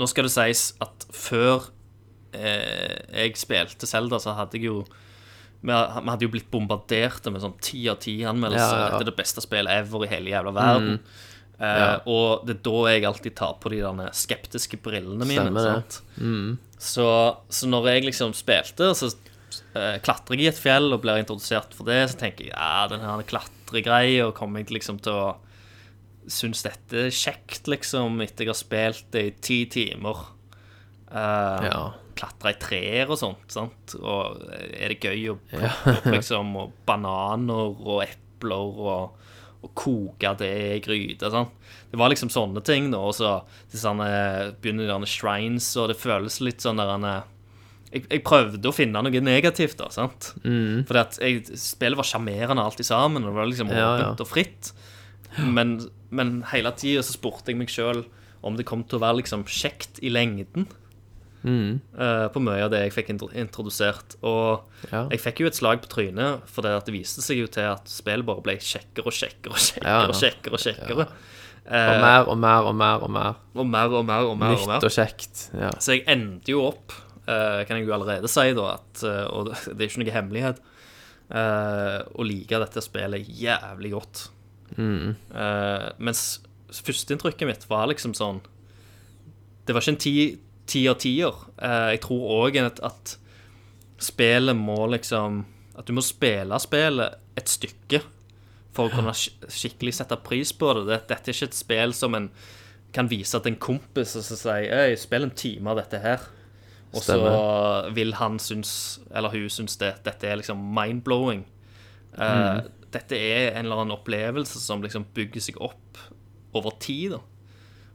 [0.00, 1.68] nå skal det sies at før
[2.34, 4.84] eh, jeg spilte Selda, så hadde jeg jo
[5.64, 8.64] vi hadde jo blitt bombardert med sånn ti av ti anmeldelser.
[8.68, 8.88] Ja, ja, ja.
[8.98, 10.98] Dette er det beste spillet ever i hele jævla verden.
[11.54, 11.86] Eh, Ja.
[12.10, 15.46] Og det er da jeg alltid tar på de der skeptiske brillene mine.
[15.46, 16.00] Stemmer det.
[16.18, 16.58] Mm.
[16.76, 17.06] Så,
[17.48, 19.33] så når jeg liksom spilte, så eh,
[20.04, 23.02] klatrer jeg i et fjell og blir introdusert for det, så tenker jeg ja, den
[23.02, 25.26] her klatregreia kommer jeg liksom til å
[26.30, 30.22] synes dette er kjekt, liksom, etter jeg har spilt det i ti timer.
[31.10, 31.82] Uh, Ja.
[32.14, 33.96] Klatre i trær og sånt, sant?
[33.98, 39.16] Og er det gøy å plukke opp liksom og bananer og epler og,
[39.66, 41.32] og koke det i gryte?
[41.34, 41.50] Sant?
[41.90, 43.02] Det var liksom sånne ting, da.
[43.02, 43.40] Og så
[43.74, 44.06] sånne,
[44.62, 47.08] begynner de shrines, og det føles litt sånn der han,
[47.94, 49.88] jeg, jeg prøvde å finne noe negativt, da.
[49.94, 50.32] sant?
[50.42, 54.20] Fordi at jeg, spillet var sjarmerende alt i sammen, og det var liksom ja, åpent
[54.20, 54.26] ja.
[54.26, 54.72] og fritt.
[55.38, 55.76] Men,
[56.14, 58.04] men hele tida så spurte jeg meg sjøl
[58.44, 60.66] om det kom til å være liksom kjekt i lengden.
[62.00, 64.16] eh, på mye av det jeg fikk introdusert.
[64.24, 65.06] Og Ja.
[65.12, 67.68] jeg fikk jo et slag på trynet, for det, at det viste seg jo til
[67.68, 70.08] at spillet bare ble kjekkere og kjekkere og kjekkere.
[70.08, 71.08] Og kjekkere og kjekkere.
[71.08, 71.32] Og
[71.64, 73.36] Eh, mer og mer og mer og mer.
[73.56, 74.52] og mer og mer og mer.
[74.52, 74.76] og mer.
[74.76, 75.44] Nytt og kjekt.
[75.56, 75.70] Ja.
[75.80, 76.92] Så jeg endte jo opp,
[77.64, 80.62] kan jeg jo allerede si, da, at, eh, og det er ikke noe hemmelighet,
[81.32, 84.28] eh, å like dette spillet jævlig godt.
[84.74, 85.12] Mm.
[86.02, 86.40] mens
[86.72, 88.40] førsteinntrykket mitt var liksom sånn
[89.62, 90.14] Det var ikke en ti,
[90.66, 91.36] ti av tier.
[91.62, 93.14] Eh, jeg tror òg at, at
[94.02, 95.44] spillet må liksom
[95.78, 98.00] At du må spille spillet et stykke
[98.74, 100.86] for å kunne skikkelig sette pris på det.
[100.88, 101.00] det.
[101.12, 102.28] Dette er ikke et spill som en
[102.94, 106.24] kan vise til en kompis og så si Øy, spill en time av dette her.
[106.94, 107.18] Og så
[107.96, 111.44] vil han synes, eller hun synes det, dette er liksom mind-blowing.
[112.14, 112.64] Eh,
[112.94, 115.98] Dette er en eller annen opplevelse som liksom bygger seg opp
[116.54, 117.16] over tid.
[117.16, 117.18] da.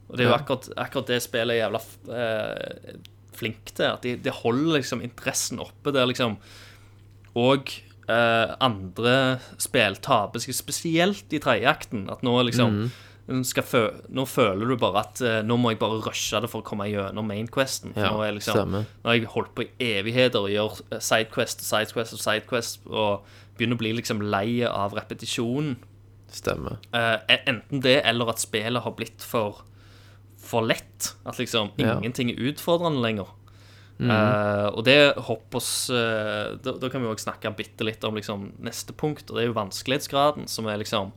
[0.09, 1.79] Og det er jo akkurat, akkurat det spillet er jævla
[2.11, 2.97] uh,
[3.39, 3.85] flink til.
[3.85, 5.93] At de, de holder liksom interessen oppe.
[5.95, 6.35] Det er liksom
[7.39, 7.71] Og
[8.09, 12.09] uh, andre spill taper seg spesielt i tredjeakten.
[12.11, 15.99] At nå liksom skal fø Nå føler du bare at eh, nå må jeg bare
[16.05, 17.93] rushe det for å komme gjennom mainquesten.
[17.95, 18.89] Ja, nå liksom stemmer.
[19.03, 22.89] Nå har jeg holdt på i evigheter og gjør eh, sidequest og sidequest og sidequest
[22.89, 25.77] og begynner å bli liksom lei av repetisjonen.
[26.33, 26.77] Stemmer.
[26.93, 27.17] Eh,
[27.49, 29.63] enten det, eller at spillet har blitt for,
[30.37, 31.13] for lett.
[31.25, 31.97] At liksom Ja.
[31.97, 33.35] ingenting er utfordrende lenger.
[33.99, 38.15] Eh, og det hopper oss eh, da, da kan vi òg snakke bitte litt om
[38.15, 41.11] liksom, neste punkt, og det er jo vanskelighetsgraden som er liksom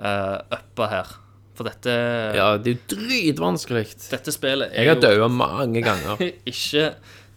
[0.00, 1.12] uh, uppa her.
[1.60, 1.92] For dette,
[2.38, 3.82] Ja, det er jo dritvanskelig.
[4.08, 6.16] dette spillet er Jeg har jo daua mange ganger.
[6.48, 6.94] ikke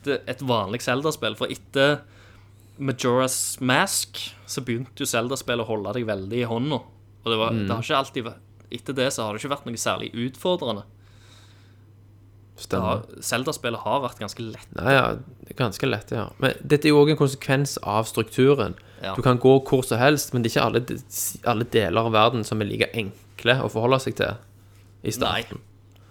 [0.08, 1.36] det, et vanlig Zelda-spill.
[1.36, 1.98] For etter
[2.80, 6.80] Majora's Mask så begynte jo Zelda-spillet å holde deg veldig i hånda.
[7.24, 8.40] Og det, var, det har ikke alltid vært
[8.74, 10.82] Etter det så har det ikke vært noe særlig utfordrende.
[12.56, 12.86] Det Stemmer.
[13.04, 14.72] har- Zelda-spillet har vært ganske lett.
[14.80, 15.04] Nei, ja,
[15.44, 16.30] det er ganske lett, ja.
[16.42, 18.74] Men dette er jo òg en konsekvens av strukturen.
[19.04, 19.14] Ja.
[19.14, 20.98] Du kan gå hvor som helst, men det er ikke alle,
[21.54, 23.20] alle deler av verden som er like enkle
[23.52, 24.36] å forholde seg til
[25.04, 25.60] i starten.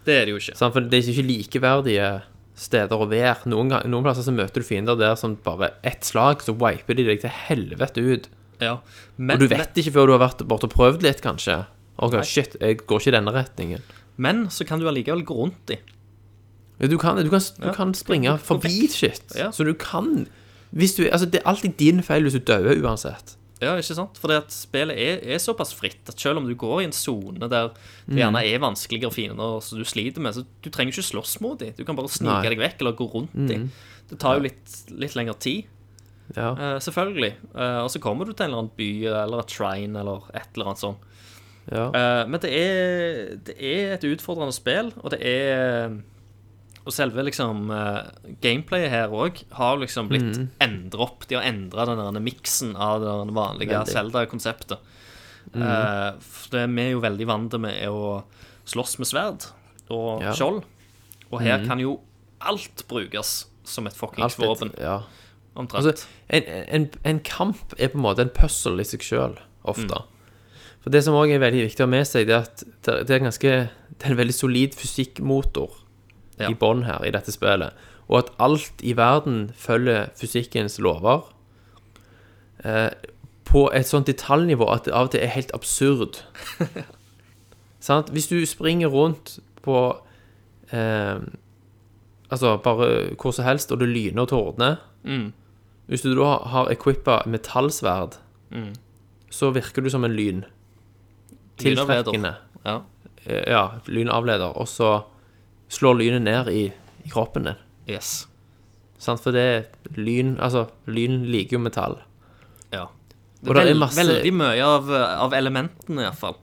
[0.05, 0.57] Det er det jo ikke.
[0.59, 0.75] Sant?
[0.75, 2.09] For det er ikke likeverdige
[2.59, 3.49] steder å være.
[3.49, 7.07] Noen, noen plasser så møter du fiender der som bare ett slag, så wiper de
[7.09, 8.29] deg til helvete ut.
[8.61, 8.77] Ja.
[9.17, 11.63] Men, Og du vet ikke før du har vært borte og prøvd litt, kanskje.
[12.03, 13.83] Ok, shit, jeg går ikke i denne retningen.
[14.17, 15.79] men, så kan du allikevel gå rundt i.
[16.81, 19.23] Ja, Du kan, du kan, du kan springe forbi shit.
[19.39, 19.51] Ja.
[19.53, 20.27] Så du kan
[20.73, 23.37] hvis du, altså, Det er alltid din feil hvis du dør uansett.
[23.63, 24.19] Ja, ikke sant?
[24.19, 27.49] For at spillet er, er såpass fritt at selv om du går i en sone
[27.49, 27.69] der
[28.03, 28.17] Mm.
[28.17, 31.59] det gjerne er vanskeligere fiender som du sliter med, så du trenger ikke slåss mot
[31.61, 31.73] dem.
[31.79, 32.49] Du kan bare snike Nei.
[32.51, 33.69] deg vekk eller gå rundt dem.
[34.11, 35.65] Det tar jo litt, litt lengre tid,
[36.37, 36.51] Ja.
[36.57, 37.35] Uh, selvfølgelig.
[37.55, 40.49] Uh, og så kommer du til en eller annen by eller et shrine eller et
[40.57, 40.99] eller annet sånt.
[41.71, 41.87] ja.
[41.93, 46.01] Uh, men det er, det er et utfordrende spill, og det er
[46.83, 48.09] Og selve liksom eh,
[48.43, 50.49] gameplayet her òg har liksom blitt Mm.
[50.61, 51.27] endret opp.
[51.29, 53.85] De har endra den miksen av det vanlige.
[53.87, 54.79] Zelda-konseptet.
[55.55, 55.63] Mm.
[55.63, 56.13] Uh,
[56.51, 58.23] det, vi er jo veldig vant med er å
[58.67, 59.47] slåss med sverd
[59.91, 60.31] og Ja.
[60.33, 60.37] Mm.
[60.39, 60.63] skjold.
[61.33, 62.01] Og her kan jo
[62.41, 65.03] alt brukes som et fuckings våpen, Ja.
[65.57, 65.85] omtrent.
[65.87, 69.87] Altså, en, en, en kamp er på en måte en puzzle i seg sjøl, ofte.
[70.03, 70.09] Mm.
[70.83, 73.07] For det som òg er veldig viktig å ha med seg, det er at det,
[73.07, 73.53] det er ganske
[73.99, 75.71] Det er en veldig solid fysikkmotor
[76.43, 76.51] Ja.
[76.51, 77.73] i bånn her i dette spillet.
[78.09, 81.23] Og at alt i verden følger fysikkens lover.
[82.65, 82.91] Eh,
[83.45, 86.23] på et sånt detaljnivå at det av og til er helt absurd.
[87.83, 88.11] Sant?
[88.15, 89.77] Hvis du springer rundt på
[90.73, 91.19] eh,
[92.33, 95.33] Altså bare hvor som helst, og det lyner og tordner Mm.
[95.91, 98.15] Hvis du da har equippa metallsverd,
[98.51, 98.73] Mm.
[99.31, 100.45] så virker du som en lyn.
[101.59, 102.35] Tiltrekkende.
[102.65, 102.79] Ja.
[103.27, 104.57] Eh, Ja, lynavleder.
[104.57, 105.03] Og så
[105.73, 106.65] slår lynet ned i,
[107.07, 107.61] i kroppen din.
[107.91, 108.27] Yes.
[109.03, 109.23] Sant?
[109.25, 111.97] For det er lyn Altså, lyn liker jo metall.
[112.73, 112.87] Ja.
[113.43, 114.91] Det Og det er masse- veldig mye av,
[115.27, 116.37] av elementene, iallfall.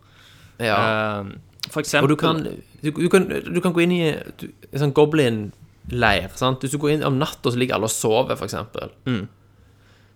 [0.59, 0.75] Ja.
[1.23, 1.29] Uh,
[1.69, 2.41] for eksempel og du kan,
[2.83, 4.01] du, du, kan, du kan gå inn i
[4.41, 6.29] du, en sånn goblin-leir.
[6.35, 6.59] sant?
[6.65, 8.57] Hvis du går inn om natta, så ligger alle og sover, f.eks.
[9.07, 9.27] Mm.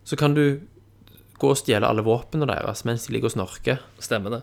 [0.04, 0.44] Så kan du
[1.40, 3.80] gå og stjele alle våpnene deres mens de ligger og snorker.
[4.04, 4.42] Stemmer det.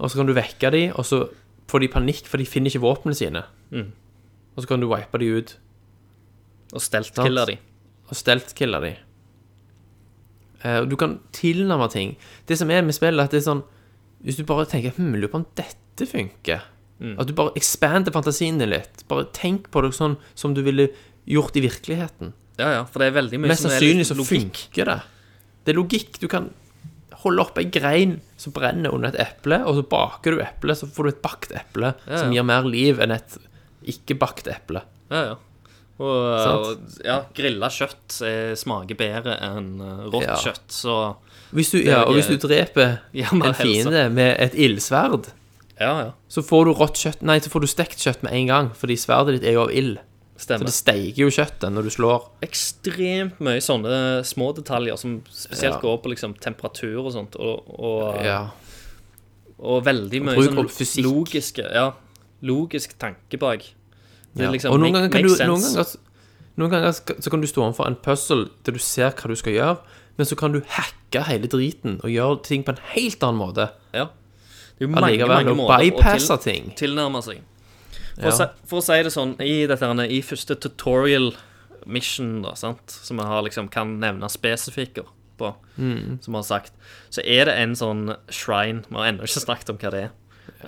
[0.00, 1.24] Og så kan du vekke dem, og så
[1.70, 3.42] får de panikk, for de finner ikke våpnene sine.
[3.72, 3.90] Mm.
[4.60, 5.54] Og så kan du wipe de ut
[6.76, 7.56] Og stelt-killer de.
[8.10, 8.90] og stelt-killer de.
[10.60, 12.16] Eh, og du kan tilnærme ting.
[12.48, 13.62] Det som er med spillet, at det er sånn
[14.20, 16.66] Hvis du bare tenker Hm, lurer på om dette funker.
[17.00, 17.14] Mm.
[17.18, 19.06] At du bare ekspander fantasien din litt.
[19.08, 20.90] Bare tenk på det sånn som du ville
[21.24, 22.34] gjort i virkeligheten.
[22.60, 24.98] Ja, ja, for det er veldig mye Mest som er sannsynlig så funker det.
[25.64, 26.18] Det er logikk.
[26.20, 26.50] Du kan
[27.22, 30.88] holde opp ei grein som brenner under et eple, og så baker du eplet, så
[30.88, 33.36] får du et bakt eple Ja, som gir mer liv enn et
[33.86, 34.82] ikke-bakt eple.
[35.10, 35.36] Ja, ja.
[36.00, 40.36] Og, og ja, grilla kjøtt eh, smaker bedre enn eh, rått Ja.
[40.40, 40.94] kjøtt, så
[41.52, 45.28] Hvis du, ja, og hvis du dreper Ja, en fiende med et ildsverd,
[45.78, 46.12] Ja, ja.
[46.28, 48.96] så får du rått kjøtt Nei, så får du stekt kjøtt med en gang, fordi
[48.96, 49.98] sverdet ditt er jo av ild.
[50.40, 52.22] Så det steiker jo kjøttet når du slår.
[52.48, 55.80] Ekstremt mye sånne små detaljer som spesielt Ja.
[55.84, 58.46] går på liksom temperatur og sånt, og, og, Ja.
[59.60, 61.04] og veldig mye sånn fysikk.
[61.04, 61.90] logiske Ja,
[62.42, 63.66] logisk tanke bak.
[64.34, 64.50] Det ja.
[64.54, 65.96] liksom og noen ganger, kan du, noen, ganger,
[66.60, 69.56] noen ganger så kan du stå overfor en puzzle der du ser hva du skal
[69.56, 69.76] gjøre,
[70.16, 73.70] men så kan du hacke hele driten og gjøre ting på en helt annen måte.
[73.96, 74.08] Ja.
[74.78, 77.42] Det er jo mange, mange måter å til, tilnærme seg.
[78.20, 78.46] For, Ja.
[78.46, 81.32] å for å si det sånn, i dette i første tutorial
[81.86, 85.04] mission, da, sant, som vi har liksom kan nevne spesifikker
[85.38, 86.22] på, Mm.
[86.22, 86.72] som vi har sagt,
[87.10, 90.10] så er det en sånn shrine Vi har ennå ikke snakket om hva det er.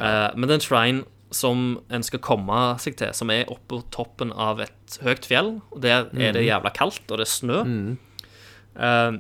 [0.01, 3.83] Eh, men det er shrine som en skal komme seg til, som er oppe på
[3.95, 5.55] toppen av et høyt fjell.
[5.73, 7.61] Og der er det jævla kaldt, og det er snø.
[8.73, 9.19] Eh,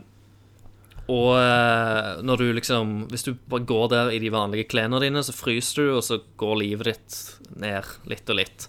[1.12, 5.20] og eh, når du liksom Hvis du bare går der i de vanlige klærne dine,
[5.24, 7.18] så fryser du, og så går livet ditt
[7.60, 8.68] ned litt og litt.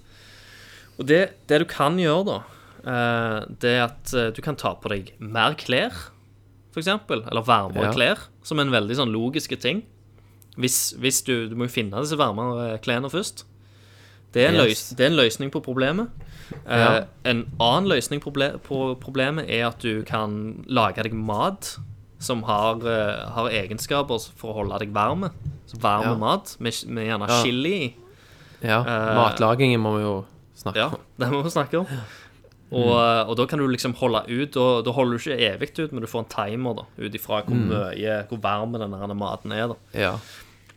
[0.99, 2.39] Og det, det du kan gjøre, da,
[2.85, 5.95] uh, det er at du kan ta på deg mer klær,
[6.77, 7.23] eksempel.
[7.29, 7.93] Eller varmere Ja.
[7.95, 9.83] klær, som en veldig sånn logiske ting.
[10.57, 13.45] Hvis, hvis du Du må jo finne disse varmere klærne først.
[14.33, 14.89] Det er en, Yes.
[14.97, 16.09] det er en løsning på problemet.
[16.65, 17.03] Eh, Ja.
[17.25, 21.77] En annen løsning proble på problemet er at du kan lage deg mat
[22.19, 25.31] som har, eh, har egenskaper for å holde deg varme.
[25.67, 26.15] Så varm Ja.
[26.15, 27.43] mat med, med gjerne Ja.
[27.43, 27.95] chili i.
[28.63, 30.25] Ja, Eh, matlagingen må vi jo
[30.55, 30.97] snakke Ja, om.
[31.19, 31.87] det må vi snakke om.
[32.71, 33.29] Og, mm.
[33.29, 36.01] og da kan du liksom holde ut, og da holder du ikke evig ut, men
[36.01, 38.27] du får en timer da, ut ifra hvor mm.
[38.29, 39.67] hvor varm den maten er.
[39.67, 39.75] da.
[39.93, 40.17] Ja.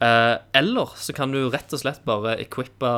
[0.01, 2.89] Eh, eller så kan du rett og slett bare equippe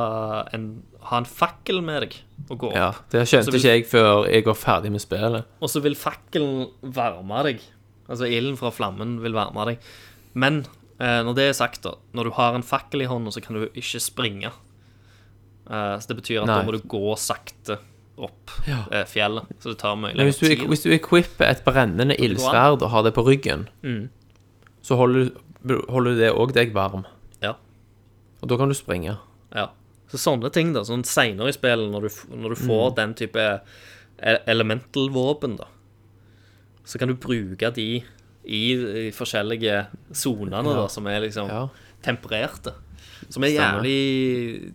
[0.53, 2.17] en, ha en fakkel med deg
[2.49, 2.75] og gå opp.
[2.75, 2.89] ja.
[3.09, 5.45] Det skjønte vil- ikke jeg før jeg var ferdig med spillet.
[5.61, 7.61] Og så vil fakkelen varme deg.
[8.09, 9.79] Altså ilden fra flammen vil varme deg.
[10.33, 10.65] Men
[10.99, 13.55] eh, når det er sagt, da Når du har en fakkel i hånda, så kan
[13.55, 14.51] du ikke springe.
[15.69, 16.57] Eh, så det betyr at Nei.
[16.59, 17.77] da må du gå sakte
[18.19, 19.47] opp eh, fjellet.
[19.61, 20.65] Så det tar mye lengre tid.
[20.67, 24.09] hvis du equipper et brennende ildsverd og har det på ryggen, Mm.
[24.83, 27.05] så holder, du- holder det òg deg varm.
[27.43, 27.55] Ja.
[28.41, 29.17] Og da kan du springe.
[29.55, 29.67] Ja.
[30.09, 30.81] Så sånne ting, da.
[30.87, 33.43] Sånn seinere i spillet, når du, når du får den type
[34.19, 35.67] e- elemental-våpen, da,
[36.85, 37.89] så kan du bruke de
[38.49, 39.83] i de forskjellige
[40.15, 41.67] sonene, da, som er liksom Ja.
[42.01, 42.73] tempererte.
[43.29, 44.73] Som er jævlig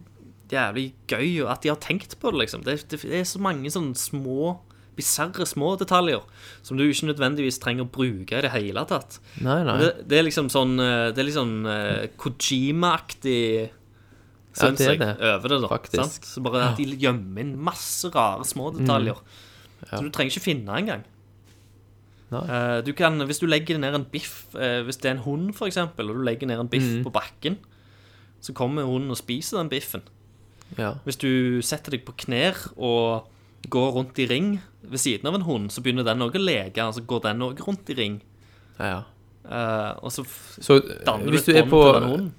[0.53, 2.62] Jævlig gøy, og at de har tenkt på det, liksom.
[2.62, 4.61] Det, det er så mange sånne små
[4.95, 6.22] Bisarre små detaljer
[6.62, 9.18] som du ikke nødvendigvis trenger å bruke i det hele tatt.
[9.42, 9.78] Nei, nei.
[9.82, 13.38] Det, det er liksom sånn eh, Det er liksom eh, Kojima-aktig
[14.55, 15.68] Ja, det er det, over det, da.
[15.72, 15.99] faktisk.
[15.99, 16.28] Sant?
[16.30, 19.18] Så bare at de gjemmer inn masse rare små detaljer.
[19.90, 21.03] Så du trenger ikke finne engang.
[22.34, 25.66] Eh, du kan, hvis du legger ned en biff Hvis det er en hund, for
[25.70, 27.03] eksempel, og du legger ned en biff Mm.
[27.07, 27.59] på bakken,
[28.40, 30.03] så kommer hunden og spiser den biffen.
[30.78, 30.95] Ja.
[31.05, 33.28] Hvis du setter deg på knær og
[33.70, 34.61] går rundt i ring
[34.91, 37.43] ved siden av en hund, så begynner den òg å leke, og så går den
[37.47, 38.20] òg rundt i ring.
[38.78, 39.03] ja.
[39.45, 42.35] Eh, og så Så danner du et bånd til den hunden.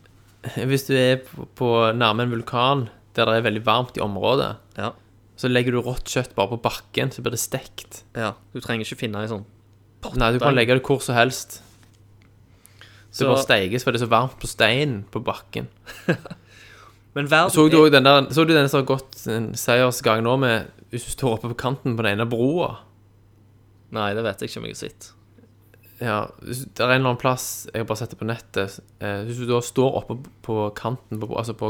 [0.72, 4.56] Hvis du er på, på nærme en vulkan der det er veldig varmt i området,
[4.78, 4.90] Ja.
[5.38, 8.04] så legger du rått kjøtt bare på bakken, så blir det stekt.
[8.16, 9.46] Ja, du trenger ikke finne ei sånn
[10.16, 11.62] Nei, du kan legge det hvor som helst.
[13.12, 15.68] Så, Det bare steikes, for det er så varmt på steinen på bakken.
[17.16, 20.24] Men verden Så du er- den der Så du den som har gått en seiersgang
[20.26, 22.74] nå med Hvis du står oppe på kanten på den ene broa?
[23.96, 25.12] Nei, det vet jeg ikke om jeg har sett.
[26.02, 28.80] Ja, det er en eller annen plass Jeg har bare sett det på nettet.
[29.00, 31.70] Eh, hvis du da står oppe på kanten, på, altså på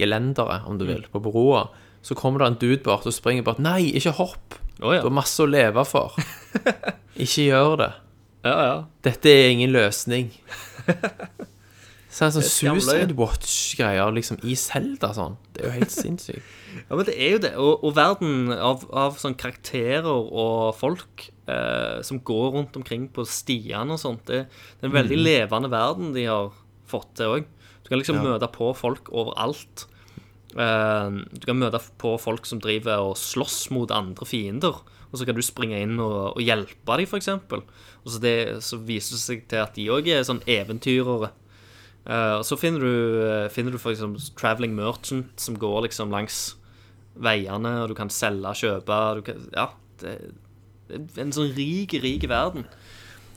[0.00, 1.68] gelenderet, om du vil, på broa,
[2.02, 3.60] så kommer det en dude bort og springer bort.
[3.62, 4.56] Nei, ikke hopp!
[4.82, 5.02] Oh, ja.
[5.04, 6.16] Du har masse å leve for.
[7.20, 7.90] Ikke gjør det.
[8.48, 8.76] ja, ja.
[9.04, 10.30] Dette er ingen løsning.
[12.10, 12.42] Så sånn.
[12.42, 15.36] Suicide Watch-greier liksom i Zelda sånn.
[15.54, 16.42] Det er jo helt sinnssykt.
[16.70, 17.50] Ja, men det er jo det.
[17.58, 23.24] Og, og verden av, av sånn karakterer og folk eh, som går rundt omkring på
[23.26, 24.44] stiene og sånt, det,
[24.78, 26.52] det er en veldig levende verden de har
[26.90, 27.48] fått til òg.
[27.82, 28.26] Du kan liksom Ja.
[28.28, 29.86] møte på folk overalt.
[30.54, 34.78] Eh, du kan møte på folk som driver og slåss mot andre fiender.
[35.10, 37.28] Og så kan du springe inn og, og hjelpe dem, f.eks.
[37.50, 41.32] Og så, det, så viser det seg til at de òg er sånn eventyrere.
[42.10, 46.10] Eh, og så finner du, uh, finner du for eksempel Traveling Merchant som går liksom
[46.10, 46.56] langs
[47.20, 49.68] veiene, og du kan selge, kjøpe du kan, Ja,
[50.02, 50.14] det,
[50.88, 52.64] det er en sånn rik, rik verden.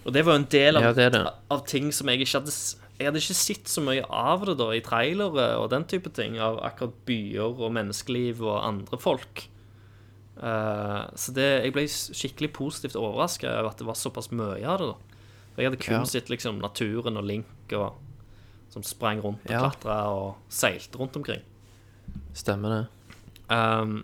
[0.03, 1.21] Og det var jo en del av, Ja, det det.
[1.53, 2.53] av ting som jeg ikke hadde
[2.99, 6.39] Jeg hadde ikke sett så mye av det da i trailere og den type ting,
[6.39, 9.45] av akkurat byer og menneskeliv og andre folk.
[10.37, 14.79] Uh, så det, jeg ble skikkelig positivt overraska over at det var såpass mye av
[14.81, 14.87] det.
[14.89, 16.03] da Jeg hadde kun Ja.
[16.09, 17.93] sett liksom naturen og Link og
[18.73, 19.59] som sprang rundt og Ja.
[19.67, 21.43] klatra og seilte rundt omkring.
[22.33, 22.83] Stemmer det.
[23.53, 24.03] Um,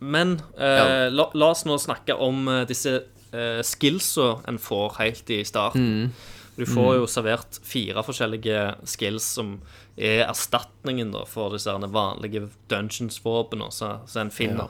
[0.00, 1.08] men uh, Ja.
[1.14, 2.92] la, la oss nå snakke om uh, disse
[3.32, 6.12] uh, skillsa en får helt i starten.
[6.58, 9.54] Du får jo servert fire forskjellige skills som
[9.96, 14.68] er erstatningen da, for disse vanlige dungeons-våpnene som en finner.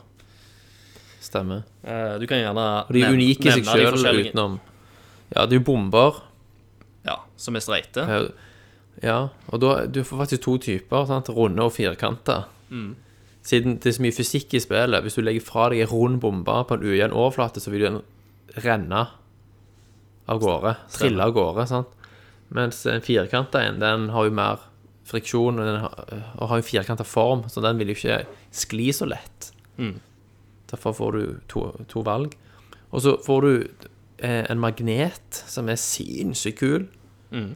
[1.22, 1.64] Stemmer.
[1.82, 4.56] Eh, du kan gjerne Og de er unike i seg sjøl utenom
[5.34, 6.18] Ja, det er jo bomber.
[7.06, 8.06] Ja, som er streite.
[9.00, 11.06] Ja, og da Du får faktisk to typer.
[11.06, 11.30] Sant?
[11.32, 12.44] Runde og firkanta.
[12.70, 12.94] Mm.
[13.42, 16.20] Siden det er så mye fysikk i spillet, hvis du legger fra deg en rund
[16.22, 18.02] bombe på en ujevn overflate, så vil den
[18.62, 19.06] renne
[20.30, 20.76] av gårde.
[20.94, 21.66] Trille av gårde.
[21.66, 21.88] sant?
[22.54, 24.68] Mens en firkanta en, den har jo mer
[25.08, 28.20] friksjon og, den har, og har jo firkanta form, så den vil jo ikke
[28.54, 29.50] skli så lett.
[29.80, 29.96] Mm.
[30.70, 32.36] Derfor får du to, to valg.
[32.92, 33.52] Og så får du
[34.22, 36.86] eh, en magnet som er sinnssykt kul.
[37.32, 37.54] Mm.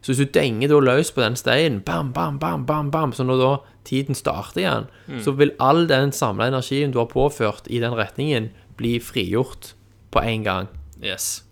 [0.03, 3.23] Så hvis du denger da løs på den steinen, bam, bam, bam, bam, bam, så
[3.23, 3.51] når da
[3.87, 4.87] tiden starter igjen,
[5.23, 9.71] så vil all den samla energien du har påført i den retningen, bli frigjort
[10.11, 10.67] på en gang.
[11.01, 11.43] Yes.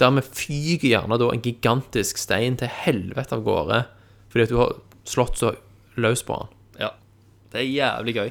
[0.00, 3.84] Dermed fyker gjerne da en gigantisk stein til helvete av gårde
[4.32, 4.72] fordi at du har
[5.06, 5.52] slått så
[5.96, 6.48] løs på den.
[6.80, 6.88] Ja.
[7.54, 8.30] Det er jævlig gøy.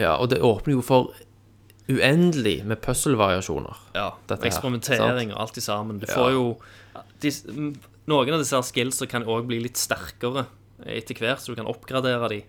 [0.00, 1.10] Ja, og det åpner jo for
[1.90, 3.76] uendelig med puzzle-variasjoner.
[3.94, 5.98] Ja, Eksperimentering og alt i sammen.
[6.00, 6.14] Du Ja.
[6.14, 6.44] får jo
[7.20, 7.30] de,
[8.08, 10.46] Noen av disse her skillsa kan òg bli litt sterkere
[10.88, 12.40] etter hvert, så du kan oppgradere de.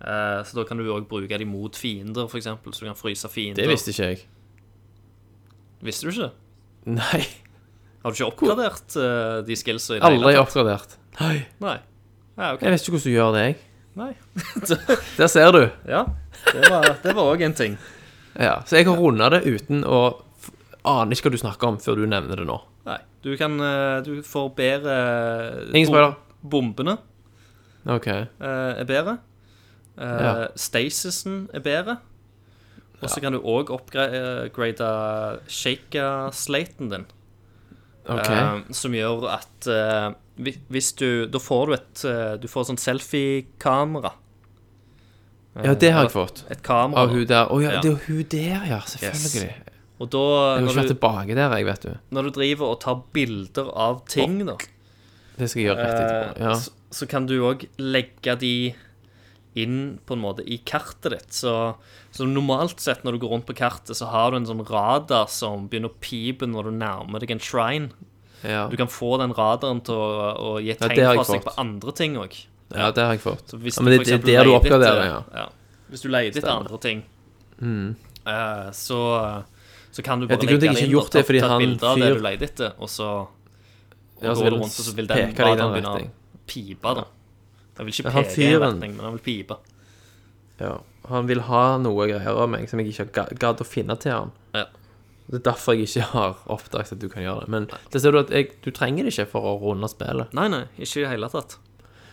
[0.00, 3.28] Eh, så da kan du òg bruke de mot fiender, f.eks., så du kan fryse
[3.32, 3.62] fiender.
[3.62, 4.22] Det visste ikke jeg.
[5.86, 6.30] Visste du ikke?
[6.96, 7.22] Nei,
[8.02, 10.96] Har du ikke oppgradert eh, de skillsa aldri oppgradert.
[11.20, 11.78] Nei, Nei.
[12.36, 12.62] Ja, ok.
[12.62, 13.56] jeg vet ikke hvordan du gjør det, jeg.
[13.96, 14.12] Nei.
[15.18, 15.62] Der ser du.
[15.88, 16.02] Ja,
[16.52, 17.76] det var, det òg en ting.
[18.36, 20.22] Ja, så jeg har runda det uten å
[20.86, 22.60] Aner ikke hva du snakker om før du nevner det nå.
[23.26, 26.14] Du kan eh, Du får bedre eh, Ingen spoiler.
[26.46, 26.96] Bombene
[27.90, 28.06] OK.
[28.06, 29.16] eh, er bedre.
[29.98, 30.30] Ja.
[30.58, 31.96] Stasisen er bedre.
[33.00, 34.88] Og så kan du òg oppgrade
[35.52, 37.06] shaker-slaten din.
[38.06, 39.68] ok eh, som gjør at
[40.36, 42.02] hvis du Da får du et
[42.42, 44.12] Du får et sånt selfie-kamera.
[45.64, 46.44] Ja, det har jeg fått.
[46.52, 47.06] Et kamera.
[47.06, 47.46] Av hun der.
[47.48, 47.80] Å ja, Ja.
[47.80, 48.80] det er hun der, ja.
[48.84, 49.54] Selvfølgelig.
[49.98, 50.22] Og da,
[50.58, 51.92] Jeg har ikke du, tilbake der, jeg, vet du.
[52.12, 54.56] når du driver og tar bilder av ting, da
[55.38, 56.34] Det skal jeg gjøre rett etterpå.
[56.36, 56.54] Eh, Ja.
[56.60, 58.74] så, så kan du òg legge de
[59.56, 61.32] inn på en måte i kartet ditt.
[61.32, 61.52] Så,
[62.12, 65.30] så normalt sett når du går rundt på kartet, så har du en sånn radar
[65.32, 67.88] som begynner å pipe når du nærmer deg en shrine.
[68.44, 68.66] Ja.
[68.68, 71.48] Du kan få den radaren til å, å gi tegn ja, fra seg fått.
[71.48, 72.36] på andre ting òg.
[72.76, 73.48] ja, det har jeg fått.
[73.48, 75.46] Så hvis Ja, men du det, er der du oppgraderer, ja.
[75.88, 77.00] Hvis du leter etter andre ting,
[78.26, 79.00] eh, så,
[79.96, 82.20] så kan du bare legge den inn og ta, ta et bilde av det du
[82.26, 83.08] leter etter, og så
[84.16, 86.92] og Ja, så går du rundt, og så vil den radaren begynne å pipe.
[87.00, 87.04] da
[87.76, 89.56] Den vil ikke Men peke i en retning, men han vil pipe.
[90.60, 90.74] Ja.
[91.10, 93.96] Han vil ha noe greier av meg som jeg ikke har ga- gadd å finne
[94.00, 94.32] til han.
[94.56, 94.64] Ja.
[95.28, 97.48] Det er derfor jeg ikke har oppdaget at du kan gjøre det.
[97.52, 100.32] Men det ser du at jeg, du trenger det ikke for å runde spillet.
[100.38, 101.58] Nei, nei, ikke i det hele tatt.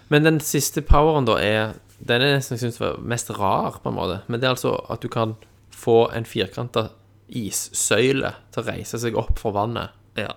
[0.09, 1.73] Men den siste poweren da er
[2.03, 4.17] Den er nesten jeg synes var mest rar, på en måte.
[4.27, 5.37] Men det er altså at du kan
[5.71, 6.89] få en firkanta
[7.29, 9.89] issøyle til å reise seg opp fra vannet.
[10.19, 10.33] Ja.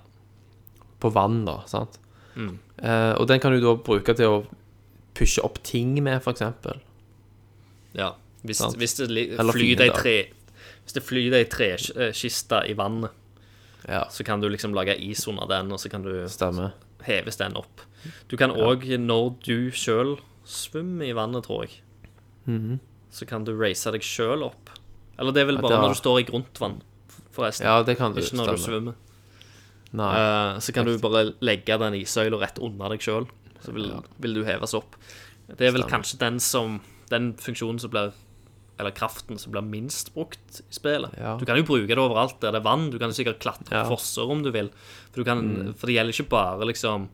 [1.01, 1.59] På vann, da.
[1.69, 1.99] sant?
[2.37, 2.59] Mm.
[2.79, 4.39] Eh, og den kan du da bruke til å
[5.17, 6.81] pushe opp ting med, for eksempel.
[7.97, 8.15] ja.
[8.47, 9.07] Hvis, hvis det
[9.43, 10.13] flyr deg tre
[10.85, 13.11] Hvis det flyr ei trekiste i vannet,
[13.89, 16.69] Ja, så kan du liksom lage is under den, og så kan du Stemme.
[17.03, 17.81] heves den opp.
[18.29, 20.17] Du kan òg, når du sjøl
[20.47, 21.81] svømmer i vannet, tror jeg,
[23.11, 24.71] så kan du race deg sjøl opp.
[25.19, 26.81] Eller det er vel bare har- når du står i gruntvann,
[27.33, 27.65] forresten.
[27.67, 28.21] Ja, det kan du.
[28.21, 28.81] Ikke når du Stemmer.
[28.81, 28.95] svømmer.
[29.97, 30.13] Nei.
[30.19, 33.27] uh, så kan du bare legge den issøyla rett under deg sjøl,
[33.63, 34.97] så vil, vil du heves opp.
[35.49, 35.91] Det er vel Stemmer.
[35.91, 38.13] kanskje den som Den funksjonen som blir
[38.81, 41.15] Eller kraften som blir minst brukt i spillet.
[41.17, 41.37] Ja.
[41.39, 42.91] Du kan jo bruke det overalt der det er vann.
[42.91, 43.85] Du kan jo sikkert klatre Ja.
[43.85, 43.89] Mm.
[43.89, 44.69] på fosser om du vil.
[45.13, 47.09] For, du kan, for det gjelder ikke bare liksom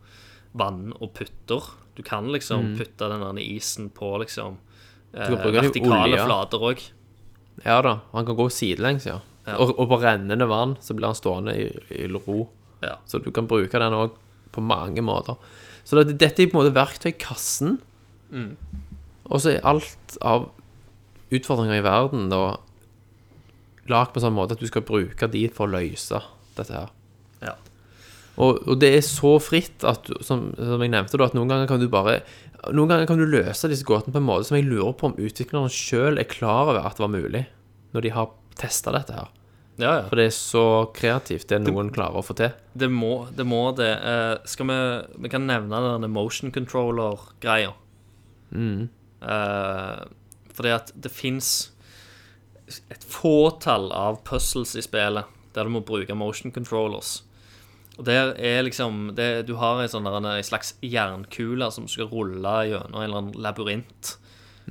[0.55, 1.63] vann og putter.
[1.95, 4.57] Du kan liksom putte den isen på liksom
[5.15, 5.53] eh, Mm.
[5.53, 6.25] vertikale olje.
[6.25, 6.81] flater òg.
[7.67, 9.21] Ja da, han kan gå sidelengs, ja.
[9.47, 9.57] Ja.
[9.59, 12.45] Og, og på rennende vann så blir han stående i, i ro.
[12.83, 12.97] Ja.
[13.07, 14.15] Så du kan bruke den òg
[14.55, 15.39] på mange måter.
[15.85, 17.79] Så det, dette er på en måte verktøykassen.
[18.31, 18.53] Mm.
[19.31, 20.51] Og så er alt av
[21.33, 22.59] utfordringer i verden da
[23.91, 26.21] lagd på en sånn måte at du skal bruke de for å løse
[26.57, 26.93] dette her.
[27.43, 27.57] Ja.
[28.41, 31.69] Og, og det er så fritt at, som, som jeg nevnte, da, at noen ganger
[31.69, 32.23] kan du bare
[32.73, 35.17] Noen ganger kan du løse disse gåtene på en måte som jeg lurer på om
[35.19, 37.41] utviklerne sjøl er klar over at det var mulig,
[37.91, 39.33] når de har testa dette her.
[39.81, 40.05] Ja, ja.
[40.07, 40.65] For det er så
[40.95, 42.53] kreativt, det noen klarer å få til.
[42.79, 43.47] Det må det.
[43.49, 43.91] Må det.
[43.99, 44.79] Eh, skal vi
[45.25, 47.73] Vi kan nevne denne motion controller-greia.
[48.53, 50.03] Eh,
[50.53, 51.73] fordi at det fins
[52.93, 57.23] et fåtall av puzzles i spillet der du må bruke motion controllers.
[57.99, 62.97] Og der er liksom det, Du har en sånn slags jernkule som skal rulle gjennom
[62.97, 64.17] en eller annen labyrint.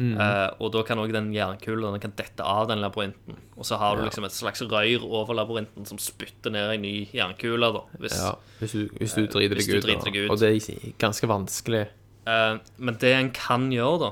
[0.02, 3.35] Eh, og da kan òg den jernkula den kan dette av den labyrinten.
[3.57, 4.07] Og så har du Ja.
[4.10, 7.81] liksom et slags røyr over labyrinten som spytter ned ei ny jernkule, da.
[7.99, 10.31] Hvis, Ja, hvis du, hvis du driter hvis deg driter deg ut.
[10.31, 11.88] Og det er ganske vanskelig.
[12.26, 14.11] Eh, men det en kan gjøre, da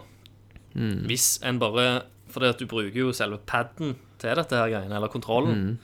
[0.75, 1.07] Mm.
[1.07, 2.03] Hvis en bare
[2.35, 5.55] at du bruker jo selve paden til dette her greiene, eller kontrollen.
[5.55, 5.77] Mm.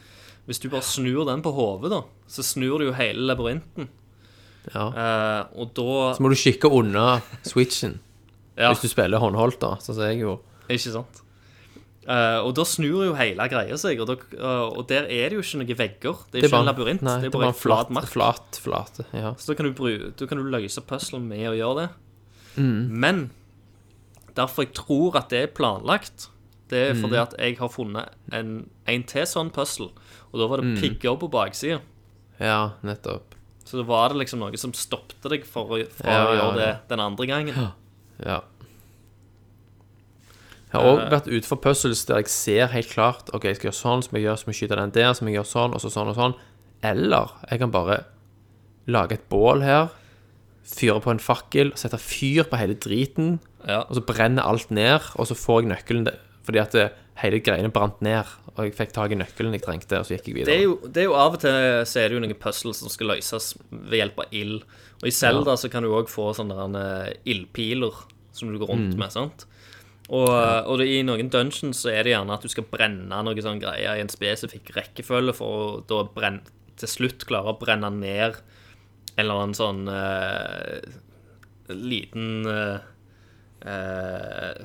[0.45, 3.87] Hvis du bare snur den på hodet, da, så snur du jo hele labyrinten.
[4.73, 4.87] Ja.
[4.89, 7.99] Eh, og da Så må du kikke unna switchen
[8.57, 9.75] Ja, hvis du spiller håndholdt, da.
[9.83, 10.41] Sånn som jeg gjorde.
[10.71, 11.21] ikke sant?
[12.07, 15.37] Eh, og da snur jo hele greia seg, og, da, eh, og der er det
[15.39, 16.19] jo ikke noen vegger.
[16.31, 17.91] Det er jo ikke en labyrint, nei, det er bare en flat.
[18.13, 19.33] Flat, flat, ja.
[19.41, 21.89] Så da kan du, da kan du løse puzzlen med å gjøre det.
[22.61, 22.77] Mm.
[23.05, 23.23] Men
[24.37, 26.29] derfor jeg tror at det er planlagt,
[26.69, 27.01] det er Mm.
[27.03, 29.89] fordi at jeg har funnet en, en til sånn puzzle,
[30.31, 30.75] og da var Mm.
[30.75, 31.81] det pigger på baksida.
[32.39, 33.35] Ja, nettopp.
[33.65, 36.57] Så da var det liksom noe som stoppet deg for å, for Ja, å gjøre
[36.59, 37.55] det den andre gangen.
[38.23, 38.41] Ja.
[40.75, 43.69] Jeg har òg vært ute for puzzles der jeg ser helt klart OK, jeg skal
[43.69, 45.37] gjøre sånn, så må jeg gjøre, så må jeg skyte den der, så må jeg
[45.39, 46.35] gjøre sånn, og så sånn og sånn.
[46.85, 47.97] Eller jeg kan bare
[48.91, 49.87] lage et bål her,
[50.65, 53.83] fyre på en fakkel, sette fyr på hele driten, Ja.
[53.87, 56.09] og så brenner alt ned, og så får jeg nøkkelen
[56.45, 59.99] fordi at det, hele greiene brant ned, og jeg fikk tak i nøkkelen jeg trengte,
[59.99, 60.47] og så gikk jeg videre.
[60.51, 61.57] Det er, jo, det er jo av og til
[61.91, 64.61] så er det jo noen puzzles som skal løses ved hjelp av ild.
[65.01, 67.97] Og i Zelda så kan du òg få sånne eh, ildpiler
[68.35, 68.99] som du går rundt Mm.
[69.03, 69.11] med.
[69.11, 69.45] sant?
[70.07, 73.41] Og, og det, i noen dungeons så er det gjerne at du skal brenne noe
[73.41, 76.45] sånn greier i en spesifikk rekkefølge for å da brenne,
[76.77, 78.35] til slutt klare å brenne ned
[79.15, 80.79] en eller annen sånn uh,
[81.71, 82.77] liten uh,
[83.65, 84.63] uh,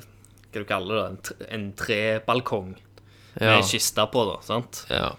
[0.51, 1.05] Hva du kaller det?
[1.07, 2.73] En, tre- en trebalkong
[3.39, 3.55] Ja.
[3.55, 4.41] med kiste på, da.
[4.43, 4.85] sant?
[4.91, 5.13] Ja.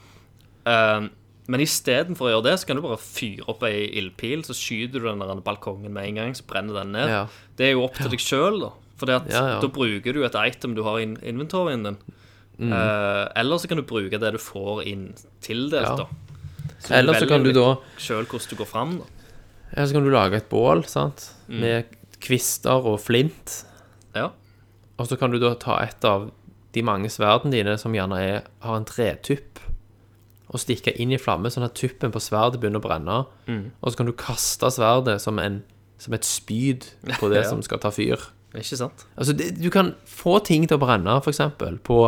[0.68, 1.10] Um,
[1.48, 5.00] men istedenfor å gjøre det, så kan du bare fyre opp ei ildpil, så skyter
[5.02, 7.08] du den der balkongen med en gang, så brenner den ned.
[7.10, 7.22] Ja.
[7.58, 8.70] Det er jo opp til deg sjøl, da.
[9.00, 9.60] For Ja, ja.
[9.60, 11.96] da bruker du et item du har i in- din.
[12.58, 12.70] Mm.
[12.70, 15.96] Uh, eller så kan du bruke det du får inn tildelt, Ja.
[15.96, 16.06] da.
[16.90, 19.04] Eller så kan du da Sjøl hvordan du går fram, da.
[19.72, 21.60] Eller så kan du lage et bål, sant, Mm.
[21.60, 21.84] med
[22.20, 23.64] kvister og flint.
[24.14, 24.30] Ja.
[24.98, 26.30] Og så kan du da ta et av
[26.72, 29.60] de mange sverdene dine som gjerne er, har en tretupp,
[30.52, 33.18] og stikke inn i flamme, sånn at tuppen på sverdet begynner å brenne.
[33.48, 33.62] Mm.
[33.80, 35.62] Og så kan du kaste sverdet som, en,
[36.02, 37.46] som et spyd på det Ja.
[37.48, 38.20] som skal ta fyr.
[38.52, 39.06] Ikke sant?
[39.16, 42.02] Altså, det, du kan få ting til å brenne, eksempel, på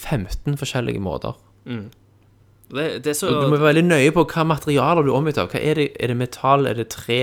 [0.00, 1.36] 15 forskjellige måter.
[1.68, 5.52] Det, det er så du må være veldig nøye på hva materialer du omgitt av.
[5.52, 5.90] Hva er det?
[6.00, 6.64] Er det metall?
[6.70, 7.20] Er det tre?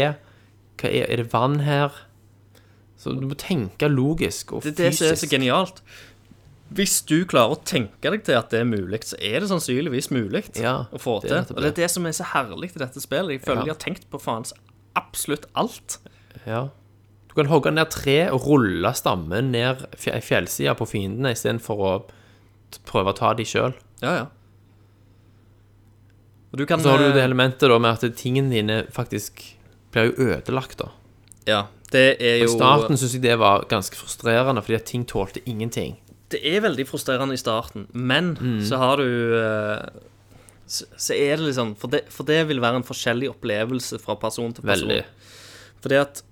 [0.85, 1.97] Er, er det vann her?
[3.01, 4.77] Så du må tenke logisk og fysisk.
[4.77, 5.81] Det er det som er så genialt.
[6.71, 10.07] Hvis du klarer å tenke deg til at det er mulig, så er det sannsynligvis
[10.15, 11.41] mulig Ja, å få det til.
[11.49, 11.89] Det Og det er det.
[11.91, 13.31] som er så herlig i dette spillet.
[13.35, 13.63] Jeg føler Ja.
[13.63, 14.53] de har tenkt på faens
[14.95, 15.97] absolutt alt.
[16.47, 16.69] Ja.
[17.27, 21.91] Du kan hogge ned tre og rulle stammen ned fjellsida på fiendene istedenfor å
[22.87, 23.73] prøve å ta de sjøl.
[24.01, 24.25] Ja, ja.
[26.51, 28.85] Og du kan Så har du jo det eh, elementet da med at tingene dine
[28.91, 29.55] faktisk
[29.91, 30.89] blir jo ødelagt, da.
[31.47, 31.61] Ja,
[31.91, 35.41] det er jo I starten syns jeg det var ganske frustrerende, fordi at ting tålte
[35.45, 35.95] ingenting.
[36.31, 38.61] Det er veldig frustrerende i starten, men Mm.
[38.65, 40.01] så har du eh,
[40.71, 44.15] så, så er det liksom for det, for det vil være en forskjellig opplevelse fra
[44.15, 44.87] person til person.
[44.87, 45.03] Veldig.
[45.83, 46.23] Fordi at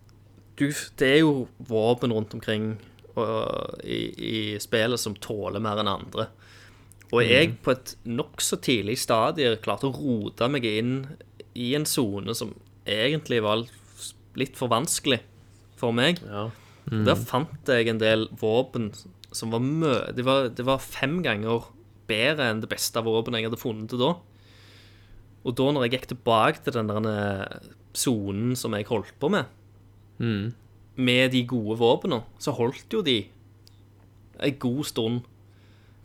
[0.60, 0.68] du
[1.00, 2.78] Det er jo våpen rundt omkring
[3.16, 4.00] og, i,
[4.56, 6.28] i spillet som tåler mer enn andre.
[7.12, 11.08] Og jeg på et nokså tidlig stadie klarte å rote meg inn
[11.56, 12.52] i en sone som
[12.86, 13.64] egentlig var
[14.38, 15.20] litt for vanskelig
[15.80, 16.20] for meg.
[16.28, 16.50] Ja.
[16.92, 18.92] Der fant jeg en del våpen
[19.36, 19.94] som var mø...
[20.16, 21.70] Det var, det var fem ganger
[22.10, 24.14] bedre enn det beste våpenet jeg hadde funnet til da.
[25.46, 29.30] Og da når jeg gikk tilbake til den der eh, sonen som jeg holdt på
[29.34, 29.50] med,
[31.00, 33.22] med de gode våpnene, så holdt jo de
[34.40, 35.22] en god stund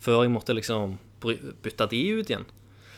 [0.03, 2.47] før jeg måtte liksom bytte de ut igjen.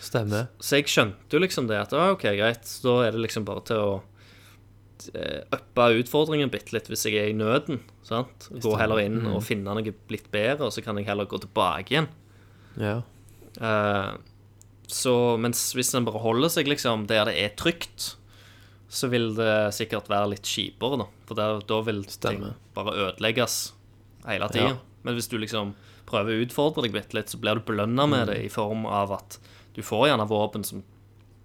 [0.03, 0.51] Stemmer.
[0.61, 3.47] Så jeg skjønte jo liksom det at ah, ok, greit, så da er det liksom
[3.47, 3.91] bare til å
[5.57, 7.81] uppe utfordringen bitte litt hvis jeg er i nøden.
[8.07, 8.49] sant?
[8.63, 11.93] Gå heller inn og finne noe litt bedre, og så kan jeg heller gå tilbake
[11.95, 12.09] igjen.
[12.81, 12.99] Ja.
[13.61, 14.17] Uh,
[14.87, 18.15] så mens hvis en bare holder seg liksom der det er trygt,
[18.89, 21.07] så vil det sikkert være litt kjipere, da.
[21.27, 22.45] For der, da vil ting
[22.77, 23.73] bare ødelegges
[24.27, 24.77] hele tida.
[24.77, 24.77] Ja.
[25.07, 25.75] Men hvis du liksom
[26.07, 28.11] prøver å utfordre deg bitte litt, så blir du belønna Mm.
[28.15, 29.39] med det i form av at
[29.75, 30.85] du får gjerne våpen som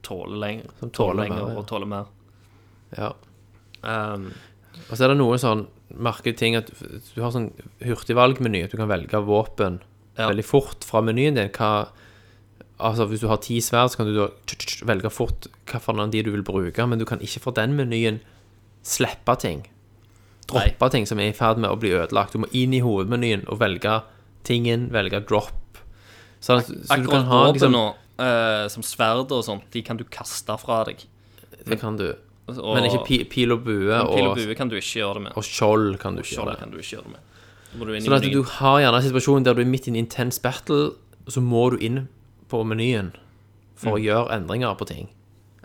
[0.06, 1.58] tåler lenger, Som tåler tåler lenger mer, ja.
[1.60, 2.06] og tåler mer.
[2.98, 3.12] ja.
[3.84, 4.32] Um,
[4.90, 6.70] Og så er det noe sånn merkelige ting at
[7.16, 7.52] du har sånn
[7.84, 9.82] hurtigvalgmeny, at du kan velge våpen
[10.18, 10.28] Ja.
[10.30, 11.50] veldig fort fra menyen din.
[11.50, 11.90] Hva,
[12.80, 14.28] altså Hvis du har ti sverd, så kan du da
[14.86, 18.20] velge fort hvilken av de du vil bruke, men du kan ikke fra den menyen
[18.84, 19.68] slippe ting.
[20.48, 22.34] droppe ting som er i ferd med å bli ødelagt.
[22.34, 24.02] Du må inn i hovedmenyen og velge
[24.44, 25.78] tingen, velge drop.
[26.42, 29.96] Så, Ak så du kan ha liksom nå, eh, som sverd og sånt, de kan
[29.96, 31.06] du kaste fra deg.
[31.66, 32.16] Det kan du.
[32.48, 35.14] Og, Men ikke pi, pil og bue og, pil og bue kan du ikke gjøre
[35.20, 35.36] det med.
[35.38, 36.60] og skjold kan du ikke Skjold gjøre.
[36.60, 37.28] kan du ikke gjøre det med.
[37.72, 40.42] Så Sånn at du har gjerne en situasjon der du er midt i en intens
[40.44, 40.92] battle,
[41.24, 42.02] og så må du inn
[42.52, 43.14] på menyen
[43.80, 45.08] for å gjøre endringer på ting.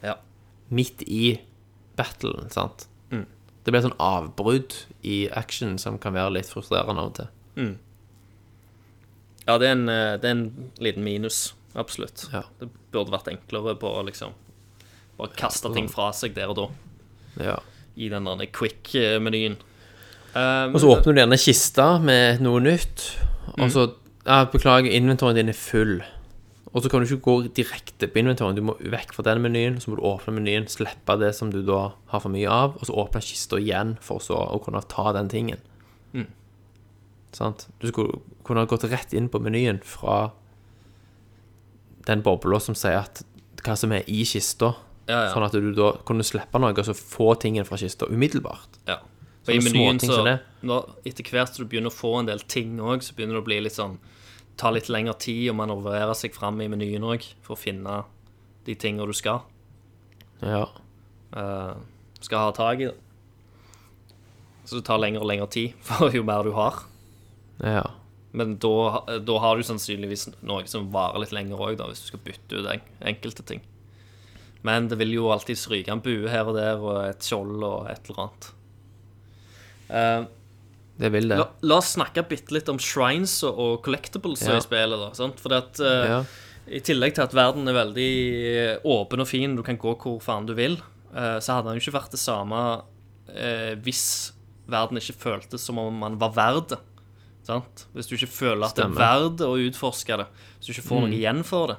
[0.05, 0.15] Ja.
[0.70, 1.40] Midt i
[1.98, 2.86] battlen, sant?
[3.11, 3.24] Mm.
[3.65, 7.74] Det blir sånn avbrudd i action som kan være litt frustrerende av og til.
[9.48, 11.55] ja, det er, en, eh, det er en liten minus.
[11.74, 12.28] Absolutt.
[12.32, 12.44] Ja.
[12.61, 14.32] Det burde vært enklere på liksom
[15.19, 16.67] bare kaste ting fra seg der og da.
[17.43, 17.57] Ja.
[17.97, 19.57] I den der quick-menyen.
[20.37, 23.07] Um, Og så åpner du gjerne kista med noe nytt,
[23.57, 23.87] og så
[24.27, 26.03] ja, Beklager, inventoren din er full.
[26.77, 28.57] Og så kan du ikke gå direkte på inventoren.
[28.59, 31.63] Du må vekk fra den menyen, så må du åpne menyen, slippe det som du
[31.65, 35.15] da har for mye av, og så åpne kista igjen for så å kunne ta
[35.17, 35.63] den tingen.
[37.37, 37.67] Sant?
[37.81, 40.31] Du skulle kunne ha gått rett inn på menyen fra
[42.07, 43.25] den bobla som sier at
[43.67, 44.73] hva som er i kista,
[45.07, 45.31] Ja, ja.
[45.31, 48.81] sånn at du da kunne slippe noe og så få tingen fra kista umiddelbart.
[48.89, 49.01] Ja.
[49.47, 50.19] Og i menyen så
[50.66, 53.45] når, Etter hvert som du begynner å få en del ting òg, så begynner det
[53.45, 54.01] å bli litt sånn
[54.59, 57.99] Ta litt lengre tid å manøvrere seg fram i menyen òg, for å finne
[58.65, 59.43] de tingene du skal.
[60.41, 60.62] Ja.
[61.28, 61.77] Uh,
[62.24, 62.89] skal ha tak i.
[62.89, 64.16] det.
[64.65, 66.81] Så det tar lengre og lengre tid for jo mer du har.
[67.61, 67.85] Ja.
[68.33, 72.24] Men da, da har du sannsynligvis noe som varer litt lenger òg, hvis du skal
[72.24, 73.61] bytte ut en, enkelte ting.
[74.67, 77.91] Men det vil jo alltid stryke en bue her og der, og et skjold og
[77.93, 78.49] et eller annet.
[79.91, 80.27] Uh,
[80.97, 81.37] Det vil det.
[81.37, 84.57] La, la oss snakke bitte litt om shrines og, collectibles Ja.
[84.57, 84.97] i spillet.
[85.03, 85.39] da, sant?
[85.43, 86.21] For at, uh, Ja.
[86.67, 88.13] I tillegg til at verden er veldig
[88.43, 90.81] eh, åpen og fin, du kan gå hvor faen du vil,
[91.15, 92.63] uh, så hadde den jo ikke vært det samme
[93.83, 94.33] hvis
[94.71, 96.79] verden ikke føltes som om man var verd det.
[97.47, 97.87] Sant?
[97.95, 100.27] Hvis du ikke føler at det er verd å utforske det.
[100.57, 101.77] Hvis du ikke får noe igjen for det.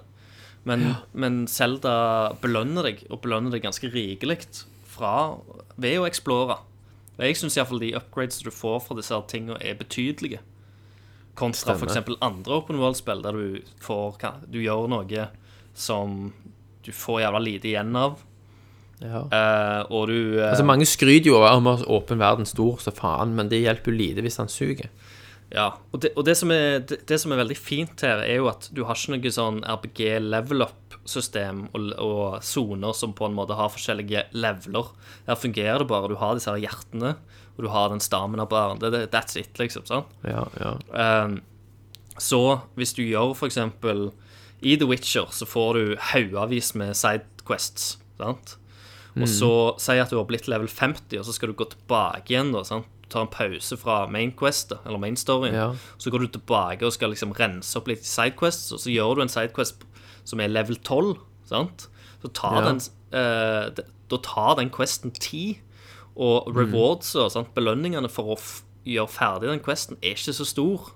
[0.68, 0.84] Men,
[1.16, 4.42] men Zelda belønner deg, og belønner deg ganske rikelig
[5.78, 6.60] ved å explore.
[7.18, 10.42] Og jeg syns iallfall de upgrades du får fra disse tingene, er betydelige.
[11.38, 12.00] Kontra f.eks.
[12.26, 14.18] andre open world-spill, der du får
[14.50, 15.28] Du gjør noe
[15.78, 16.32] som
[16.86, 18.18] du får jævla lite igjen av,
[18.98, 19.20] Ja.
[19.30, 23.52] Uh, og du uh, Altså, mange skryter jo av åpen verden stor så faen, men
[23.52, 24.90] det hjelper jo lite hvis han suger.
[25.54, 28.42] Ja, og, det, og det, som er, det, det som er veldig fint her, er
[28.42, 33.38] jo at du har ikke noe sånn RPG level up-system og soner som på en
[33.38, 34.92] måte har forskjellige leveler.
[35.30, 36.12] Her fungerer det bare.
[36.12, 37.16] Du har disse her hjertene,
[37.56, 38.84] og du har den stamina-baren.
[39.14, 39.88] That's it, liksom.
[39.88, 40.12] sant?
[40.28, 40.76] Ja, ja.
[40.92, 41.40] Um,
[42.20, 42.42] så
[42.76, 44.10] hvis du gjør eksempel
[44.66, 48.58] I The Witcher så får du haugavis med sidequests, sant?
[49.18, 49.50] Og så
[49.82, 52.62] si at du har blitt level 50, og så skal du gå tilbake igjen, da,
[52.68, 52.90] sant?
[53.10, 55.54] Tar en pause fra main questet, eller mainstoryen.
[55.56, 55.68] Ja.
[55.98, 59.22] Så går du tilbake og skal liksom rense opp litt sidequests, og så gjør du
[59.24, 59.86] en sidequest
[60.28, 61.14] som er level 12,
[61.48, 61.88] sant?
[62.22, 62.66] Så tar Ja.
[62.72, 62.82] den
[63.14, 63.70] eh,
[64.10, 65.58] Da tar den questen tid,
[66.16, 67.54] og rewards og sant?
[67.56, 68.38] belønningene for å
[68.86, 70.92] gjøre ferdig den questen er ikke så stor.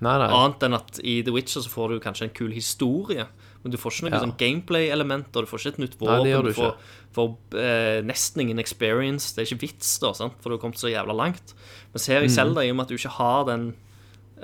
[0.00, 0.28] Nei, nei.
[0.28, 3.26] Annet enn at i The Witcher så får du kanskje en kul historie,
[3.64, 4.20] men du får ikke noen Ja.
[4.20, 6.74] sånn gameplay-elementer, du får ikke et nytt våpen, Nei, du du får,
[7.14, 10.34] får eh, nesten ingen experience, det er ikke vits da, sant?
[10.40, 11.54] for du har kommet så jævla langt.
[11.94, 12.54] Mens her i Mm.
[12.54, 13.74] da, i og med at du ikke har den,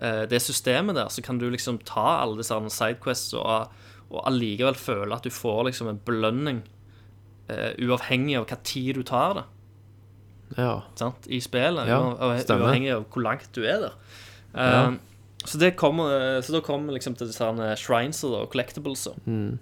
[0.01, 3.69] eh, det systemet der, så kan du liksom ta alle disse sidequests og,
[4.11, 6.63] og allikevel føle at du får liksom en belønning,
[7.51, 9.45] eh, uavhengig av hva tid du tar det
[10.57, 10.83] Ja.
[10.97, 13.93] sant, i spillet, Ja, uavhengig av hvor langt du er der.
[14.55, 14.87] Ja.
[14.89, 14.99] Um,
[15.45, 19.07] så, det kommer, så da kommer vi liksom til disse her shrines og collectibles.
[19.25, 19.59] Mm.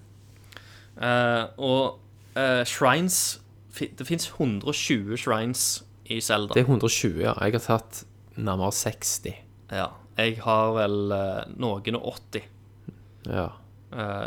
[0.98, 2.00] Uh, og
[2.34, 3.38] uh, shrines
[3.78, 6.56] Det fins 120 shrines i Zelda.
[6.56, 7.36] Det er 120, ja.
[7.44, 8.00] Jeg har tatt
[8.34, 9.28] nærmere 60.
[9.70, 9.86] Ja,
[10.18, 12.42] jeg har vel uh, noen og 80
[13.28, 13.48] Ja.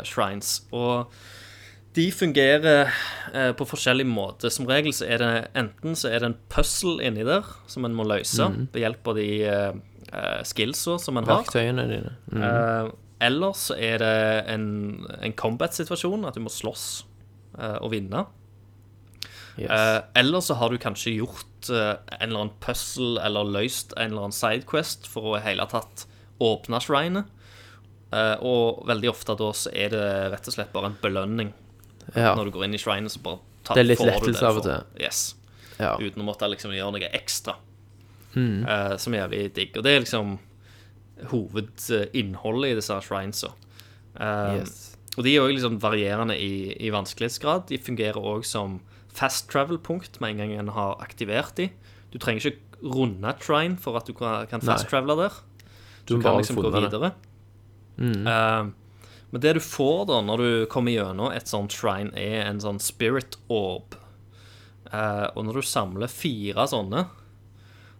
[0.08, 0.62] shrines.
[0.72, 1.12] Og
[1.94, 2.88] de fungerer
[3.34, 4.48] eh, på forskjellig måte.
[4.50, 7.94] Som regel så er det enten så er det en puzzle inni der som en
[7.94, 9.28] må løse ved hjelp av de
[10.12, 11.42] uh, skillsa som en har.
[11.42, 12.14] Verktøyene dine.
[12.32, 12.44] Mm.
[12.44, 14.14] Uh, eller så er det
[14.50, 14.68] en,
[15.22, 16.86] en combat-situasjon, at du må slåss
[17.58, 18.24] uh, og vinne.
[19.60, 19.68] Yes.
[19.68, 24.14] Uh, eller så har du kanskje gjort uh, en eller annen puzzle eller løst en
[24.14, 26.06] eller annen sidequest for å i hele tatt
[26.42, 27.28] åpne shrinet.
[28.12, 31.52] Uh, og veldig ofte da så er det rett og slett bare en belønning
[32.12, 32.34] ja.
[32.36, 33.14] når du går inn i shrinet.
[33.14, 34.88] Så bare tar, Det er litt lettelse av og til.
[35.00, 35.22] Yes.
[35.78, 35.94] ja.
[36.00, 37.58] Uten å måtte liksom gjøre noe ekstra.
[38.34, 38.64] Mm.
[38.64, 39.76] uh, som er jævlig digg.
[39.76, 40.38] Og det er liksom
[41.32, 43.52] hovedinnholdet i disse shrinesa.
[44.16, 44.92] Uh, Yes.
[45.18, 47.66] Og de er òg liksom varierende i, i vanskelighetsgrad.
[47.68, 48.78] De fungerer òg som
[49.12, 51.68] fast travel-punkt med en gang en har aktivert de.
[52.12, 55.36] Du trenger ikke runde shrine for at du kan, fast-travele der.
[56.06, 57.12] Du Du kan liksom gå videre.
[57.96, 58.26] Mm.
[58.26, 58.64] Eh,
[59.30, 62.80] men det du får da når du kommer gjennom et sånt shrine, er en sånn
[62.80, 63.96] spirit orb.
[64.92, 67.06] Uh, og når du samler fire sånne,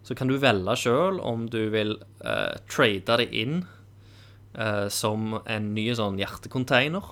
[0.03, 3.61] så kan du velge sjøl om du vil eh, trade det inn
[4.55, 7.03] eh, som en ny sånn hjertecontainer,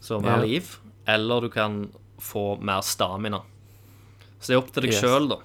[0.00, 0.42] som er Ja.
[0.46, 1.90] liv, eller du kan
[2.20, 3.42] få mer stamina.
[4.40, 5.00] Så det er opp til deg Yes.
[5.04, 5.36] sjøl, da,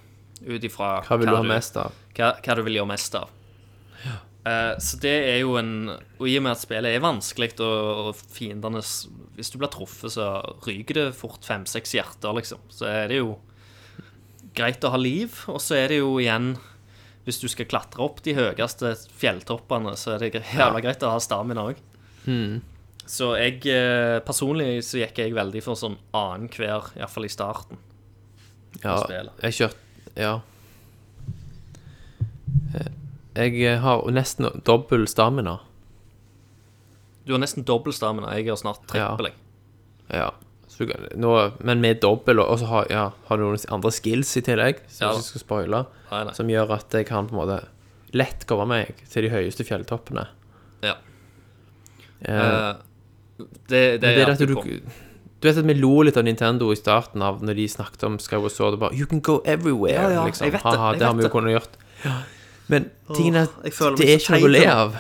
[0.48, 1.18] ut ifra Hva
[1.78, 1.92] av?
[2.16, 3.30] hva, hva du vil gjøre mest av.
[4.46, 8.08] Eh, så det er jo en Og i og med at spillet er vanskelig, og,
[8.12, 8.78] og fiendene
[9.36, 10.28] Hvis du blir truffet, så
[10.68, 12.60] ryker det fort fem-seks hjerter, liksom.
[12.70, 13.40] Så er det jo
[14.56, 15.36] greit å ha liv.
[15.52, 16.56] Og så er det jo igjen
[17.26, 21.20] Hvis du skal klatre opp de høyeste fjelltoppene, så er det jævla greit å ha
[21.24, 21.80] stamina òg.
[23.06, 27.78] Så jeg eh, personlig så gikk jeg veldig for sånn annenhver, iallfall i starten.
[28.84, 28.98] Ja,
[29.42, 29.82] jeg kjørte
[30.20, 30.34] Ja.
[32.76, 32.92] Eh,
[33.36, 35.58] Jeg eh, har nesten dobbel stamina.
[37.26, 38.32] Du har nesten dobbel stamina.
[38.38, 39.32] Jeg har snart trippel.
[39.32, 39.36] jeg.
[40.14, 40.30] Ja.
[40.76, 40.86] Så
[41.16, 41.32] nå,
[41.64, 45.08] men med dobbel, og så har, ja, har du noen andre skills i tillegg, som
[45.08, 45.14] Ja.
[45.16, 46.34] ikke skal spoile, Nei, nei.
[46.36, 47.62] som gjør at jeg kan på en måte
[48.14, 50.28] lett komme meg til de høyeste fjelltoppene.
[50.84, 50.96] Ja.
[52.26, 52.76] Eh, Eh,
[53.68, 57.22] det, det, er at du, du vet at vi lo litt av Nintendo i starten
[57.22, 60.24] av når de snakket om Skyward Sword og bare You can go everywhere, Ja, ja,
[60.26, 60.46] liksom.
[60.48, 61.76] jeg vet det, Haha, jeg det har vi jo kunnet gjort.
[62.72, 64.96] Men tingen er at det er ikke noe å le av.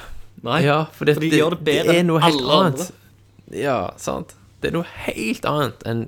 [0.46, 2.92] Nei, Ja, for det, for de det, gjør det bedre enn alle annet.
[3.56, 4.36] Ja, sant.
[4.66, 6.06] Det er noe helt annet enn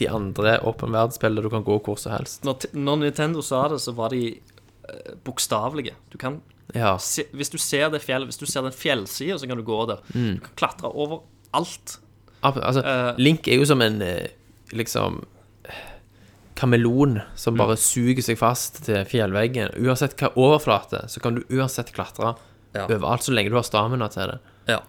[0.00, 2.42] de andre åpen verdensspillene du kan gå hvor som helst.
[2.48, 5.94] Når, når Nintendo sa det, så var de uh, bokstavelige.
[6.10, 6.40] Du kan
[6.74, 6.96] Ja.
[6.98, 9.80] se, Hvis du ser det fjellet Hvis du ser den fjellsida, så kan du gå
[9.90, 10.00] der.
[10.14, 10.38] Mm.
[10.38, 11.20] Du kan klatre over
[11.52, 11.98] alt.
[12.42, 14.28] Altså, uh, Link er jo som en eh,
[14.72, 15.20] liksom
[16.58, 19.72] kameleon som bare suger seg fast til fjellveggen.
[19.82, 22.34] Uansett hva overflate, så kan du uansett klatre
[22.74, 22.86] Ja.
[22.86, 24.38] overalt så lenge du har stamina til det.
[24.68, 24.80] Ja.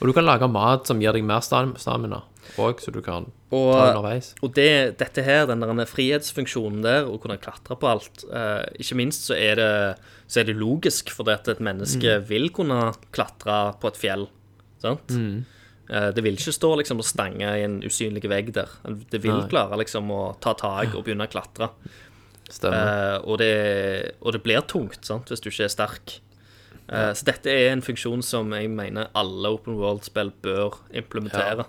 [0.00, 2.22] Og du kan lage mat som gir deg mer stamina
[2.58, 4.32] òg, så du kan Og, ta underveis.
[4.42, 8.96] og det, dette her, den der frihetsfunksjonen der, å kunne klatre på alt eh, Ikke
[8.98, 9.70] minst så er det,
[10.26, 14.26] så er det logisk, fordi at et menneske vil kunne klatre på et fjell.
[14.82, 15.14] Sant?
[15.90, 18.72] Eh, det vil ikke stå liksom og stange i en usynlig vegg der.
[19.10, 19.48] Det vil Nei.
[19.52, 21.70] klare liksom å ta tak og begynne å klatre.
[22.50, 26.16] Eh, og, det, og det blir tungt sant, hvis du ikke er sterk.
[26.90, 31.66] Eh, Så dette er en funksjon som jeg mener alle open world-spill bør implementere.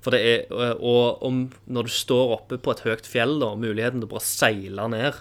[0.00, 3.54] For det er, eh, Og om når du står oppe på et høyt fjell, da,
[3.56, 5.14] muligheten til å bare seile ned.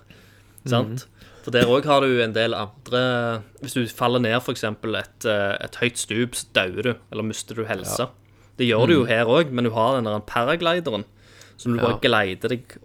[0.69, 1.07] Sant?
[1.43, 4.63] For der òg har du en del andre Hvis du faller ned f.eks.
[4.63, 8.09] Et, eh, et høyt stup, så dauer du, eller mister du helse.
[8.59, 11.05] Det gjør du jo her òg, men du har den der paraglideren
[11.57, 11.87] som du Ja.
[11.87, 12.77] bare gleider deg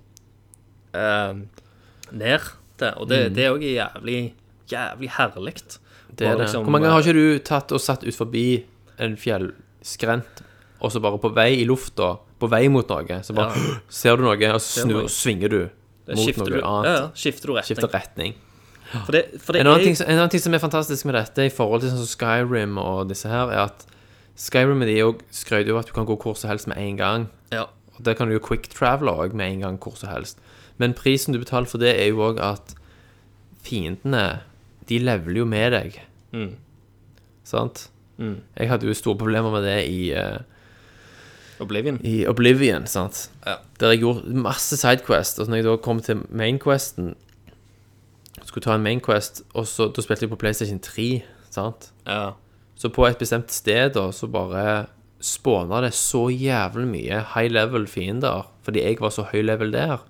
[0.94, 1.34] eh,
[2.12, 2.40] ned
[2.78, 2.92] til.
[2.96, 4.32] Og det, det er òg jævlig,
[4.70, 5.54] jævlig herlig.
[6.16, 6.44] Det er det.
[6.46, 8.64] liksom, Hvor mange ganger har ikke du tatt og satt ut forbi
[8.98, 10.42] en fjellskrent,
[10.80, 13.54] og så bare på vei i lufta, på vei mot noe, så bare
[13.88, 15.60] ser du noe, og så snur, svinger du
[16.06, 16.88] Det mot noe du, annet.
[16.90, 17.70] ja, ja, skifter du retning.
[17.70, 18.34] Skifter retning.
[19.06, 21.04] For det, for det En annen, er, ting, som- en annen ting som er fantastisk
[21.08, 23.86] med dette, i forhold til sånn Skyrim og disse her, er at
[24.36, 24.98] Skyrim de
[25.32, 27.28] skrøt jo at du kan gå hvor som helst med en gang.
[27.50, 27.64] ja,
[27.96, 30.38] Og Der kan du jo quick travel òg med en gang hvor som helst.
[30.78, 32.74] Men prisen du betaler for det, er jo òg at
[33.64, 34.40] fiendene,
[34.88, 36.00] de leveler jo med deg.
[36.34, 36.54] Mm.
[37.44, 37.88] Sant?
[38.18, 38.40] Mm.
[38.58, 40.38] Jeg hadde jo store problemer med det i, eh,
[41.60, 42.00] Oblivion.
[42.04, 43.30] i Oblivion, sant?
[43.46, 43.56] Ja.
[43.80, 47.14] Der jeg gjorde masse sidequest, og når jeg da kom til mainquesten
[48.44, 51.92] Skulle ta en mainquest, og så da spilte jeg på PlayStation 3, sant?
[52.06, 52.34] Ja.
[52.76, 54.86] Så på et bestemt sted da, så bare
[55.22, 60.02] spåna det så jævlig mye high level fiender, fordi jeg var så høy level der,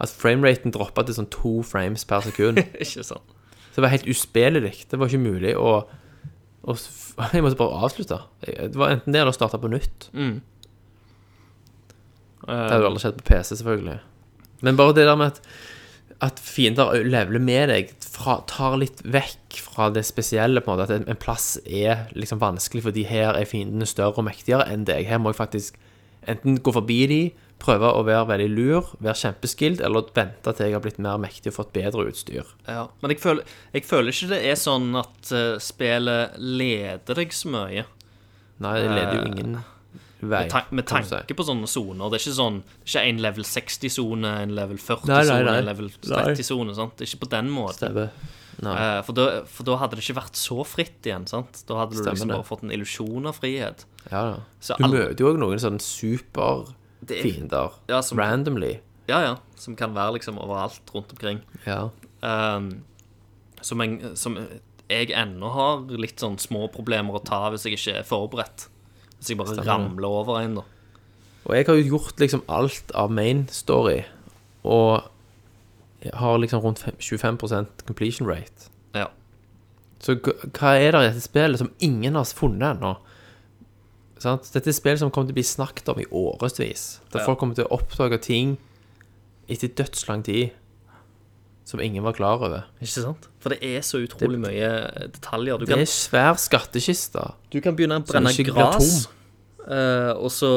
[0.00, 2.62] at frameraten droppa til sånn to frames per sekund.
[2.80, 3.33] Ikke sant.
[3.74, 4.72] Så det var helt uspillelig.
[4.86, 5.70] Det var ikke mulig å,
[6.62, 6.82] og
[7.34, 8.20] Jeg måtte bare avslutte.
[8.46, 10.08] Det var enten det eller starte på nytt.
[10.14, 10.36] Mm.
[12.44, 13.98] Det hadde jo aldri skjedd på PC, selvfølgelig.
[14.66, 15.40] Men bare det der med at,
[16.24, 20.86] at fiender leveler med deg, fra, tar litt vekk fra det spesielle, på en måte.
[20.86, 24.86] At en, en plass er liksom vanskelig fordi her er fiendene større og mektigere enn
[24.88, 25.08] deg.
[25.10, 25.80] Her må jeg faktisk
[26.30, 27.22] enten gå forbi de,
[27.64, 31.52] prøve å være veldig lur, være kjempeskilled, eller vente til jeg har blitt mer mektig
[31.52, 32.48] og fått bedre utstyr.
[32.68, 32.86] Ja.
[33.02, 37.52] Men jeg føler, jeg føler ikke det er sånn at uh, spillet leder deg så
[37.54, 37.86] mye.
[38.64, 39.56] Nei, det leder jo ingen
[40.24, 40.44] vei.
[40.44, 41.36] Med, ta med tanke si.
[41.36, 42.08] på sånne soner.
[42.08, 45.58] Det er ikke sånn ikke en level 60-sone, en level 40-sone, nei, nei.
[45.60, 46.76] en level 30-sone.
[46.78, 46.96] sant?
[46.98, 47.98] Det er ikke på den måten.
[48.64, 51.26] Eh, for, da, for da hadde det ikke vært så fritt igjen.
[51.30, 51.64] sant?
[51.68, 52.38] Da hadde du Stemmer liksom det.
[52.38, 53.84] bare fått en illusjon av frihet.
[54.10, 54.40] Ja da.
[54.64, 55.82] Så Du møter jo òg noen sånne
[57.06, 58.78] Det er- fiender Ja, som, Randomly.
[59.08, 61.40] ja, ja, som kan være liksom overalt rundt omkring.
[61.66, 61.88] Ja.
[62.22, 62.84] Um,
[63.60, 64.38] som, en, som
[64.90, 68.68] jeg ennå har litt sånn små problemer å ta hvis jeg ikke er forberedt.
[69.18, 70.62] Hvis jeg bare Stemmer ramler over en, da.
[71.44, 74.04] Og jeg har jo gjort liksom alt av main story,
[74.64, 75.04] og
[76.12, 78.70] har liksom rundt 25% completion rate.
[78.94, 79.06] Ja.
[80.00, 82.94] Så hva er det i dette spillet som ingen har funnet ennå?
[84.24, 84.50] Sant?
[84.54, 86.84] Dette er spill som kommer til å bli snakket om i årevis.
[87.12, 87.26] Der Ja.
[87.28, 88.56] folk kommer til å oppdage ting
[89.48, 90.52] etter dødslang tid
[91.64, 92.64] som ingen var klar over.
[92.80, 93.28] Ikke sant?
[93.40, 94.70] For det er så utrolig mye
[95.12, 95.58] detaljer.
[95.60, 97.34] Du Det kan, er svær skattkiste.
[97.50, 99.06] du kan begynne å brenne gress.
[99.66, 100.50] eh, og så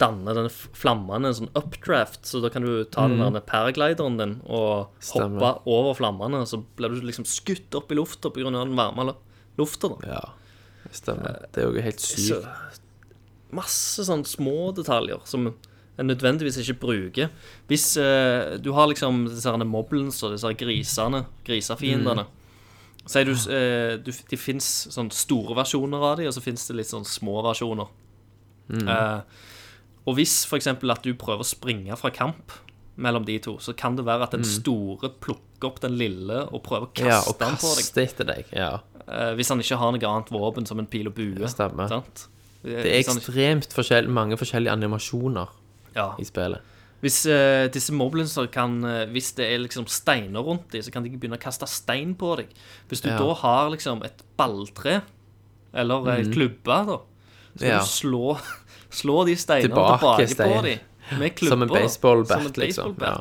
[0.00, 2.22] danne den flammene en sånn updraft.
[2.24, 5.40] Så da kan du ta den der paraglideren din og Stemmer.
[5.40, 8.44] hoppe over flammene, og så blir du liksom skutt opp i lufta pga.
[8.50, 9.16] den varme lu-
[9.58, 9.90] lufta.
[10.06, 10.20] Ja,
[10.88, 11.44] det stemmer.
[11.52, 12.80] Det er jo helt Så sykt.
[13.56, 15.48] Masse sånne små detaljer som
[15.96, 17.30] en nødvendigvis ikke bruker.
[17.70, 22.26] Hvis eh, du har liksom disse her moblins og disse her grisene, grisefiendene
[23.06, 26.74] Sier du, eh, du Det fins sånn store versjoner av dem, og så fins det
[26.80, 27.86] litt sånn små versjoner.
[28.74, 29.20] Eh,
[30.06, 30.66] og hvis f.eks.
[30.74, 32.50] at du prøver å springe fra kamp
[32.96, 36.64] mellom de to, så kan det være at den store plukker opp den lille og
[36.66, 37.90] prøver å kaste Ja, og den på deg.
[38.08, 38.50] etter deg.
[38.56, 38.70] Ja.
[39.06, 41.46] Eh, hvis han ikke har noe annet våpen som en pil og bue.
[41.52, 41.86] stemmer.
[41.92, 42.26] Sant?
[42.62, 45.52] Det er ekstremt forskjell, mange forskjellige animasjoner
[45.96, 46.10] ja.
[46.18, 46.72] i spillet.
[47.04, 51.04] Hvis uh, disse moblinser kan uh, Hvis det er liksom steiner rundt dem, så kan
[51.04, 52.54] de ikke begynne å kaste stein på deg.
[52.88, 53.18] Hvis du Ja.
[53.20, 55.02] da har liksom et balltre,
[55.74, 56.98] eller ei klubbe, da,
[57.56, 57.68] så kan.
[57.68, 57.80] Ja.
[57.80, 58.38] du slå,
[59.00, 61.18] slå de steinene Tilbake tilbake, på dem.
[61.20, 61.52] Med klubber.
[61.52, 62.96] Som en baseballbat, Som liksom.
[63.00, 63.16] Ja.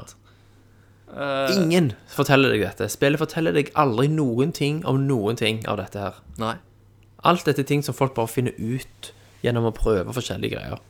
[1.16, 2.90] Uh, Ingen forteller deg dette.
[2.90, 6.18] Spillet forteller deg aldri noen ting om noen ting av dette her.
[6.42, 6.56] Nei.
[7.24, 9.12] Alt dette er ting som folk bare finner ut
[9.46, 10.82] gjennom å prøve forskjellige greier.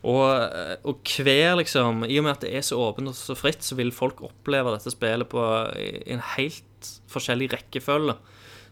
[0.00, 3.36] Og, eh, og hver, liksom I og med at det er så åpent og så
[3.36, 5.42] fritt, så vil folk oppleve dette spillet på
[5.76, 8.16] en helt forskjellig rekkefølge.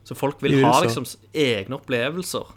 [0.09, 1.05] Så folk vil ha liksom
[1.37, 2.49] egne opplevelser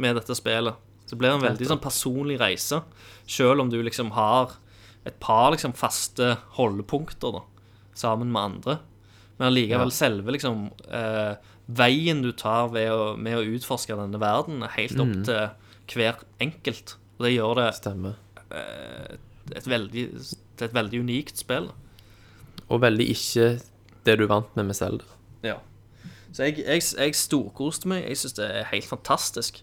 [0.00, 0.78] med dette spillet.
[1.04, 2.78] Så det blir en veldig sånn personlig reise,
[3.28, 4.54] selv om du liksom har
[5.04, 7.42] et par liksom faste holdepunkter da,
[7.94, 8.78] sammen med andre.
[9.36, 11.34] Men allikevel selve liksom eh,
[11.68, 15.24] veien du tar ved å, med å utforske denne verden, er helt opp Mm.
[15.28, 15.50] til
[15.92, 16.96] hver enkelt.
[17.18, 18.14] Og det gjør det Stemmer.
[19.54, 20.04] et veldig,
[20.56, 21.70] til et veldig unikt spill.
[22.68, 23.60] Og veldig ikke
[24.06, 25.04] det du er vant med med Zelda.
[25.44, 25.58] Ja.
[26.32, 28.08] Så jeg, jeg, jeg storkoste meg.
[28.08, 29.62] Jeg syns det er helt fantastisk.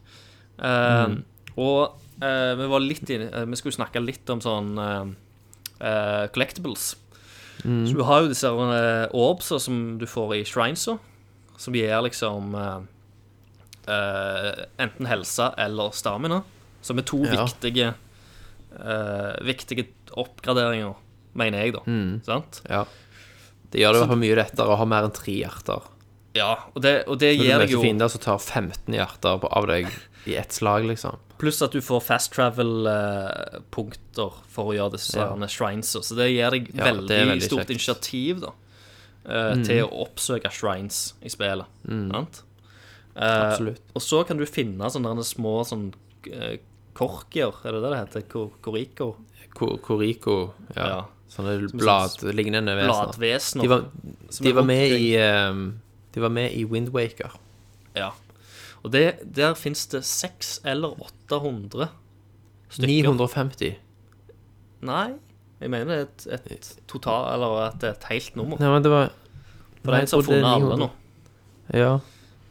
[0.62, 1.18] Eh,
[1.60, 5.10] Og uh, vi var litt inne uh, Vi skulle snakke litt om sånn eh,
[5.82, 6.94] eh, collectibles.
[7.62, 10.96] Så du har jo disse uh, orbsa som du får i shrinesa,
[11.62, 12.56] som gir liksom
[13.92, 16.42] eh, eh, enten helse eller stamina.
[16.82, 17.44] Som er to Ja.
[17.46, 17.92] viktige
[18.74, 19.84] uh, Viktige
[20.18, 20.96] oppgraderinger,
[21.38, 21.82] mener jeg, da.
[22.26, 22.62] Sant?
[22.70, 22.86] Ja.
[23.72, 25.82] Det gjør det i hvert fall mye lettere å ha mer enn tre hjerter.
[26.36, 29.68] Ja, og det, og det gir deg jo fiender som tar 15 hjerter på- av
[29.68, 29.88] deg
[30.26, 31.18] i ett slag, liksom.
[31.42, 35.36] Pluss at du får fast travel-punkter for å gjøre disse Ja.
[35.48, 35.92] shrines.
[35.92, 37.70] Så det gir deg Ja, veldig, veldig stort kjekt.
[37.70, 37.76] Mm.
[37.76, 38.52] initiativ da,
[39.26, 41.66] eh, til å oppsøke shrines i spillet.
[41.88, 42.44] Sant?
[43.16, 43.82] Eh, Absolutt.
[43.96, 45.90] og så kan du finne sånne små sånn
[46.32, 46.54] uh,
[46.96, 48.22] korkier, er det det det heter?
[48.32, 49.10] Ko- Koriko?
[49.58, 50.38] Ko- Koriko,
[50.76, 50.86] ja.
[50.88, 51.00] Ja.
[51.32, 52.92] Sånne bladlignende vesener.
[52.92, 53.64] Bladvesener.
[53.64, 53.86] De var,
[54.42, 55.62] de er var med i um,
[56.12, 57.32] De var med i Windwaker.
[57.96, 58.10] Ja.
[58.84, 59.04] Og det,
[59.36, 60.96] der fins det 600 eller
[61.30, 61.88] 800
[62.72, 62.88] stykker.
[62.88, 63.76] 950.
[64.88, 65.14] Nei,
[65.62, 68.58] jeg mener det er et, et total Eller at det er et helt nummer.
[68.60, 69.12] Nei, men det var
[69.84, 70.90] For det er en som har funnet alle nå.
[71.78, 71.92] Ja.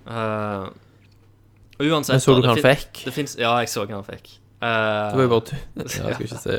[0.06, 0.68] Eh,
[1.80, 3.02] og uansett Men så du hva han fikk?
[3.06, 4.34] Det finnes, ja, jeg så hva han fikk.
[4.60, 5.64] Uh, Det var jo bare tull.
[5.80, 6.58] Ja, jeg skal ikke se.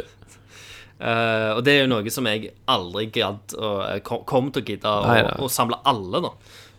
[1.01, 4.63] Uh, og det er jo noe som jeg aldri gadd å komme kom, kom til
[4.63, 5.35] å gidde å, Nei, nei.
[5.37, 6.31] å samle alle, da.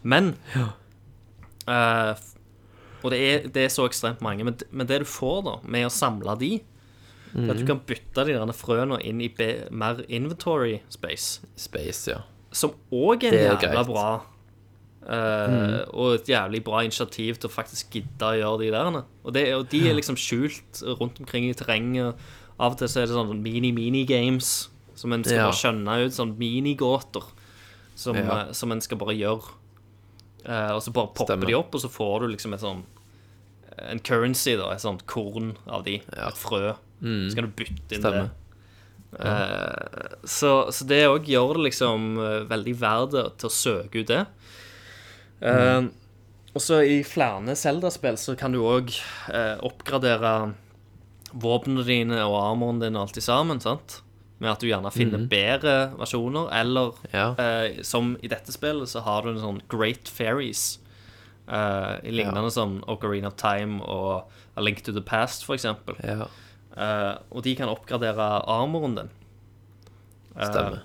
[0.03, 0.67] Men ja.
[1.71, 2.27] uh,
[3.03, 4.47] Og det er, det er så ekstremt mange.
[4.47, 6.53] Men, men det du får da med å samle de,
[7.33, 11.47] er at du kan bytte de der frøene inn i be, mer inventory space.
[11.57, 12.21] Space, ja.
[12.53, 14.29] Som òg er er jævla greit.
[15.09, 19.03] Eh, Og et jævlig bra initiativ til å faktisk gidde å gjøre de der.
[19.25, 22.15] Og, det, og de er liksom skjult rundt omkring i terrenget.
[22.61, 25.47] Av og til så er det sånn mini-mini-games som en skal Ja.
[25.51, 26.13] bare skjønne ut.
[26.13, 27.25] Sånn minigåter
[27.97, 28.41] som, Ja.
[28.49, 29.43] eh, som en skal bare gjøre.
[30.43, 31.47] Uh, og så bare popper Stemmer.
[31.47, 32.83] de opp, og så får du liksom et sånn
[33.89, 34.71] En currency, da.
[34.73, 36.03] Et sånt korn av de.
[36.17, 36.29] Ja.
[36.29, 36.75] Et frø.
[37.01, 38.29] Så kan du bytte inn Stemmer.
[38.29, 39.21] det.
[39.21, 42.17] Uh, så, så det òg gjør det liksom
[42.49, 44.27] veldig verdt til å søke ut det.
[45.43, 45.91] Eh,
[46.55, 48.91] Og så i flere Zelda-spill så kan du òg
[49.65, 50.53] oppgradere
[51.33, 54.03] våpnene dine og armoren din og alt i sammen, sant?
[54.43, 57.29] med at du gjerne finner bedre versjoner, eller Ja.
[57.39, 60.79] uh, som i dette spillet så har du en sånn Great Fairies,
[61.43, 65.97] Uh, i lignende som Ocarina of Time og A Link to the Past, eksempel.
[66.03, 66.27] Ja,
[66.73, 69.11] Uh, og de kan oppgradere armoren din.
[70.39, 70.79] Eh, stemmer.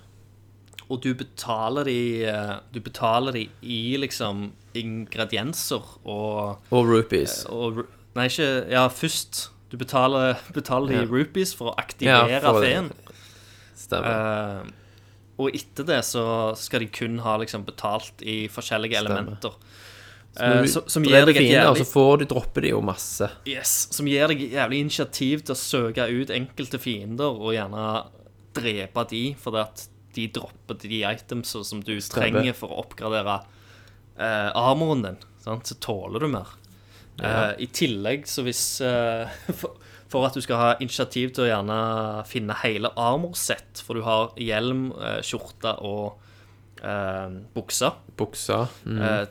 [0.90, 7.46] Og du betaler de eh, Du betaler de i liksom ingredienser og, Og rupees.
[7.50, 7.84] og
[8.16, 9.50] Nei, ikke Ja, først.
[9.70, 11.06] Du betaler, betaler de Ja.
[11.12, 12.92] rupees for å aktivere Ja, feen.
[13.78, 14.64] Stemmer.
[14.66, 14.72] Uh,
[15.38, 19.20] og etter det så skal de kun ha liksom betalt i forskjellige Stemmer.
[19.22, 19.54] elementer.
[20.40, 22.82] Eh, du så, som gir deg et fiender, Og så får du dropper de jo
[22.82, 23.28] masse.
[23.46, 27.86] Yes, som gir deg jævlig initiativ til å søke ut enkelte fiender og gjerne
[28.58, 29.88] drepe de, fordi at
[30.18, 33.40] de dropper de itemsa som du trenger for å oppgradere
[34.18, 35.20] eh, armoren din.
[35.46, 35.70] Sant?
[35.70, 36.56] Så tåler du mer.
[37.22, 39.30] Eh, I tillegg, så hvis eh,
[39.62, 39.78] for,
[40.12, 41.80] for at du skal ha initiativ til å gjerne
[42.30, 46.18] finne hele armorsett, for du har hjelm, eh, skjorte og
[46.84, 48.64] eh, bukser Buksa.
[48.86, 49.02] Mm.
[49.02, 49.26] eh,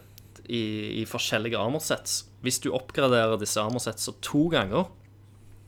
[0.46, 0.64] i,
[1.02, 2.20] i forskjellige armorsets.
[2.46, 4.86] Hvis du oppgraderer disse armorsetsa to ganger,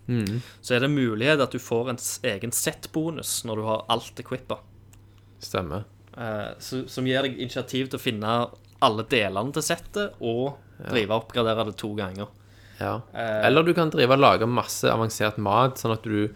[0.09, 0.39] Mm.
[0.65, 1.99] så er det mulighet at du får en
[2.31, 4.57] egen set-bonus når du har alt equippa.
[5.41, 5.85] Stemmer.
[6.17, 8.51] Eh, så- som gir deg initiativ til å finne
[8.83, 10.57] alle delene til settet og
[10.91, 12.29] drive og oppgradere det to ganger.
[12.81, 13.01] Ja.
[13.13, 16.29] Eh, Eller du kan drive og lage masse avansert mat, sånn at du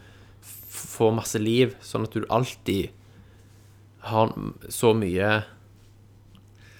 [0.42, 2.90] får masse liv, sånn at du alltid
[4.00, 4.28] har
[4.68, 5.44] så mye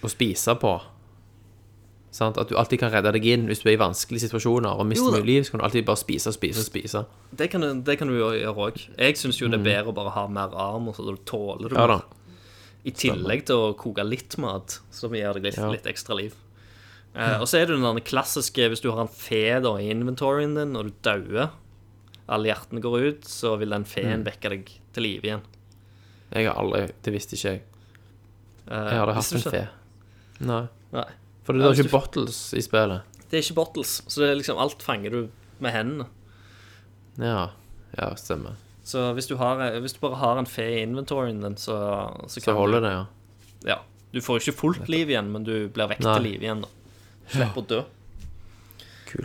[0.03, 0.81] å spise på.
[2.13, 2.37] Sant?
[2.37, 5.15] At du alltid kan redde deg inn hvis du er i vanskelige situasjoner og mister
[5.15, 7.07] mye liv, så kan du alltid bare spise, spise, spise.
[7.35, 8.83] Det kan, det kan du jo gjøre òg.
[8.99, 11.79] Jeg syns jo det er bedre å bare ha mer armor, så du tåler det
[11.79, 11.89] Mm.
[11.89, 12.01] Ja.
[12.85, 15.71] I tillegg til å koke litt mat, som gir deg litt, Ja.
[15.71, 16.35] litt ekstra liv.
[17.15, 20.55] Eh, og så er det den klassiske hvis du har en fe da i inventoryen
[20.57, 21.51] din, og du dauer,
[22.29, 23.87] alle hjertene går ut, så vil den Mm.
[23.87, 25.43] feen vekke deg til live igjen.
[26.35, 27.63] Jeg har aldri Det visste ikke jeg.
[28.69, 29.69] Eh, Jeg hadde hatt en fe.
[30.41, 30.69] Nei.
[30.93, 31.05] Nei.
[31.47, 33.09] For det er ikke bottles i spillet.
[33.29, 35.21] Det er ikke bottles, så det er liksom alt fanger du
[35.63, 36.07] med hendene.
[37.21, 37.49] Ja.
[37.97, 38.57] Ja, stemmer.
[38.85, 41.77] Så hvis du, har, hvis du bare har en fe i inventoryen din, så,
[42.27, 43.03] så, Så holder du, det, ja.
[43.75, 43.79] Ja.
[44.13, 46.65] Du får ikke fullt liv igjen, men du blir vekk til liv igjen.
[46.65, 46.71] da
[47.33, 47.83] Slipper å dø.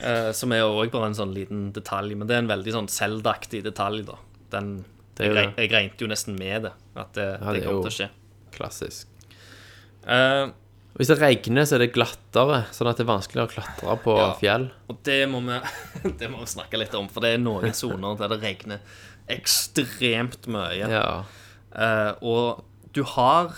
[0.03, 2.75] Eh, som er jo òg bare en sånn liten detalj, men det er en veldig
[2.75, 4.17] sånn Zelda-aktig detalj, da.
[4.53, 4.71] Den,
[5.17, 7.91] Det jeg, jeg regnet jo nesten med det, at det, Ja, det det kom til
[7.91, 8.09] å skje.
[8.55, 9.07] Klassisk.
[10.07, 10.45] Eh,
[10.97, 14.15] Hvis det regner, så er det glattere, sånn at det er vanskeligere å klatre på
[14.17, 14.31] Ja.
[14.39, 14.71] fjell.
[14.89, 15.59] og det må, vi,
[16.19, 18.79] det må vi snakke litt om, for det er noen soner der det regner
[19.29, 20.87] ekstremt mye.
[20.89, 21.23] Ja.
[21.69, 22.63] Uh, og
[22.95, 23.51] du har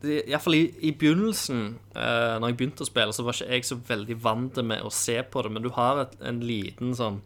[0.00, 3.76] Iallfall i, i begynnelsen, uh, når jeg begynte å spille, så var ikke jeg så
[3.90, 7.20] veldig vant med å se på det, men du har et, en liten sånn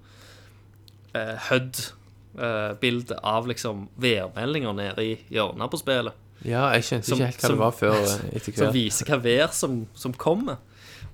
[1.15, 6.19] uh, HUD-bilde av liksom værmeldinger nede i hjørnet på spillet.
[6.43, 7.99] Ja, jeg skjønte Som- ikke helt hva som- det var før
[8.35, 8.59] etter hvert.
[8.59, 10.59] Som viser hva vær som, som kommer.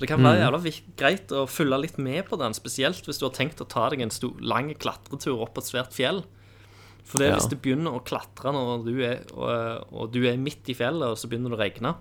[0.01, 0.25] Det kan Mm.
[0.25, 3.69] være jævla greit å følge litt med på den, spesielt hvis du har tenkt å
[3.69, 6.25] ta deg en stor, lang klatretur opp et svært fjell.
[7.05, 7.37] For det Ja.
[7.37, 11.03] hvis du begynner å klatre når du er, og, og du er midt i fjellet,
[11.11, 11.95] og så begynner det å regne,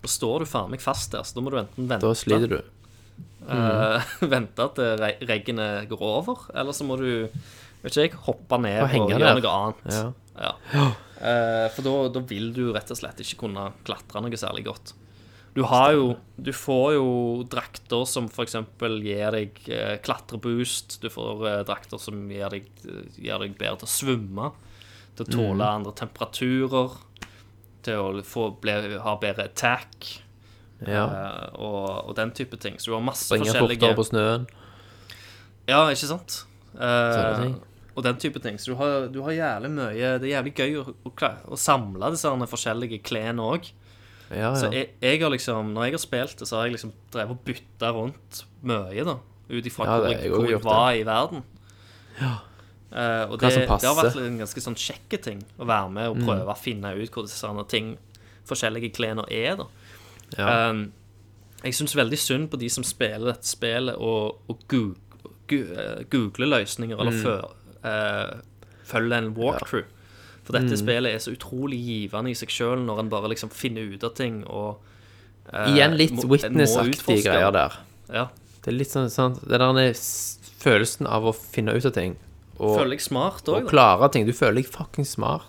[0.00, 2.48] da står du faen meg fast der, så da må du enten vente Da sliter
[2.48, 2.62] du.
[3.48, 4.02] eh,
[4.32, 7.28] vente til re regnet går over, eller så må du
[7.82, 9.92] vet ikke jeg, hoppe ned og, og gjøre noe annet.
[9.92, 10.12] Ja.
[10.40, 10.54] Ja.
[11.20, 14.94] Eh, for da, da vil du rett og slett ikke kunne klatre noe særlig godt.
[15.52, 16.04] Du har jo
[16.40, 17.06] Du får jo
[17.50, 18.54] drakter som f.eks.
[19.02, 21.00] gir deg eh, klatreboost.
[21.02, 22.68] Du får eh, drakter som gir deg,
[23.18, 24.50] gir deg bedre til å svømme.
[25.18, 25.66] Til å tåle Mm.
[25.74, 26.94] andre temperaturer.
[27.82, 30.22] Til å få, ble, ha bedre attack.
[30.86, 31.04] ja.
[31.04, 32.78] eh, og, og den type ting.
[32.78, 34.46] Så du har masse Springer forskjellige fortere på snøen.
[35.68, 36.44] ja, ikke sant?
[36.78, 37.50] Eh.
[37.96, 38.58] Og den type ting.
[38.58, 41.12] Så du har, du har jævlig mye Det er jævlig gøy å, å,
[41.50, 43.70] å samle disse forskjellige klærne òg.
[44.30, 46.92] Ja, Så jeg, jeg har liksom Når jeg har spilt det, så har jeg liksom
[47.10, 49.16] drevet og bytta rundt mye, da.
[49.50, 51.42] Ut ifra Ja, hvor, det- jeg, hvor jeg var i verden.
[52.90, 56.08] Eh, og Hva det, det har vært en ganske sånn kjekke ting å være med
[56.10, 56.24] og Mm.
[56.26, 57.96] prøve å finne ut hvor disse ting
[58.46, 59.66] forskjellige klærne er, da.
[60.38, 60.70] ja.
[60.70, 60.92] Um,
[61.62, 64.96] jeg syns veldig synd på de som spiller dette spillet og, og googler,
[65.52, 67.22] eh, googler løsninger, eller Mm.
[67.84, 68.40] Eh,
[68.90, 69.84] følger en walkthrough.
[70.44, 70.66] For Mm.
[70.66, 74.02] dette spillet er så utrolig givende i seg sjøl når en bare liksom finner ut
[74.04, 74.80] av ting og
[75.52, 77.76] eh, Igjen litt witness-aktige greier der.
[78.12, 78.24] Ja.
[78.62, 79.94] Det er litt sånn, sånn Det der er
[80.60, 82.16] følelsen av å finne ut av ting.
[82.58, 84.26] Og, Føler jeg smart òg, Og klare ting.
[84.26, 85.48] Du føler deg fucking smart.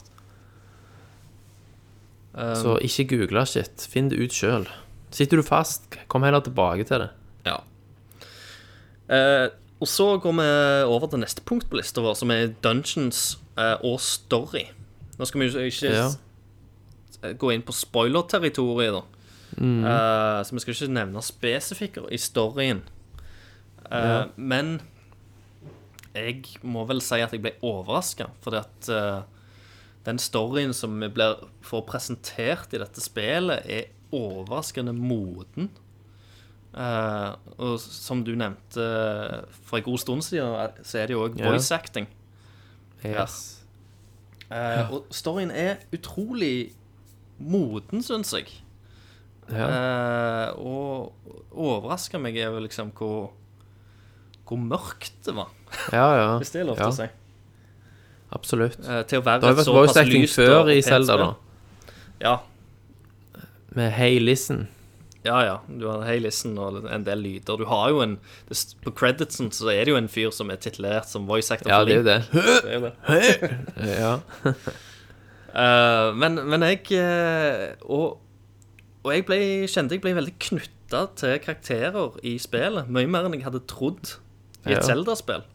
[2.33, 3.83] Um, Så ikke google shit.
[3.91, 4.67] Finn det ut sjøl.
[5.11, 7.09] Sitter du fast, kom heller tilbake til det.
[7.45, 7.57] Ja.
[9.11, 9.49] Eh,
[9.81, 10.45] Og så går vi
[10.85, 14.67] over til neste punkt på lista vår, som er dungeons eh, og story.
[15.17, 16.09] Nå skal vi jo ikke Ja.
[17.37, 19.01] gå inn på spoiler-territoriet, da.
[19.57, 22.83] Eh, så vi skal ikke nevne spesifikker i storyen.
[23.91, 24.81] Eh, Men
[26.15, 29.21] jeg må vel si at jeg ble overraska, fordi at uh,
[30.05, 35.69] den storyen som vi blir, får presentert i dette spillet, er overraskende moden.
[36.71, 38.83] Eh, og som du nevnte
[39.65, 41.51] for en god stund siden, så er det jo òg yeah.
[41.51, 42.07] voice acting.
[43.03, 43.63] Yes.
[44.51, 46.73] Eh, Og storyen er utrolig
[47.39, 48.49] moden, syns jeg.
[49.51, 50.53] Yeah.
[50.55, 53.33] Uh, og overraska meg er vel liksom hvor
[54.47, 55.49] hvor mørkt det var,
[55.91, 56.29] ja, ja.
[56.41, 57.07] hvis det er lov til å si.
[58.35, 58.77] Absolutt.
[58.83, 61.29] Eh, til å være Det har vært voice acting før i Zelda, da.
[62.21, 62.37] Ja,
[63.75, 64.67] Med Hey Listen.
[65.25, 65.57] Ja, ja.
[65.67, 67.59] Du har Hey Listen og en del lyder.
[67.59, 68.17] Du har jo en
[68.81, 71.69] På creditsen så er det jo en fyr som er titulert som voice actor.
[71.69, 72.17] Ja, det er jo det.
[72.33, 72.95] Det er jo det.
[73.91, 74.13] Ja.
[75.53, 78.17] uh, men, men jeg eh, og,
[79.03, 79.39] og jeg ble,
[79.69, 82.89] kjente jeg ble veldig knytta til karakterer i spillet.
[82.89, 84.17] Mye mer enn jeg hadde trodd
[84.65, 85.45] i et Zelda-spill.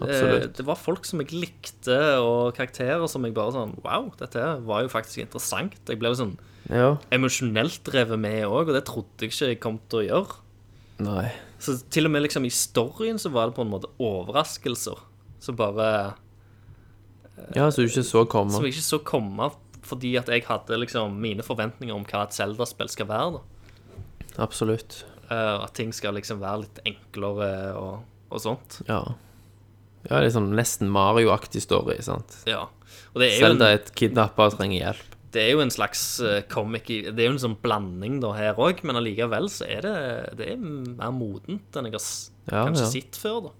[0.00, 4.44] Det, det var folk som jeg likte, og karakterer som jeg bare sånn Wow, dette
[4.66, 5.74] var jo faktisk interessant.
[5.86, 6.38] Jeg ble jo sånn
[6.68, 6.96] ja.
[7.14, 10.40] emosjonelt drevet med òg, og det trodde jeg ikke jeg kom til å gjøre.
[11.06, 11.30] Nei.
[11.60, 15.00] Så til og med liksom i storyen så var det på en måte overraskelser.
[15.40, 16.14] som bare
[17.56, 18.52] Ja, som du ikke så komme.
[18.52, 19.50] Som jeg ikke så komme
[19.90, 23.40] fordi at jeg hadde liksom mine forventninger om hva et Zelda-spill skal være.
[23.40, 25.04] da Absolutt.
[25.30, 28.80] Uh, At ting skal liksom være litt enklere og, og sånt.
[28.88, 29.00] Ja.
[30.08, 32.38] Ja, liksom nesten Mario-aktig story, sant.
[32.48, 32.68] Ja.
[33.12, 35.16] Og det er jo Zelda en, er et kidnappa og trenger hjelp.
[35.34, 38.58] Det er jo en slags eh, comic Det er jo en sånn blanding da her
[38.58, 39.96] òg, men allikevel så er det
[40.40, 42.06] Det er mer modent enn jeg har
[42.50, 42.90] Ja, kanskje ja.
[42.96, 43.52] sett før, da.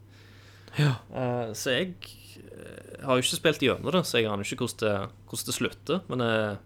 [0.79, 0.95] Ja.
[1.11, 1.93] Uh, så jeg
[2.41, 5.55] eh, har jo ikke spilt gjennom det, så jeg aner ikke hvordan det, hvordan det
[5.57, 6.03] slutter.
[6.11, 6.59] Men uh,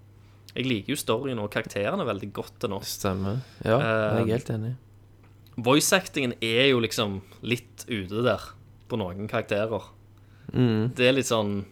[0.54, 2.80] jeg liker jo storyen og karakterene veldig godt til nå.
[2.88, 3.42] Stemmer.
[3.64, 4.72] Ja, jeg er helt enig.
[5.54, 8.48] Voice-actingen er jo liksom litt ute der
[8.90, 9.90] på noen karakterer.
[10.52, 10.94] Mm.
[10.96, 11.62] Det er litt sånn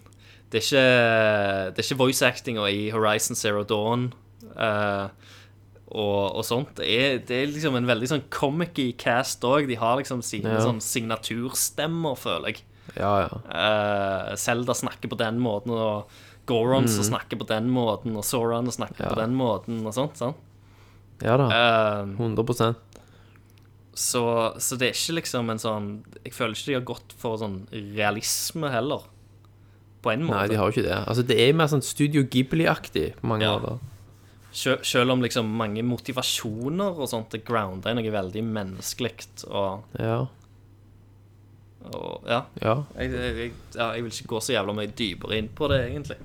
[0.53, 0.89] Det er ikke,
[1.73, 4.11] det er ikke voice-actinga i Horizon Zero Dawn
[4.53, 5.09] uh,
[5.93, 6.75] og, og sånt.
[6.77, 9.65] Det er, det er liksom en veldig sånn comic-y cast òg.
[9.71, 10.61] De har liksom sine Ja.
[10.65, 12.67] sånn signaturstemmer, føler jeg.
[12.99, 13.41] Ja, ja.
[13.49, 16.13] Uh, Zelda snakker på den måten, og
[16.51, 17.01] Goron mm.
[17.09, 19.07] snakker på den måten, og Soran snakker.
[19.07, 19.13] Ja.
[19.15, 20.21] på den måten, og sånt.
[20.21, 20.49] sant?
[21.23, 21.49] Ja da.
[21.55, 22.75] Eh, 100%
[23.95, 24.23] så,
[24.57, 25.89] så det er ikke liksom en sånn
[26.25, 29.05] Jeg føler ikke de har gått for sånn realisme heller.
[30.03, 30.35] På en måte.
[30.37, 30.99] Nei, de har jo ikke det.
[31.07, 33.57] Altså, det er mer sånn Studio Ghibli-aktig på mange Ja.
[33.59, 33.79] måter.
[34.53, 39.85] Sjø- Selv om liksom mange motivasjoner og sånt er grounda i noe veldig menneskelig og,
[39.99, 40.27] Ja.
[41.95, 42.43] og Ja.
[42.63, 42.75] Ja.
[42.99, 46.17] Jeg, jeg, ja, jeg vil ikke gå så jævla mye dypere inn på det, egentlig.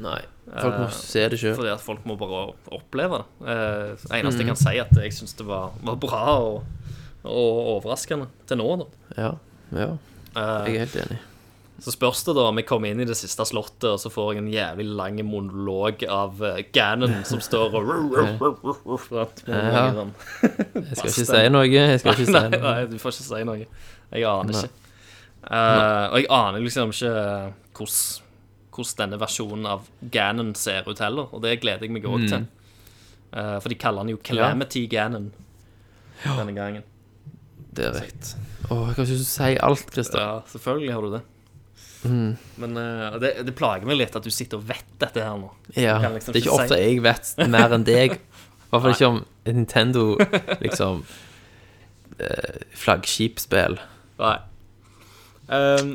[0.00, 0.20] Nei.
[0.60, 1.54] Folk må Eh, se det sjøl.
[1.56, 3.48] Fordi at folk må bare oppleve det.
[3.48, 4.38] Eh, eneste Mm.
[4.38, 6.64] jeg kan si, er at jeg syns det var, var bra og,
[7.24, 8.76] og overraskende til nå.
[8.78, 9.22] Da.
[9.22, 9.32] Ja.
[9.72, 9.92] ja.
[10.36, 11.18] Eh, Jeg er helt enig.
[11.82, 14.34] Så spørs det da om jeg kommer inn i det siste slottet, og så får
[14.34, 17.88] jeg en jævlig lang monolog av uh, Ganon som står og?
[18.14, 19.90] Ja.
[19.92, 21.66] sånn- Jeg skal ikke si noe.
[21.66, 22.60] Jeg skal ikke si Nei, noe.
[22.62, 23.66] nei, du får ikke si noe.
[24.14, 24.62] Jeg aner Nei.
[24.62, 24.70] ikke.
[25.44, 27.14] Uh, og jeg aner liksom ikke
[27.74, 32.28] hvordan, denne versjonen av Ganon ser ut heller, og det gleder jeg meg òg Mm.
[32.30, 32.46] til.
[33.34, 35.32] Uh, for de kaller han jo Calamity Ganon
[36.24, 36.82] denne gangen.
[37.74, 38.34] Det er rett.
[38.70, 40.20] Å, jeg kan ikke si alt, Christer.
[40.22, 41.22] Ja, selvfølgelig har du det.
[42.04, 42.36] Mm.
[42.62, 45.50] Men uh, det, det plager meg litt at du sitter og vet dette her nå.
[45.76, 48.18] Ja, liksom det er ikke ofte jeg vet mer enn deg.
[48.18, 50.04] I hvert fall ikke om Nintendo,
[50.64, 51.04] liksom
[52.20, 53.78] uh, Flaggskipspill.
[54.20, 54.36] Nei.
[55.48, 55.94] Um,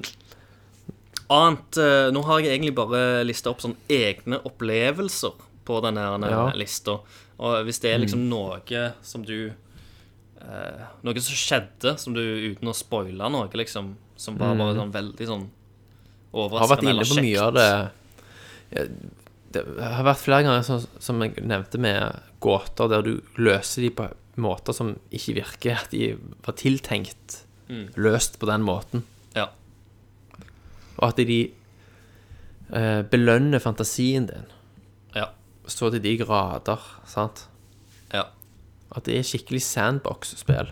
[1.34, 6.30] annet uh, Nå har jeg egentlig bare lista opp sånne egne opplevelser på denne her,
[6.30, 6.46] Ja.
[6.58, 7.00] lista.
[7.40, 9.52] Og hvis det er liksom noe som du
[10.42, 14.92] eh, Noe som skjedde, som du uten å spoile noe, liksom, som var bare sånn
[14.92, 15.46] veldig sånn
[16.34, 17.70] Jeg har vært inne på mye av det.
[19.50, 23.90] Det har vært flere ganger, som, som jeg nevnte, med gåter der du løser de
[23.98, 24.06] på
[24.40, 26.14] måter som ikke virker at de
[26.46, 27.42] var tiltenkt
[28.00, 29.04] løst på den måten.
[29.36, 29.48] Ja.
[31.00, 34.46] Og at de eh, belønner fantasien din
[35.18, 35.28] Ja.
[35.68, 36.80] så til de grader,
[37.10, 37.48] sant?
[38.14, 38.28] ja.
[38.96, 40.72] At det er skikkelig sandbox-spill.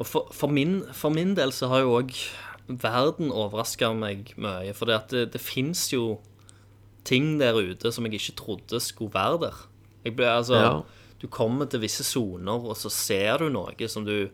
[0.00, 2.14] Og for, for, min, for min del så har jo òg
[2.68, 4.72] verden overraska meg mye.
[4.76, 6.20] For det, det, fins jo
[7.04, 9.62] ting der ute som jeg ikke trodde skulle være der.
[10.10, 10.74] Ble, altså, Ja.
[11.22, 14.28] Du kommer til visse soner, og så ser du noe som du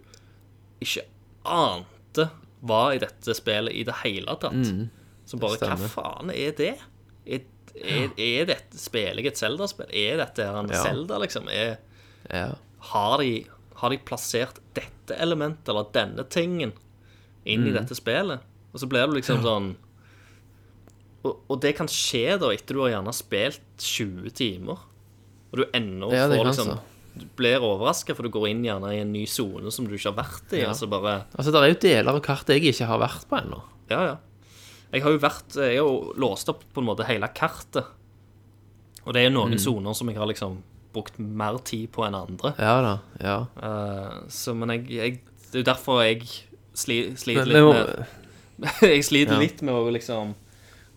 [0.81, 1.03] ikke
[1.45, 2.31] ante
[2.65, 4.71] var i dette spillet i det hele tatt.
[5.29, 6.71] Så bare, hva faen er det?
[7.29, 7.45] Er,
[7.77, 9.91] er, er dette Spiller jeg et Zelda-spill?
[9.93, 10.81] Er dette her en Ja.
[10.83, 11.51] Zelda, liksom?
[11.53, 11.77] Er,
[12.33, 12.55] Ja.
[12.89, 13.45] har, de,
[13.83, 16.73] har de plassert dette elementet, eller denne tingen,
[17.49, 17.69] inn Mm.
[17.73, 18.41] i dette spillet?
[18.75, 19.71] Og så blir det liksom sånn
[21.27, 24.79] og, og det kan skje da etter du har gjerne spilt 20 timer,
[25.51, 26.79] og du ennå Ja, får liksom så.
[27.19, 30.13] Du blir overraska, for du går inn gjerne i en ny sone som du ikke
[30.13, 30.61] har vært i.
[30.63, 30.69] Ja.
[30.71, 33.59] Altså, bare Altså, det er jo deler av kartet jeg ikke har vært på ennå.
[33.91, 34.17] Ja, ja.
[34.93, 37.85] Jeg har jo vært Jeg har jo låst opp på en måte hele kartet.
[39.05, 39.59] Og det er noen Mm.
[39.59, 40.63] soner som jeg har liksom
[40.95, 42.55] brukt mer tid på enn andre.
[42.59, 42.95] Ja da.
[43.21, 43.39] Ja.
[43.59, 45.21] Uh, så, men jeg, jeg
[45.51, 46.23] Det er jo derfor jeg
[46.79, 49.41] sli, sliter litt med Jeg sliter Ja.
[49.43, 50.33] litt med å liksom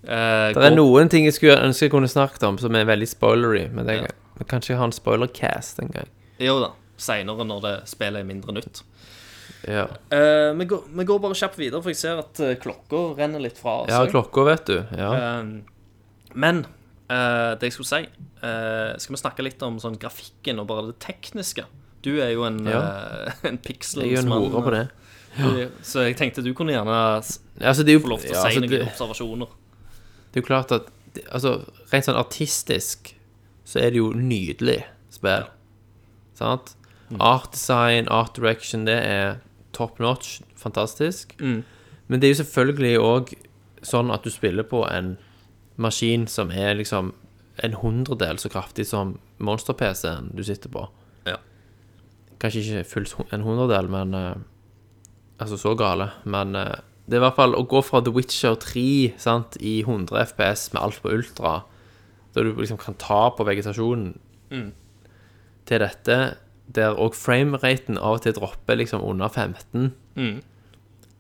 [0.04, 3.10] eh, det er noen ting jeg skulle ønske jeg kunne snakket om, som er veldig
[3.10, 4.14] spoilery, men det, Ja.
[4.40, 6.10] jeg kan ikke ha en spoilercast en gang.
[6.42, 6.72] Jo da.
[7.02, 8.84] Seinere, når det spillet er mindre nytt.
[9.68, 13.02] Ja, Eh, vi, går, vi går bare kjapt videre, for jeg ser at eh, klokka
[13.20, 13.90] renner litt fra oss.
[13.94, 14.78] ja klokka, vet du.
[14.98, 15.12] Ja.
[15.14, 15.44] Eh,
[16.34, 16.64] men
[17.10, 18.02] eh, det jeg skulle si
[18.42, 21.66] eh, Skal vi snakke litt om sånn grafikken og bare det tekniske?
[22.02, 22.80] Du er jo en, Ja.
[22.82, 24.86] uh, en pixels Jeg er jo en hore på det.
[25.38, 26.96] Du- Så jeg tenkte du kunne gjerne
[27.62, 29.48] Altså, det jo få lov til å ja, si altså, noen det, observasjoner.
[30.32, 30.90] det er jo klart at
[31.32, 33.14] Altså, rent sånn artistisk
[33.66, 35.44] så er det jo nydelig spill.
[36.36, 36.74] Sant?
[37.20, 39.42] Art design, art direction, det er
[39.76, 40.42] top notch.
[40.56, 41.36] Fantastisk.
[41.40, 41.64] Mm.
[42.08, 43.34] Men det er jo selvfølgelig òg
[43.84, 45.18] sånn at du spiller på en
[45.78, 47.14] maskin som er liksom
[47.64, 50.88] en hundredel så kraftig som monster-PC-en du sitter på.
[51.28, 51.38] Ja.
[52.40, 54.36] Kanskje ikke fullt en hundredel, men eh,
[55.42, 56.12] Altså så gale.
[56.30, 56.76] Men eh,
[57.10, 58.84] det er i hvert fall å gå fra The Witcher 3
[59.20, 61.56] sant, i 100 FPS med alt på ultra,
[62.36, 64.14] der du liksom kan ta på vegetasjonen,
[64.52, 64.74] Mm.
[65.66, 66.16] til dette
[66.76, 70.42] der òg frameraten av og til dropper liksom under 15 Mm.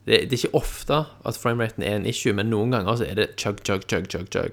[0.05, 3.15] det, det er ikke ofte at frameraten er en issue, men noen ganger så er
[3.15, 4.51] det chug, chug, chug, chug, chug.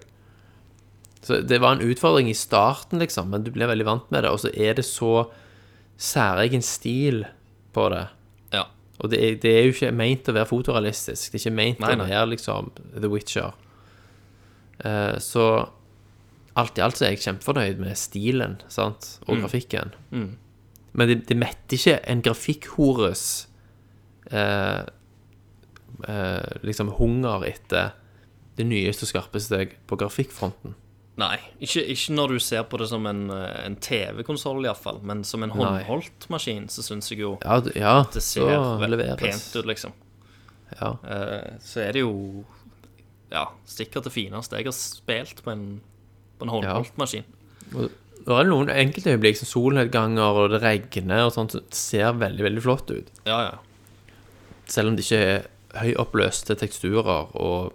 [1.22, 4.30] Så det var en utfordring i starten, liksom, men du blir veldig vant med det,
[4.30, 5.26] og så er det så
[5.98, 7.24] særegen stil
[7.74, 8.06] på det.
[8.98, 11.30] Og det er, det er jo ikke meint å være fotorealistisk.
[11.30, 13.54] Det er ikke meint Nei, å være liksom The Witcher.
[14.82, 15.44] Uh, så
[16.58, 19.16] alt i alt så er jeg kjempefornøyd med stilen sant?
[19.26, 19.94] og grafikken.
[20.10, 20.32] Mm.
[20.98, 23.24] Men det, det metter ikke en grafikkhores
[24.32, 24.82] uh,
[26.08, 27.94] uh, liksom hunger etter
[28.58, 30.74] det nyeste og skarpeste på grafikkfronten.
[31.18, 35.00] Nei, ikke, ikke når du ser på det som en, eh, en TV-konsoll, iallfall.
[35.02, 38.52] Men som en håndholdt maskin, så syns jeg jo Ja, ja det ser
[38.86, 39.18] leveres.
[39.18, 39.96] pent ut, liksom.
[40.78, 40.92] Ja.
[41.02, 42.44] Uh, så er det jo
[43.32, 45.80] Ja, sikkert det fineste jeg har spilt på en,
[46.38, 47.24] på en håndholdt maskin.
[47.74, 47.90] Og
[48.28, 52.44] det er noen enkelte øyeblikk som solnedganger og det regner og sånt, som ser veldig,
[52.44, 53.10] veldig flott ut.
[53.26, 54.14] Ja, ja.
[54.68, 55.46] Selv om det ikke er
[55.82, 57.74] høyoppløste teksturer og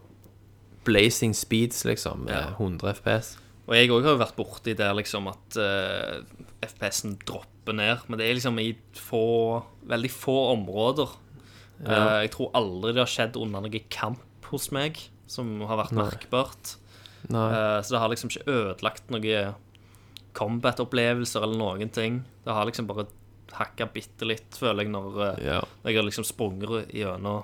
[0.85, 2.51] blazing speeds, liksom, med Ja.
[2.57, 3.37] 100 FPS.
[3.67, 6.19] Og jeg òg har vært borti der liksom at uh,
[6.61, 7.99] FPS-en dropper ned.
[8.07, 11.09] Men det er liksom i få, veldig få områder.
[11.83, 15.95] Eh, jeg tror aldri det har skjedd under noen kamp hos meg som har vært
[15.95, 16.03] Nei.
[16.05, 16.75] merkbart.
[17.31, 17.47] Nei.
[17.51, 19.55] Uh, så det har liksom ikke ødelagt noen
[20.37, 22.21] combat-opplevelser eller noen ting.
[22.43, 23.07] Det har liksom bare
[23.53, 25.59] hakka bitte litt, føler jeg, når, eh, Ja.
[25.83, 27.43] når jeg har liksom sprunget gjennom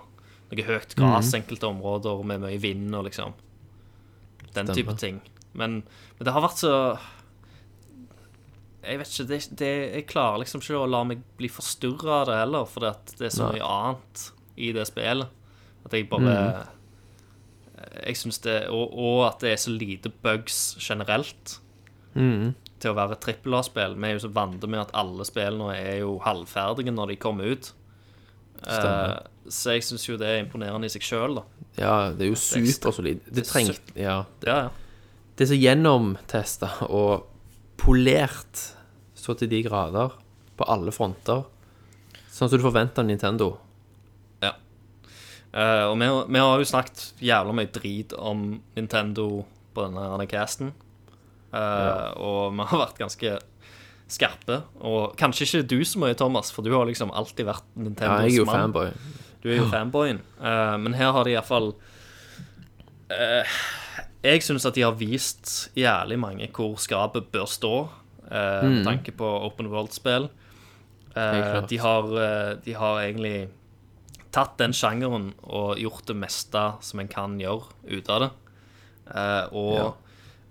[0.50, 1.38] noe høyt gress mm.
[1.42, 3.36] enkelte områder med mye vind og liksom
[4.50, 4.74] Den Stemmer.
[4.74, 5.22] type ting.
[5.54, 5.82] Men,
[6.18, 6.74] men det har vært så
[8.84, 12.28] Jeg vet ikke det, det, Jeg klarer liksom ikke å la meg bli forstyrra av
[12.30, 14.26] det heller, fordi at det er så mye annet
[14.60, 15.30] i det spillet.
[15.86, 16.76] At jeg bare mm.
[18.04, 21.60] Jeg syns det og, og at det er så lite bugs generelt
[22.18, 22.56] Mm.
[22.82, 23.94] til å være et trippel A-spill.
[23.96, 27.52] Vi er jo så vant med at alle spillene er jo halvferdige når de kommer
[27.54, 27.70] ut.
[28.60, 29.14] Stemmer.
[29.16, 31.44] Eh, så jeg syns jo det er imponerende i seg sjøl, da.
[31.80, 33.22] ja, det er jo supersolid.
[33.26, 34.18] Det det er trengt Ja.
[34.46, 34.70] Ja, ja.
[35.40, 37.24] Det er så gjennomtesta og
[37.80, 38.66] polert
[39.16, 40.12] så til de grader
[40.60, 41.46] på alle fronter.
[42.30, 43.54] Sånn som du forventer av Nintendo.
[44.44, 44.54] ja.
[45.54, 50.74] Eh, og vi, vi har jo snakket jævla mye drit om Nintendo på denne casten.
[51.54, 52.12] Ja.
[52.20, 53.32] Og vi har vært ganske
[54.10, 54.64] skarpe.
[54.82, 58.24] Og kanskje ikke du så mye, Thomas, for du har liksom alltid vært Ja, Nintendos
[58.26, 58.62] jeg er jo mann.
[58.74, 58.92] fanboy.
[59.44, 60.20] Du er jo fanboyen.
[60.42, 61.70] Uh, men her har de iallfall
[63.12, 63.60] uh,
[64.24, 67.74] Jeg syns at de har vist jævlig mange hvor skapet bør stå,
[68.30, 70.28] eh, med tanke på open world-spill.
[71.16, 73.48] Eh, de, har, eh, de har egentlig
[74.36, 78.30] tatt den sjangeren og gjort det meste som en kan gjøre ut av det.
[79.16, 79.88] Eh, og Ja.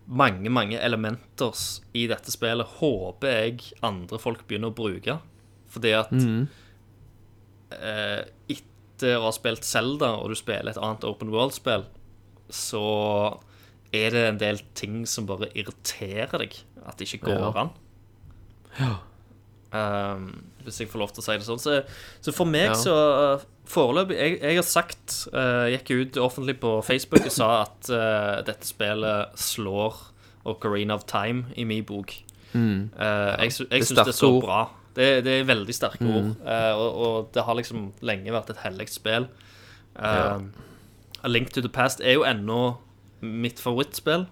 [0.09, 1.52] Mange, mange elementer
[1.97, 5.18] i dette spillet håper jeg andre folk begynner å bruke.
[5.68, 6.47] Fordi at mm.
[7.76, 8.22] eh,
[8.55, 11.85] etter å ha spilt Zelda, og du spiller et annet Open World-spill,
[12.48, 12.85] så
[13.94, 16.56] er det en del ting som bare irriterer deg.
[16.89, 17.66] At det ikke går Ja.
[17.66, 18.97] an.
[19.69, 20.28] Um,
[20.65, 21.59] hvis jeg får lov til å si det sånn.
[21.61, 21.74] Så,
[22.24, 22.77] så for meg Ja.
[22.78, 22.95] så
[23.36, 27.90] uh, Foreløpig jeg, jeg har sagt uh, Gikk ut offentlig på Facebook og sa at
[27.93, 29.99] uh, dette spillet slår
[30.49, 32.15] Ocarina of Time i min bok.
[32.55, 32.89] Uh,
[33.45, 33.69] Jeg, jeg Mm.
[33.69, 34.40] Det syns det er så ord.
[34.40, 34.47] Mm.
[34.47, 34.61] bra.
[34.97, 36.31] Det, det er veldig sterke ord.
[36.40, 39.28] Uh, og, og det har liksom lenge vært et hellig spill.
[40.01, 40.40] Uh,
[41.23, 42.78] A Link to the Past er jo ennå
[43.20, 44.24] mitt favorittspill.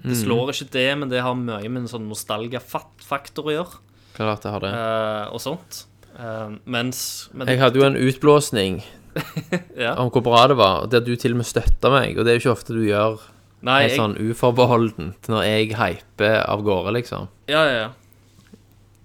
[0.00, 0.08] Mm.
[0.08, 3.80] Det slår ikke det, men det har mye med en sånn nostalgafaktor å gjøre.
[4.14, 4.72] Klart jeg har det.
[4.72, 5.84] eh, og sånt.
[6.18, 8.82] Eh, mens men, Jeg hadde jo en utblåsning
[9.84, 9.94] ja.
[9.98, 12.32] om hvor bra det var, og der du til og med støtta meg, og det
[12.34, 13.20] er jo ikke ofte du gjør
[13.64, 17.28] Nei, helt jeg, sånn uforbeholdent når jeg hyper av gårde, liksom.
[17.50, 17.90] ja, ja, ja.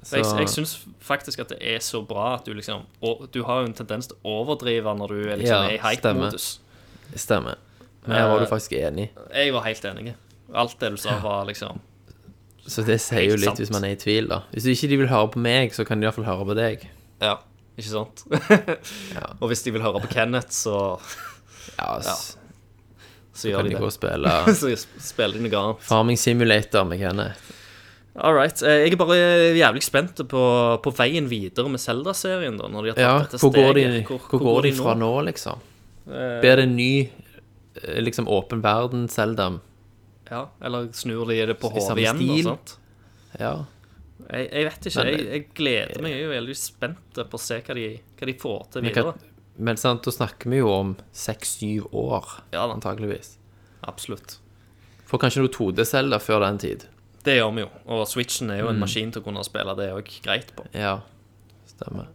[0.04, 0.74] Så, Jeg, jeg syns
[1.04, 4.08] faktisk at det er så bra at du liksom og, Du har jo en tendens
[4.08, 6.46] til å overdrive når du er liksom Ja, er i hype-modus.
[7.20, 7.60] stemmer.
[8.06, 9.10] Men her var Eh, du faktisk enig.
[9.36, 10.14] Jeg var helt enig.
[10.56, 11.82] Alt det du sa, var liksom
[12.70, 13.60] Så det sier jo litt sant.
[13.64, 14.44] hvis man er i tvil, da.
[14.54, 16.84] Hvis ikke de vil høre på meg, så kan de iallfall høre på deg.
[17.24, 17.36] Ja,
[17.80, 18.24] ikke sant?
[19.42, 20.76] Og hvis de vil høre på Kenneth, så,
[21.80, 22.36] Ja, s-
[23.34, 24.72] så kan gjør de de gå og spille Så
[25.02, 25.84] spiller de noe annet.
[25.88, 27.56] Farming Simulator med Kenneth.
[28.20, 28.62] All right.
[28.66, 29.18] eh, Jeg er bare
[29.56, 30.42] jævlig spent på,
[30.84, 32.58] på veien videre med Zelda-serien.
[32.60, 34.96] da Når de har tatt Ja, dette hvor går de, hvor, hvor går de fra
[35.00, 35.62] nå, liksom?
[36.10, 39.52] Blir det en ny eh, liksom åpen verden, Zelda?
[40.32, 42.30] Ja, Eller snur de det på hodet igjen?
[42.30, 42.76] Og sånt.
[43.40, 43.66] Ja.
[44.30, 45.04] Jeg, jeg vet ikke.
[45.04, 46.12] Men- Jeg, jeg gleder meg.
[46.12, 47.88] Jeg er veldig spent på å se hva de,
[48.20, 49.04] hva de får til Men, videre.
[49.14, 49.18] hva,
[49.58, 52.74] men sant, da snakker vi jo om seks-syv år, Ja da.
[52.76, 53.38] antageligvis.
[53.88, 54.38] Absolutt.
[55.08, 56.86] Får kanskje noe 2D-Zelda før den tid.
[57.24, 57.70] Det gjør vi jo.
[57.88, 58.76] Og Switchen er jo Mm.
[58.76, 60.66] en maskin til å kunne spille det òg greit på.
[60.74, 61.00] Ja,
[61.68, 62.08] stemmer.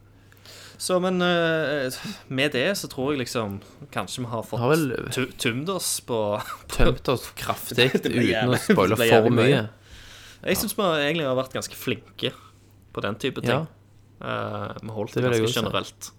[0.79, 1.93] Så, men eh,
[2.29, 3.61] med det så tror jeg liksom
[3.95, 6.19] Kanskje vi har fått Har vel- tu- tømt oss på
[6.73, 9.45] Tømt oss kraftig Det ble uten å jævlig- spoile det ble for jævlig mye.
[9.47, 9.69] mye.
[10.51, 12.33] Jeg syns vi egentlig har vært ganske flinke
[12.95, 13.65] på den type ting.
[13.65, 13.65] Ja.
[14.21, 15.65] Eh, vi holdt Det det vil jeg ganske også si.
[15.65, 16.11] generelt.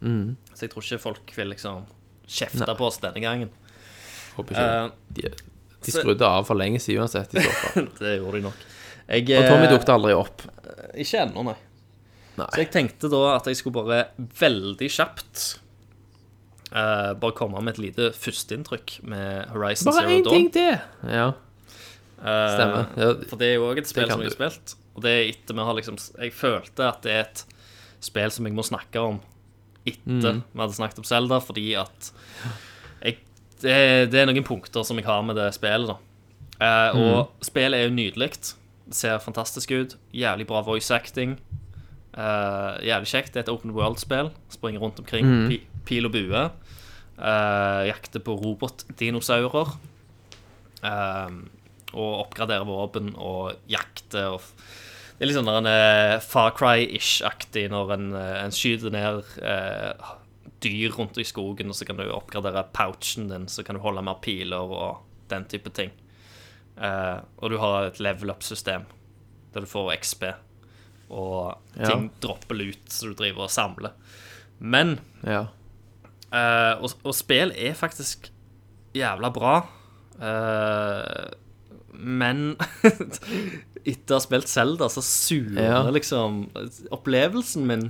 [0.00, 0.36] Mm.
[0.54, 1.84] Så jeg tror ikke folk vil liksom
[2.28, 2.74] kjefte Nei.
[2.78, 3.50] på oss denne gangen.
[4.38, 4.64] Håper ikke.
[4.64, 5.22] Eh, de,
[5.84, 7.88] de så- skrudde av for lenge siden uansett, i så fall.
[8.00, 8.64] det gjorde de nok.
[9.08, 10.42] Jeg, Og Tommy eh, dukket aldri opp.
[10.94, 11.56] Ikke ennå, nei.
[12.38, 12.46] Nei.
[12.54, 14.04] Så jeg tenkte da at jeg skulle bare
[14.38, 15.44] veldig kjapt
[16.72, 20.34] eh, bare komme med et lite førsteinntrykk med Horizon Bare Zero én Dawn.
[20.38, 20.80] ting til!
[21.18, 21.28] Ja,
[22.18, 22.88] Eh, stemmer.
[22.98, 24.72] Ja, For det er jo òg et spill som jeg har spilt.
[24.96, 27.44] Og det er etter vi har liksom Jeg følte at det er et
[28.02, 29.20] spill som jeg må snakke om
[29.86, 30.42] etter Mm.
[30.50, 32.10] vi hadde snakket om Zelda, fordi at
[33.04, 33.18] jeg,
[33.62, 35.96] det, det er noen punkter som jeg har med det spillet, da.
[36.58, 37.06] Eh, Mm.
[37.14, 38.52] og spillet er jo nydelig.
[38.90, 39.94] Ser fantastisk ut.
[40.12, 41.38] Jævlig bra voice acting.
[42.16, 43.34] Eh, jævlig kjekt.
[43.34, 44.32] Det er et open world-spill.
[44.52, 45.26] Springer rundt omkring.
[45.26, 45.46] Mm.
[45.50, 46.44] Pi, pil og bue.
[47.18, 49.74] Uh, jakter på robotdinosaurer.
[50.84, 51.40] Uh,
[51.96, 54.44] og oppgraderer våpen og jakter og
[55.18, 55.68] Det er litt sånn en
[56.22, 59.24] Far Cry-ish-aktig når en, en skyter ned
[60.62, 64.04] dyr rundt i skogen, og så kan du oppgradere pouchen din, så kan du holde
[64.06, 65.00] mer piler og
[65.32, 65.90] den type ting.
[66.78, 68.86] Og du har et level up-system
[69.56, 70.28] der du får XP,
[71.10, 71.86] og Ja.
[71.90, 73.92] ting dropper ut, så du driver og samler.
[74.60, 75.46] Men ja.
[76.32, 78.30] uh, og, og spill er faktisk
[78.94, 79.54] jævla bra.
[80.18, 81.30] Uh,
[81.98, 82.56] men
[83.88, 85.80] etter å ha spilt Zelda, så surner Ja.
[85.94, 86.44] liksom
[86.94, 87.88] opplevelsen min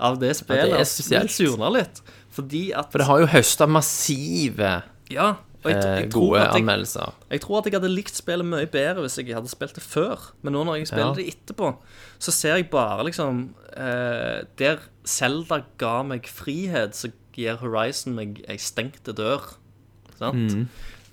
[0.00, 0.70] av det spillet.
[0.74, 1.30] den spesielt.
[1.32, 2.02] surner litt.
[2.36, 5.36] Fordi at For det har jo høsta massive Ja.
[5.64, 7.12] Jeg, eh, jeg, gode jeg, anmeldelser.
[7.30, 10.18] jeg tror at jeg hadde likt spillet mye bedre hvis jeg hadde spilt det før.
[10.42, 11.14] Men nå når jeg spiller Ja.
[11.14, 11.70] det etterpå,
[12.18, 18.42] så ser jeg bare liksom eh, Der Zelda ga meg frihet, så gir Horizon meg
[18.48, 19.54] ei stengte dør.
[20.18, 20.52] Sant?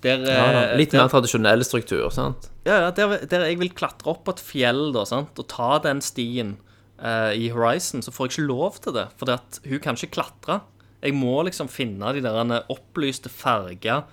[0.04, 0.26] Der, Mm.
[0.28, 2.50] Ja, eh, Litt der, mer tradisjonell struktur, sant?
[2.66, 5.38] ja, ja, der, der jeg vil klatre opp på et fjell da, sant?
[5.40, 6.58] og ta den stien
[7.00, 9.08] eh, i Horizon, så får jeg ikke lov til det.
[9.18, 9.32] For
[9.70, 10.60] hun kan ikke klatre.
[11.04, 14.04] Jeg må liksom finne de der opplyste farga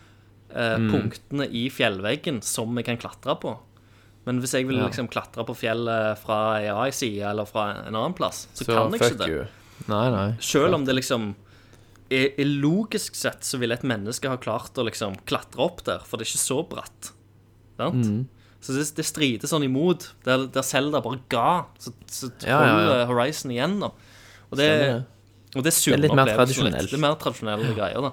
[0.55, 0.91] eh, Mm.
[0.93, 3.57] punktene i fjellveggen som vi kan klatre på.
[4.27, 4.87] Men hvis jeg vil Ja.
[4.89, 8.93] liksom klatre på fjellet fra ei AI-side eller fra en annen plass, så, Så kan
[8.93, 9.49] jeg ikke det.
[9.89, 10.37] Nei, nei.
[10.41, 11.35] Selv om det liksom
[12.11, 16.01] er, er logisk sett så ville et menneske ha klart å liksom klatre opp der,
[16.05, 17.13] for det er ikke så bratt.
[17.79, 18.05] Sant?
[18.05, 18.27] Mm.
[18.61, 22.99] Så det, det strider sånn imot, der, der Zelda bare ga, så, så Ja, ja,
[22.99, 23.07] ja.
[23.09, 23.87] Horizon igjen, da.
[24.51, 25.07] Og det, Stemmer
[25.57, 26.91] og det er litt litt.
[26.91, 28.13] Det er mer tradisjonelle greier, da.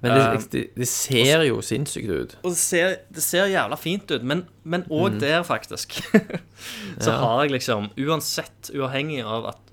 [0.00, 2.34] Men det, det, det ser jo sinnssykt ut.
[2.44, 4.44] Og det ser, det ser jævla fint ut, men,
[4.86, 5.96] òg også der, faktisk,
[7.02, 7.08] så Mm.
[7.08, 7.16] Ja.
[7.22, 9.64] har jeg liksom Uansett, uavhengig av at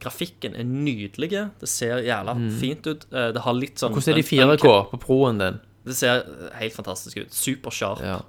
[0.00, 1.28] Grafikken er nydelig.
[1.60, 3.02] Det ser jævla fint ut.
[3.12, 3.98] Eh, Det har litt sånn Mm.
[3.98, 5.58] Hvordan er de 4K på proen din?
[5.84, 6.22] Det ser
[6.56, 7.32] helt fantastisk ut.
[7.36, 8.00] Supersharp.
[8.00, 8.20] Ja.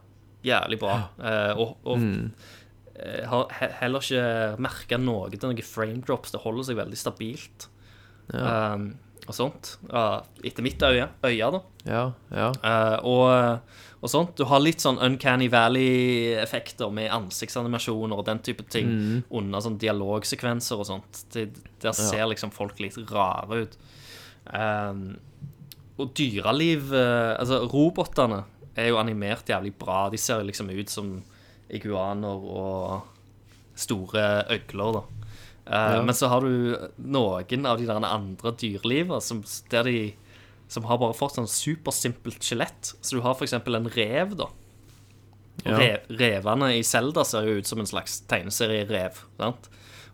[0.44, 0.98] Jævlig bra.
[1.20, 2.32] Eh, og og mm.
[3.32, 3.48] har
[3.80, 6.32] heller ikke merka noe til noen frame drops.
[6.36, 7.68] Det holder seg veldig stabilt.
[8.34, 8.98] Um,
[9.32, 9.76] og sånt.
[9.90, 11.62] Ja, etter mitt øye, øye da.
[11.88, 12.04] Ja,
[12.36, 12.52] ja.
[12.52, 13.72] Eh, og,
[14.02, 14.36] og sånt.
[14.38, 18.92] Du har litt sånn Uncanny Valley-effekter med ansiktsanimasjoner og den type ting
[19.30, 21.26] under sånn dialogsekvenser og sånt.
[21.34, 21.50] Det,
[21.82, 23.78] der ser liksom folk litt rare ut.
[24.52, 25.04] Um,
[26.02, 28.42] og dyreliv eh, Altså, robotene
[28.80, 30.06] er jo animert jævlig bra.
[30.10, 31.16] De ser liksom ut som
[31.72, 33.08] iguaner og
[33.80, 35.21] store øgler, da.
[35.72, 40.14] Eh, Men så har du noen av de der andre dyrelivet som, de
[40.72, 42.94] som har bare fått sånn supersimpelt skjelett.
[43.02, 44.52] Så du har eksempel en rev, da.
[45.62, 45.76] Ja.
[45.78, 49.20] re revene i Zelda ser jo ut som en slags tegneserierev.
[49.38, 49.68] sant?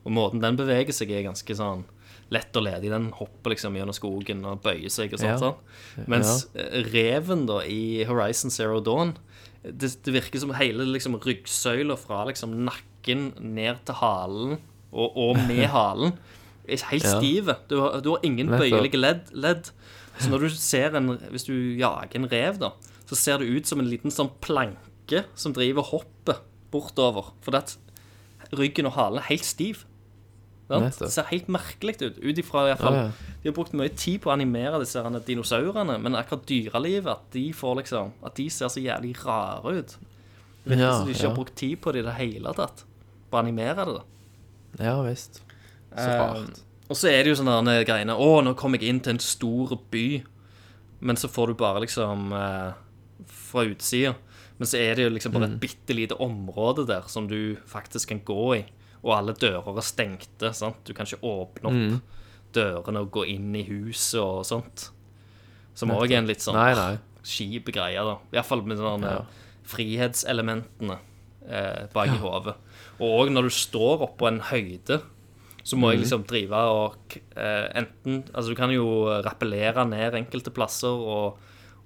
[0.03, 1.85] Og måten den beveger seg, er ganske sånn
[2.33, 2.89] lett og ledig.
[2.91, 5.31] Den hopper liksom gjennom skogen og bøyer seg og sånt.
[5.31, 5.37] Ja.
[5.39, 6.07] sånn.
[6.11, 9.15] Mens eh, reven da i Horizon Zero Dawn
[9.63, 14.57] det, det virker som hele liksom, ryggsøyla fra liksom, nakken ned til halen,
[14.91, 16.17] og, og med halen,
[16.67, 17.55] er helt stive.
[17.69, 18.65] Du har, du har ingen Nettopp.
[18.65, 19.71] bøyelige ledd, ledd.
[20.19, 22.71] Så når du ser en Hvis du jager en rev, da,
[23.07, 26.41] så ser det ut som en liten sånn planke som driver hoppet
[26.73, 27.29] bortover.
[27.45, 29.85] For det at ryggen og halen er helt stiv.
[30.67, 30.83] Sant?
[30.83, 31.05] Nettopp.
[31.05, 32.17] Det ser helt merkelig ut.
[32.19, 33.37] Ut ifra i hvert fall Ja, ja.
[33.43, 34.99] De har brukt mye tid på å animere disse
[35.29, 39.95] dinosaurene, men akkurat dyrelivet, at de får liksom At de ser så jævlig rare ut.
[40.67, 41.29] Virker Ja, som de ikke ja.
[41.31, 42.83] har brukt tid på det i det hele tatt.
[43.31, 43.95] På å animere det.
[44.01, 44.16] da
[44.79, 45.41] ja visst.
[45.95, 46.59] Så Eh, rart.
[46.89, 49.75] og så er det jo sånne greiene Å, nå kom jeg inn til en stor
[49.91, 50.23] by.
[51.01, 52.73] Men så får du bare liksom eh,
[53.25, 54.15] Fra utsida.
[54.59, 55.53] Men så er det jo liksom bare Mm.
[55.53, 58.65] et bitte lite område der som du faktisk kan gå i.
[59.03, 60.53] Og alle dører er stengte.
[60.53, 60.83] sant?
[60.85, 62.01] Du kan ikke åpne opp Mm.
[62.53, 64.89] dørene og gå inn i huset og sånt.
[65.75, 66.97] Som òg er en litt sånn Nei, nei.
[67.23, 68.17] skip greie, da.
[68.33, 69.25] Iallfall med de Ja.
[69.63, 70.97] frihetselementene
[71.49, 72.55] eh, bak i hodet.
[72.99, 75.01] Og òg når du står oppå en høyde,
[75.67, 75.91] så må Mhm.
[75.91, 78.87] jeg liksom drive og eh, enten Altså, du kan jo
[79.25, 81.37] rappellere ned enkelte plasser og,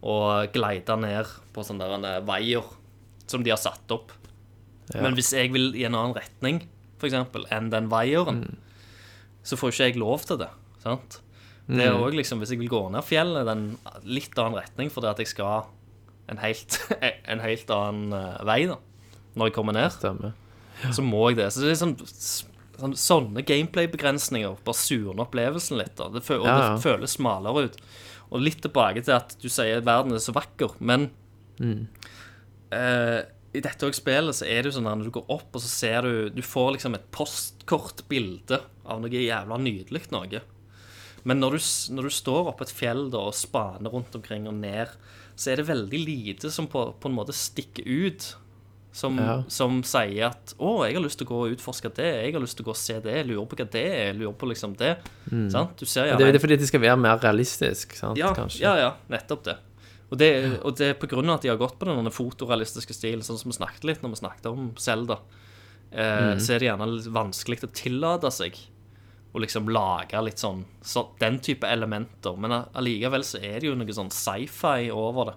[0.04, 2.64] og gleide ned på sånne eh, veier
[3.28, 4.12] som de har satt opp.
[4.94, 6.68] Men hvis jeg vil i en annen retning,
[7.00, 8.58] for eksempel, enn den veieren, Mm.
[9.44, 10.50] så får ikke jeg lov til det.
[10.84, 11.22] Sant?
[11.70, 14.90] Det er også liksom, Hvis jeg vil gå ned fjellet, i en litt annen retning
[14.92, 15.66] fordi at jeg skal
[16.30, 16.78] en helt,
[17.32, 18.76] en helt annen eh, vei da
[19.38, 20.34] når jeg kommer ned, Stemmer.
[20.96, 21.50] Så må jeg det.
[21.54, 22.48] Så det er sånn, sånn
[22.98, 25.92] Sånne gameplay-begrensninger bare surner opplevelsen litt.
[26.00, 26.70] da det, føl, Og Ja, ja.
[26.74, 27.76] det føles smalere ut.
[28.32, 31.12] Og litt tilbake til at du sier verden er så vakker, men
[31.62, 31.84] Mm.
[32.72, 33.22] eh,
[33.54, 35.62] i dette også spillet så er det jo sånn at når du går opp, og
[35.62, 40.42] så ser du Du får liksom et postkortbilde av noe jævla nydelig noe.
[41.24, 41.60] Men når du,
[41.94, 44.90] når du står oppe et fjell da, og spaner rundt omkring og ned,
[45.38, 48.32] så er det veldig lite som på, på en måte stikker ut.
[48.94, 49.44] Som, Ja.
[49.48, 52.26] som sier at 'Å, jeg har lyst til å gå og utforske det.
[52.26, 53.26] Jeg har lyst til å gå og se det.
[53.26, 54.14] Lurer på hva det er.
[54.14, 54.98] Lurer på liksom det.'
[55.50, 55.78] Sant?
[55.78, 58.18] Du ser Det, det er fordi de skal være mer realistisk, sant?
[58.18, 58.60] ja, kanskje?
[58.60, 59.58] ja, ja, nettopp det.
[60.12, 62.92] Og det, og det er på grunn av at de har gått på den fotorealistiske
[62.94, 65.20] stilen, sånn som vi snakket litt når vi snakket om Selda,
[65.94, 68.58] eh, så er det gjerne litt vanskelig å tillate seg
[69.34, 72.36] å liksom lage litt sånn så, den type elementer.
[72.38, 75.36] Men allikevel så er det jo noe sånn sci-fi over det.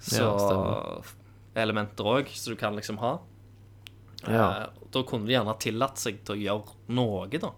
[0.00, 1.02] Så Ja.
[1.56, 3.18] Elementer òg, som du kan liksom ha.
[4.28, 4.44] Ja.
[4.62, 7.52] Eh, da kunne de gjerne tillatt seg til å gjøre noe, da.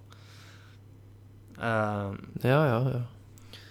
[1.59, 2.13] Eh,
[2.49, 3.03] ja, ja, ja.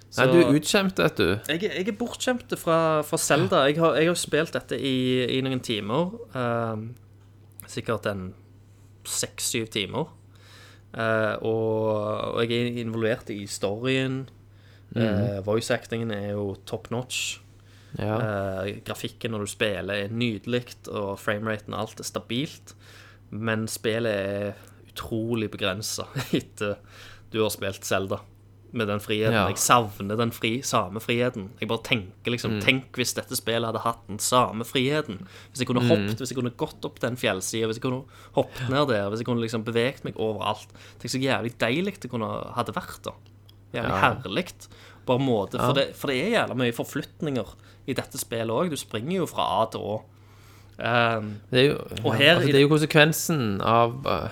[0.10, 1.40] så- Nei, du er utkjempt, vet du.
[1.48, 3.66] Jeg, jeg er bortskjemt fra, fra Zelda.
[3.70, 6.12] Jeg har, jeg har spilt dette i, i noen timer.
[6.36, 6.96] ehm,
[7.68, 8.34] sikkert en
[9.08, 10.08] seks-syv timer.
[10.94, 14.28] Eh, og, og jeg er involvert i storyen.
[14.94, 17.38] Uh, Voice-actingen er jo top notch.
[18.00, 18.16] Ja.
[18.22, 22.76] Uh, grafikken når du spiller, er nydelig, og frameraten og alt er stabilt.
[23.32, 26.78] Men spillet er utrolig begrensa etter
[27.32, 28.20] du har spilt Zelda.
[28.72, 29.36] Med den friheten.
[29.36, 29.50] Ja.
[29.52, 31.50] Jeg savner den fri, samme friheten.
[31.60, 35.18] Jeg bare tenker liksom Tenk hvis dette spillet hadde hatt den samme friheten.
[35.52, 38.06] Hvis jeg kunne hoppet, hvis jeg kunne gått opp den fjellsida, hvis jeg kunne
[38.38, 40.72] hoppet ned der, hvis jeg kunne liksom beveget meg overalt.
[41.04, 43.12] Tenk så jævlig deilig det kunne hadde vært, da.
[43.76, 44.00] Jævlig Ja.
[44.06, 44.46] herlig.
[45.04, 47.52] Bare måte, for, det, for det er jævla mye forflytninger
[47.90, 48.70] i dette spillet òg.
[48.72, 49.98] Du springer jo fra A til Å.
[50.82, 54.30] Um, Det er jo, Og her altså, det er jo konsekvensen av uh,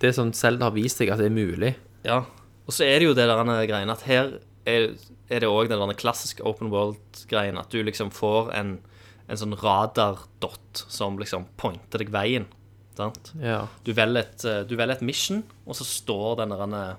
[0.00, 1.74] det som Selv har vist deg at det er mulig.
[2.06, 2.24] ja.
[2.64, 4.30] Og så er det jo det der greiene at her
[4.64, 4.94] er,
[5.28, 7.58] er det òg den der klassiske open world-greien.
[7.60, 8.78] At du liksom får en,
[9.28, 12.46] en sånn radardott som liksom pointer deg veien.
[12.96, 13.34] Sant?
[13.42, 13.66] Ja.
[13.84, 16.96] Du velger et, eh, du velger et mission, og så står den der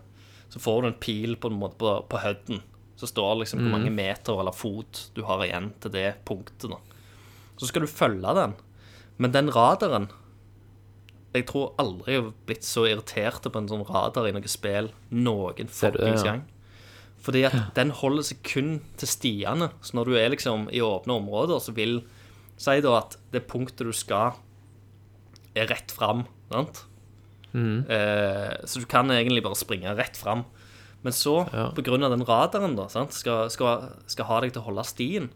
[0.53, 2.61] Så får du en pil på på, på høyden.
[2.95, 6.69] Så står det liksom hvor mange meter eller fot du har igjen til det punktet.
[6.72, 6.80] da.
[7.59, 8.55] Så skal du følge den.
[9.17, 10.09] Men den radaren
[11.35, 14.93] Jeg tror aldri jeg har blitt så irritert på en sånn radar i noe spill
[15.11, 16.30] noen fuckings ja?
[16.30, 16.45] gang.
[17.19, 19.67] Fordi at den holder seg kun til stiene.
[19.84, 22.05] Så når du er liksom i åpne områder, så vil
[22.55, 24.38] Si da at det punktet du skal,
[25.59, 26.23] er rett fram.
[26.47, 26.85] Sant?
[27.51, 27.84] Mm.
[27.84, 30.45] Eh, så du kan egentlig bare springe rett fram.
[31.06, 31.68] Men så, Ja.
[31.69, 33.14] av den radaren, da, sant?
[33.14, 35.30] Skal, skal, skal ha deg til å holde stien,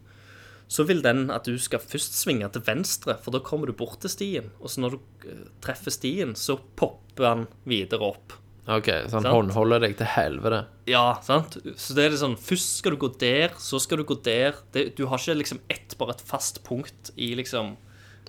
[0.70, 4.00] så vil den at du skal først svinge til venstre, for da kommer du bort
[4.02, 4.50] til stien.
[4.60, 8.34] Og så når du eh, treffer stien, så popper han videre opp.
[8.70, 10.60] OK, så han håndholder deg til helvete.
[10.90, 11.56] Ja, sant?
[11.80, 14.58] Så det er litt sånn Først skal du gå der, så skal du gå der.
[14.74, 17.72] Det, du har ikke liksom ett, bare et fast punkt i liksom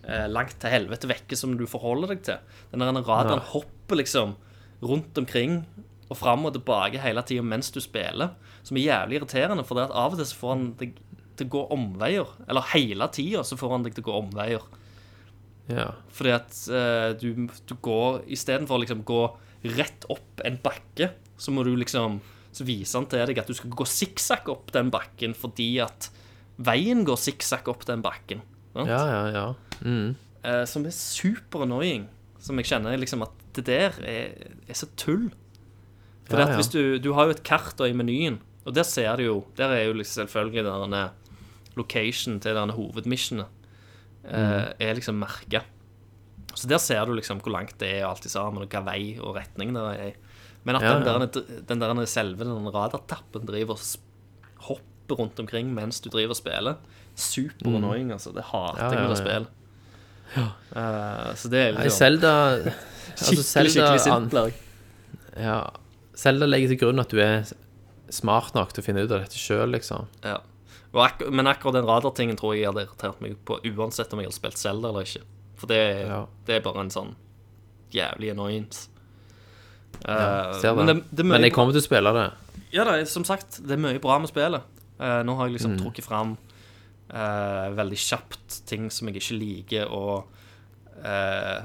[0.06, 2.58] eh, langt til helvete vekke som du forholder deg til.
[2.74, 4.38] Den radaren hopper liksom
[4.82, 5.62] rundt omkring
[6.12, 8.36] og fram og tilbake hele tida mens du spiller,
[8.68, 11.00] som er jævlig irriterende, for det at av og til så får han deg
[11.40, 12.34] til å gå omveier.
[12.52, 14.68] Eller hele tida så får han deg til å gå omveier.
[15.72, 15.88] Ja.
[16.12, 19.22] Fordi at uh, du, du går Istedenfor å liksom gå
[19.78, 22.20] rett opp en bakke, så må du liksom
[22.52, 26.10] Så viser han til deg at du skal gå sikksakk opp den bakken fordi at
[26.62, 28.42] veien går sikksakk opp den bakken.
[28.74, 28.90] sant?
[28.92, 29.46] Ja, ja, ja.
[29.86, 30.18] Mm.
[30.44, 32.10] Uh, som er super annoying.
[32.42, 35.30] Som jeg kjenner liksom at det der er, er så tull.
[36.32, 36.70] For Ja, ja.
[36.74, 39.74] du, du har jo et kart da i menyen, og der ser du jo Der
[39.74, 41.10] er jo liksom selvfølgelig denne
[41.80, 43.48] location til denne hovedmissionet
[44.28, 45.64] eh, er liksom merka.
[46.52, 49.04] Så der ser du liksom hvor langt det er og alt sammen, og hvilken vei
[49.22, 50.18] og retning det er.
[50.68, 55.72] Men at Ja, den, der, den der selve den radartappen driver og hopper rundt omkring
[55.74, 56.76] mens du driver og spiller,
[57.16, 58.32] super annoying, altså.
[58.36, 58.78] Det hater Mm.
[58.78, 59.24] Ja, jeg ja, med det ja.
[59.24, 59.48] spillet.
[60.32, 62.74] Eh, så det er Nei, liksom Zelda altså,
[63.16, 64.34] skikkelig, Zelda skikkelig sint.
[65.36, 65.81] jeg.
[66.18, 67.46] Zelda legger til grunn at du er
[68.12, 70.08] smart nok til å finne ut av dette sjøl, liksom.
[70.24, 70.40] Ja.
[70.94, 74.28] Ak men akkurat den radartingen tror jeg jeg hadde irritert meg på uansett om jeg
[74.28, 75.22] hadde spilt Zelda eller ikke.
[75.56, 76.26] For det, Ja.
[76.46, 77.16] det er bare en sånn
[77.94, 78.90] jævlig annoyance.
[80.06, 82.32] Ja, Eh, men, det, det Men jeg kommer til å spille det.
[82.74, 84.62] ja, er, som sagt, det er mye bra med spillet.
[85.00, 85.58] Uh, nå har jeg Mm.
[85.60, 86.38] liksom trukket fram
[87.14, 90.26] uh, veldig kjapt ting som jeg ikke liker, og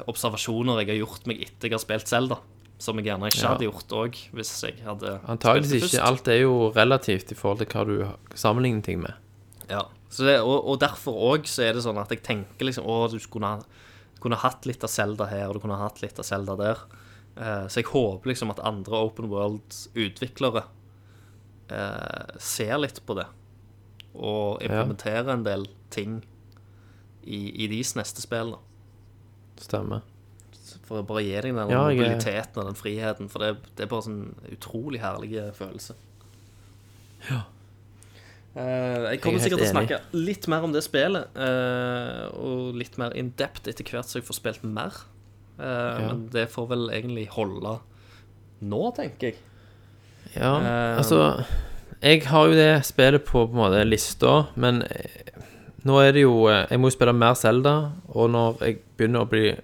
[0.06, 2.38] observasjoner jeg har gjort meg etter jeg har spilt Zelda.
[2.78, 3.48] Som jeg gjerne ikke Ja.
[3.54, 6.02] hadde gjort òg, hvis jeg hadde Antakeligvis ikke.
[6.04, 9.14] Alt er jo relativt i forhold til hva du sammenligner ting med.
[9.70, 12.84] Ja, så det, og, og derfor òg så er det sånn at jeg tenker liksom
[12.86, 13.54] Å, du skulle
[14.20, 16.84] kunne hatt litt av Zelda her, og du kunne hatt litt av Zelda der.
[17.36, 20.62] Eh, så jeg håper liksom at andre Open World-utviklere
[21.70, 23.26] eh, ser litt på det.
[24.16, 26.20] Og implementerer en del ting
[27.24, 28.54] i, i deres neste spill.
[28.56, 28.58] da.
[29.60, 30.02] Stemmer.
[30.86, 33.30] For å bare gi deg den Ja, jeg mobiliteten og den friheten.
[33.32, 34.22] For det, det er bare sånn
[34.54, 35.96] utrolig herlig følelse.
[37.26, 37.42] Ja.
[38.56, 42.78] Uh, jeg kommer jeg sikkert til å snakke litt mer om det spillet, uh, og
[42.80, 44.96] litt mer in depth etter hvert så jeg får spilt mer.
[45.56, 47.78] Eh, Men det får vel egentlig holde
[48.60, 49.38] nå, tenker jeg.
[50.34, 50.50] Ja,
[50.98, 51.46] altså
[52.02, 54.82] Jeg har jo det spillet på på en måte lista, men
[55.86, 59.30] nå er det jo Jeg må jo spille mer Selda, og når jeg begynner å
[59.30, 59.54] bli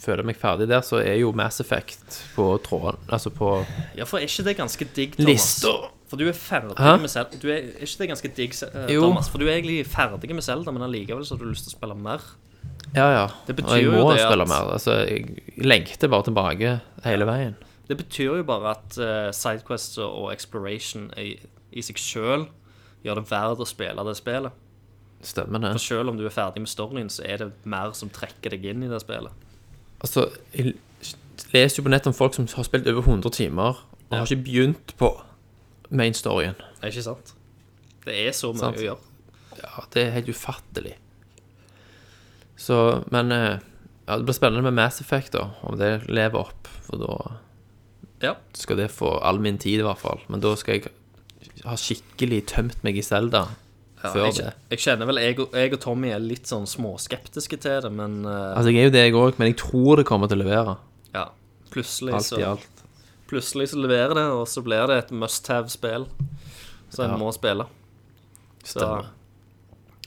[0.00, 3.52] føler meg ferdig der, så er jo Mass Effect på tråden Altså på
[3.98, 5.28] Ja, for er ikke det ganske digg, Thomas?
[5.28, 5.72] lista.
[6.08, 6.96] For du er ferdig Hæ?
[7.02, 7.36] med Zelda.
[7.42, 9.28] Du er, er ikke det ganske digg, eh, Thomas?
[9.28, 11.78] For du er egentlig ferdig med Zelda, men allikevel så har du lyst til å
[11.78, 12.22] spille mer.
[12.94, 13.24] Ja, ja.
[13.46, 14.70] Det betyr og jeg jo må det spille at- mer.
[14.72, 17.56] Altså, jeg lengter bare tilbake hele veien.
[17.88, 21.38] Det betyr jo bare at uh, Sidequest og, og Exploration i,
[21.72, 22.46] i seg sjøl
[23.04, 24.52] gjør det verdt å spille det spillet.
[25.24, 25.72] Stemmer det.
[25.76, 28.64] For selv om du er ferdig med storyen, så er det mer som trekker deg
[28.70, 29.32] inn i det spillet.
[30.00, 30.74] Altså, jeg
[31.54, 33.80] leser jo på nett om folk som har spilt over 100 timer,
[34.10, 35.10] og har ikke begynt på
[35.90, 36.54] main storyen.
[36.82, 37.34] Er ikke sant?
[38.04, 38.78] Det er så mye Sant.
[38.78, 39.04] å gjøre.
[39.58, 40.94] Ja, det er helt ufattelig.
[42.58, 43.58] Så, men eh,
[44.08, 46.68] Ja, det blir spennende med Mass Effect, da, om det lever opp.
[46.86, 47.16] For da
[48.24, 48.34] Ja.
[48.56, 50.22] skal det få all min tid, i hvert fall.
[50.28, 50.88] Men da skal jeg
[51.66, 53.48] ha skikkelig tømt meg i Zelda
[54.02, 54.52] Ja, før jeg, det.
[54.70, 58.24] jeg kjenner vel jeg, og- jeg og Tommy er litt sånn småskeptiske til det, men
[58.24, 60.44] eh, Altså, jeg er jo det, jeg òg, men jeg tror det kommer til å
[60.44, 60.76] levere.
[61.14, 61.26] ja.
[61.70, 62.66] Plutselig Alt så i alt.
[63.28, 66.06] Plutselig så leverer det, og så blir det et must have-spill
[66.88, 67.16] som en Ja.
[67.20, 67.66] må spille.
[68.64, 69.06] Så Stemmer.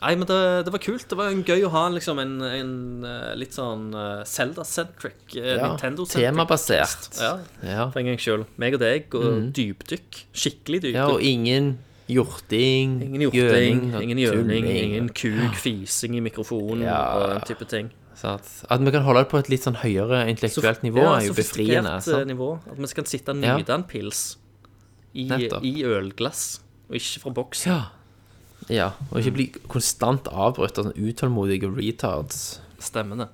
[0.02, 1.06] Nei, men det, det var kult.
[1.08, 5.44] Det var en gøy å ha liksom en, en eh, litt sånn uh, Zelda-centric, uh,
[5.60, 6.26] Ja, Nintendo-centric.
[6.26, 7.10] temabasert.
[7.22, 7.90] Ja, Ja.
[7.92, 8.48] for en gangs skyld.
[8.58, 10.24] Meg og deg og dypdykk.
[10.34, 10.96] Skikkelig dypdykk.
[10.98, 11.78] ja, og ingen
[12.12, 17.00] hjorting, ingen hjorting, ingen gjøning, ingen kuk, fising i mikrofonen Ja.
[17.18, 17.92] og den type ting.
[18.24, 21.26] At, At vi kan holde det på et litt sånn høyere intellektuelt nivå, Ja, er
[21.26, 21.96] jo befriende.
[21.96, 22.28] eh, Sant?
[22.28, 22.60] nivå.
[22.70, 23.58] At vi skal sitte og Ja.
[23.76, 24.38] en pils
[25.16, 25.26] i,
[25.64, 26.60] i ølglass,
[26.90, 27.66] og ikke fra boks.
[27.66, 27.80] Ja.
[28.70, 28.92] ja.
[29.12, 32.60] Og ikke bli konstant avbrutt av sånne utålmodige retards.
[32.80, 33.30] Stemmer det.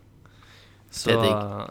[0.89, 1.11] Så,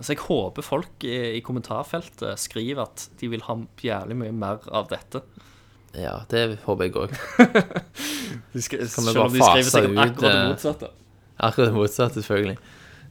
[0.05, 4.59] så jeg håper folk i, i kommentarfeltet skriver at de vil ha jævlig mye mer
[4.70, 5.23] av dette.
[5.97, 7.10] Ja, det håper jeg òg.
[8.56, 10.86] Selv om de skriver ut, akkurat det eh, motsatte.
[11.40, 12.59] Akkurat det motsatte, selvfølgelig.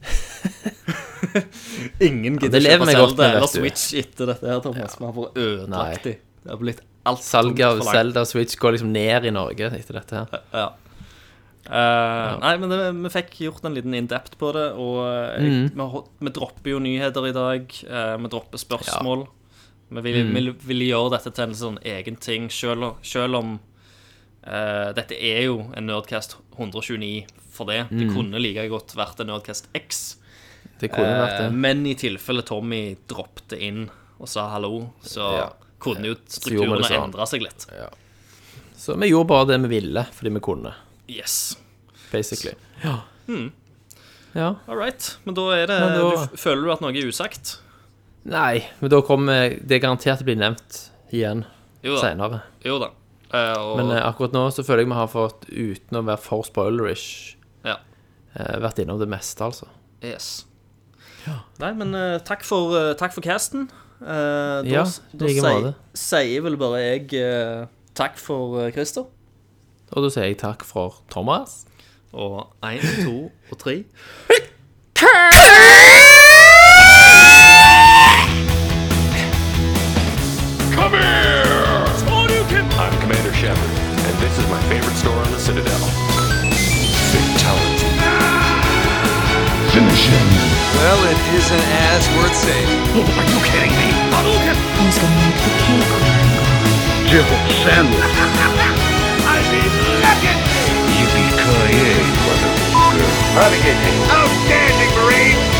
[2.06, 3.50] Ingen gidder ikke kjøpe godt Zelda eller.
[3.50, 4.96] Switch etter dette her, Thomas.
[5.00, 6.14] Vi har vært ødelagt i.
[6.46, 7.82] Det har blitt alt Salget av.
[7.86, 10.28] Zelda og Switch går liksom ned i Norge etter dette her.
[10.54, 10.66] Ja.
[11.66, 15.50] Eh, Nei, men det, vi fikk gjort en liten in-depth på det, og eh, jeg,
[15.74, 15.80] Mm.
[15.80, 17.62] vi, vi dropper jo nyheter i dag.
[17.90, 19.20] Uh, vi dropper spørsmål.
[19.90, 20.34] Vi vil, Mm.
[20.34, 23.60] vil, vil gjøre dette til en sånn egen ting, selv, selv om
[24.46, 27.88] uh, dette er jo en Nerdcast 129 for det.
[27.90, 30.16] Det kunne like godt vært en Nerdcast X.
[30.16, 30.70] Mm.
[30.80, 31.52] Det kunne vært Eh, det.
[31.54, 33.88] men i tilfelle Tommy droppet inn
[34.20, 35.52] og sa hallo, så Ja.
[35.80, 37.04] kunne jo strukturene sånn.
[37.04, 37.66] endre seg litt.
[38.76, 40.74] Så vi gjorde bare det vi ville, fordi vi kunne,
[41.08, 41.56] Yes.
[42.12, 42.54] basically.
[42.84, 43.00] Ja.
[44.34, 44.54] ja.
[44.68, 45.16] All right.
[45.24, 47.58] Men da er det Men da- du, Føler du at noe er usagt?
[48.26, 50.78] Nei, men da kommer Det garantert garantert å bli nevnt
[51.14, 51.44] igjen
[52.00, 52.40] seinere.
[52.66, 52.88] Jo da.
[53.30, 56.22] Eh, og, Men eh, akkurat nå så føler jeg vi har fått, uten å være
[56.22, 57.36] for spoilerish,
[57.66, 57.76] ja.
[58.34, 59.68] eh, vært innom det meste, altså.
[60.02, 60.44] Yes.
[61.58, 63.68] Nei, men eh, takk for, eh, takk for casten.
[64.00, 64.84] Eh, da Ja,
[65.14, 67.10] da like sier- sier vel bare jeg
[67.96, 69.06] takk for uh, Christer.
[69.94, 71.64] Og da sier jeg takk for Thomas.
[72.12, 73.82] Og én, to og tre.
[84.26, 85.78] This is my favorite store on the Citadel.
[87.14, 87.90] Fatality.
[89.70, 90.28] Finish him.
[90.74, 92.82] Well, it isn't as worth saving.
[92.98, 93.88] Oh, are you kidding me?
[94.10, 94.58] Hadouken!
[94.82, 96.18] Who's gonna make the cake run?
[97.06, 98.02] Jibble sandwich.
[99.30, 99.70] I mean,
[100.02, 100.74] legendary!
[100.90, 103.06] Yippee-ki-yay, motherfucker.
[103.30, 103.98] Navigating.
[104.10, 105.56] Outstanding, Marine!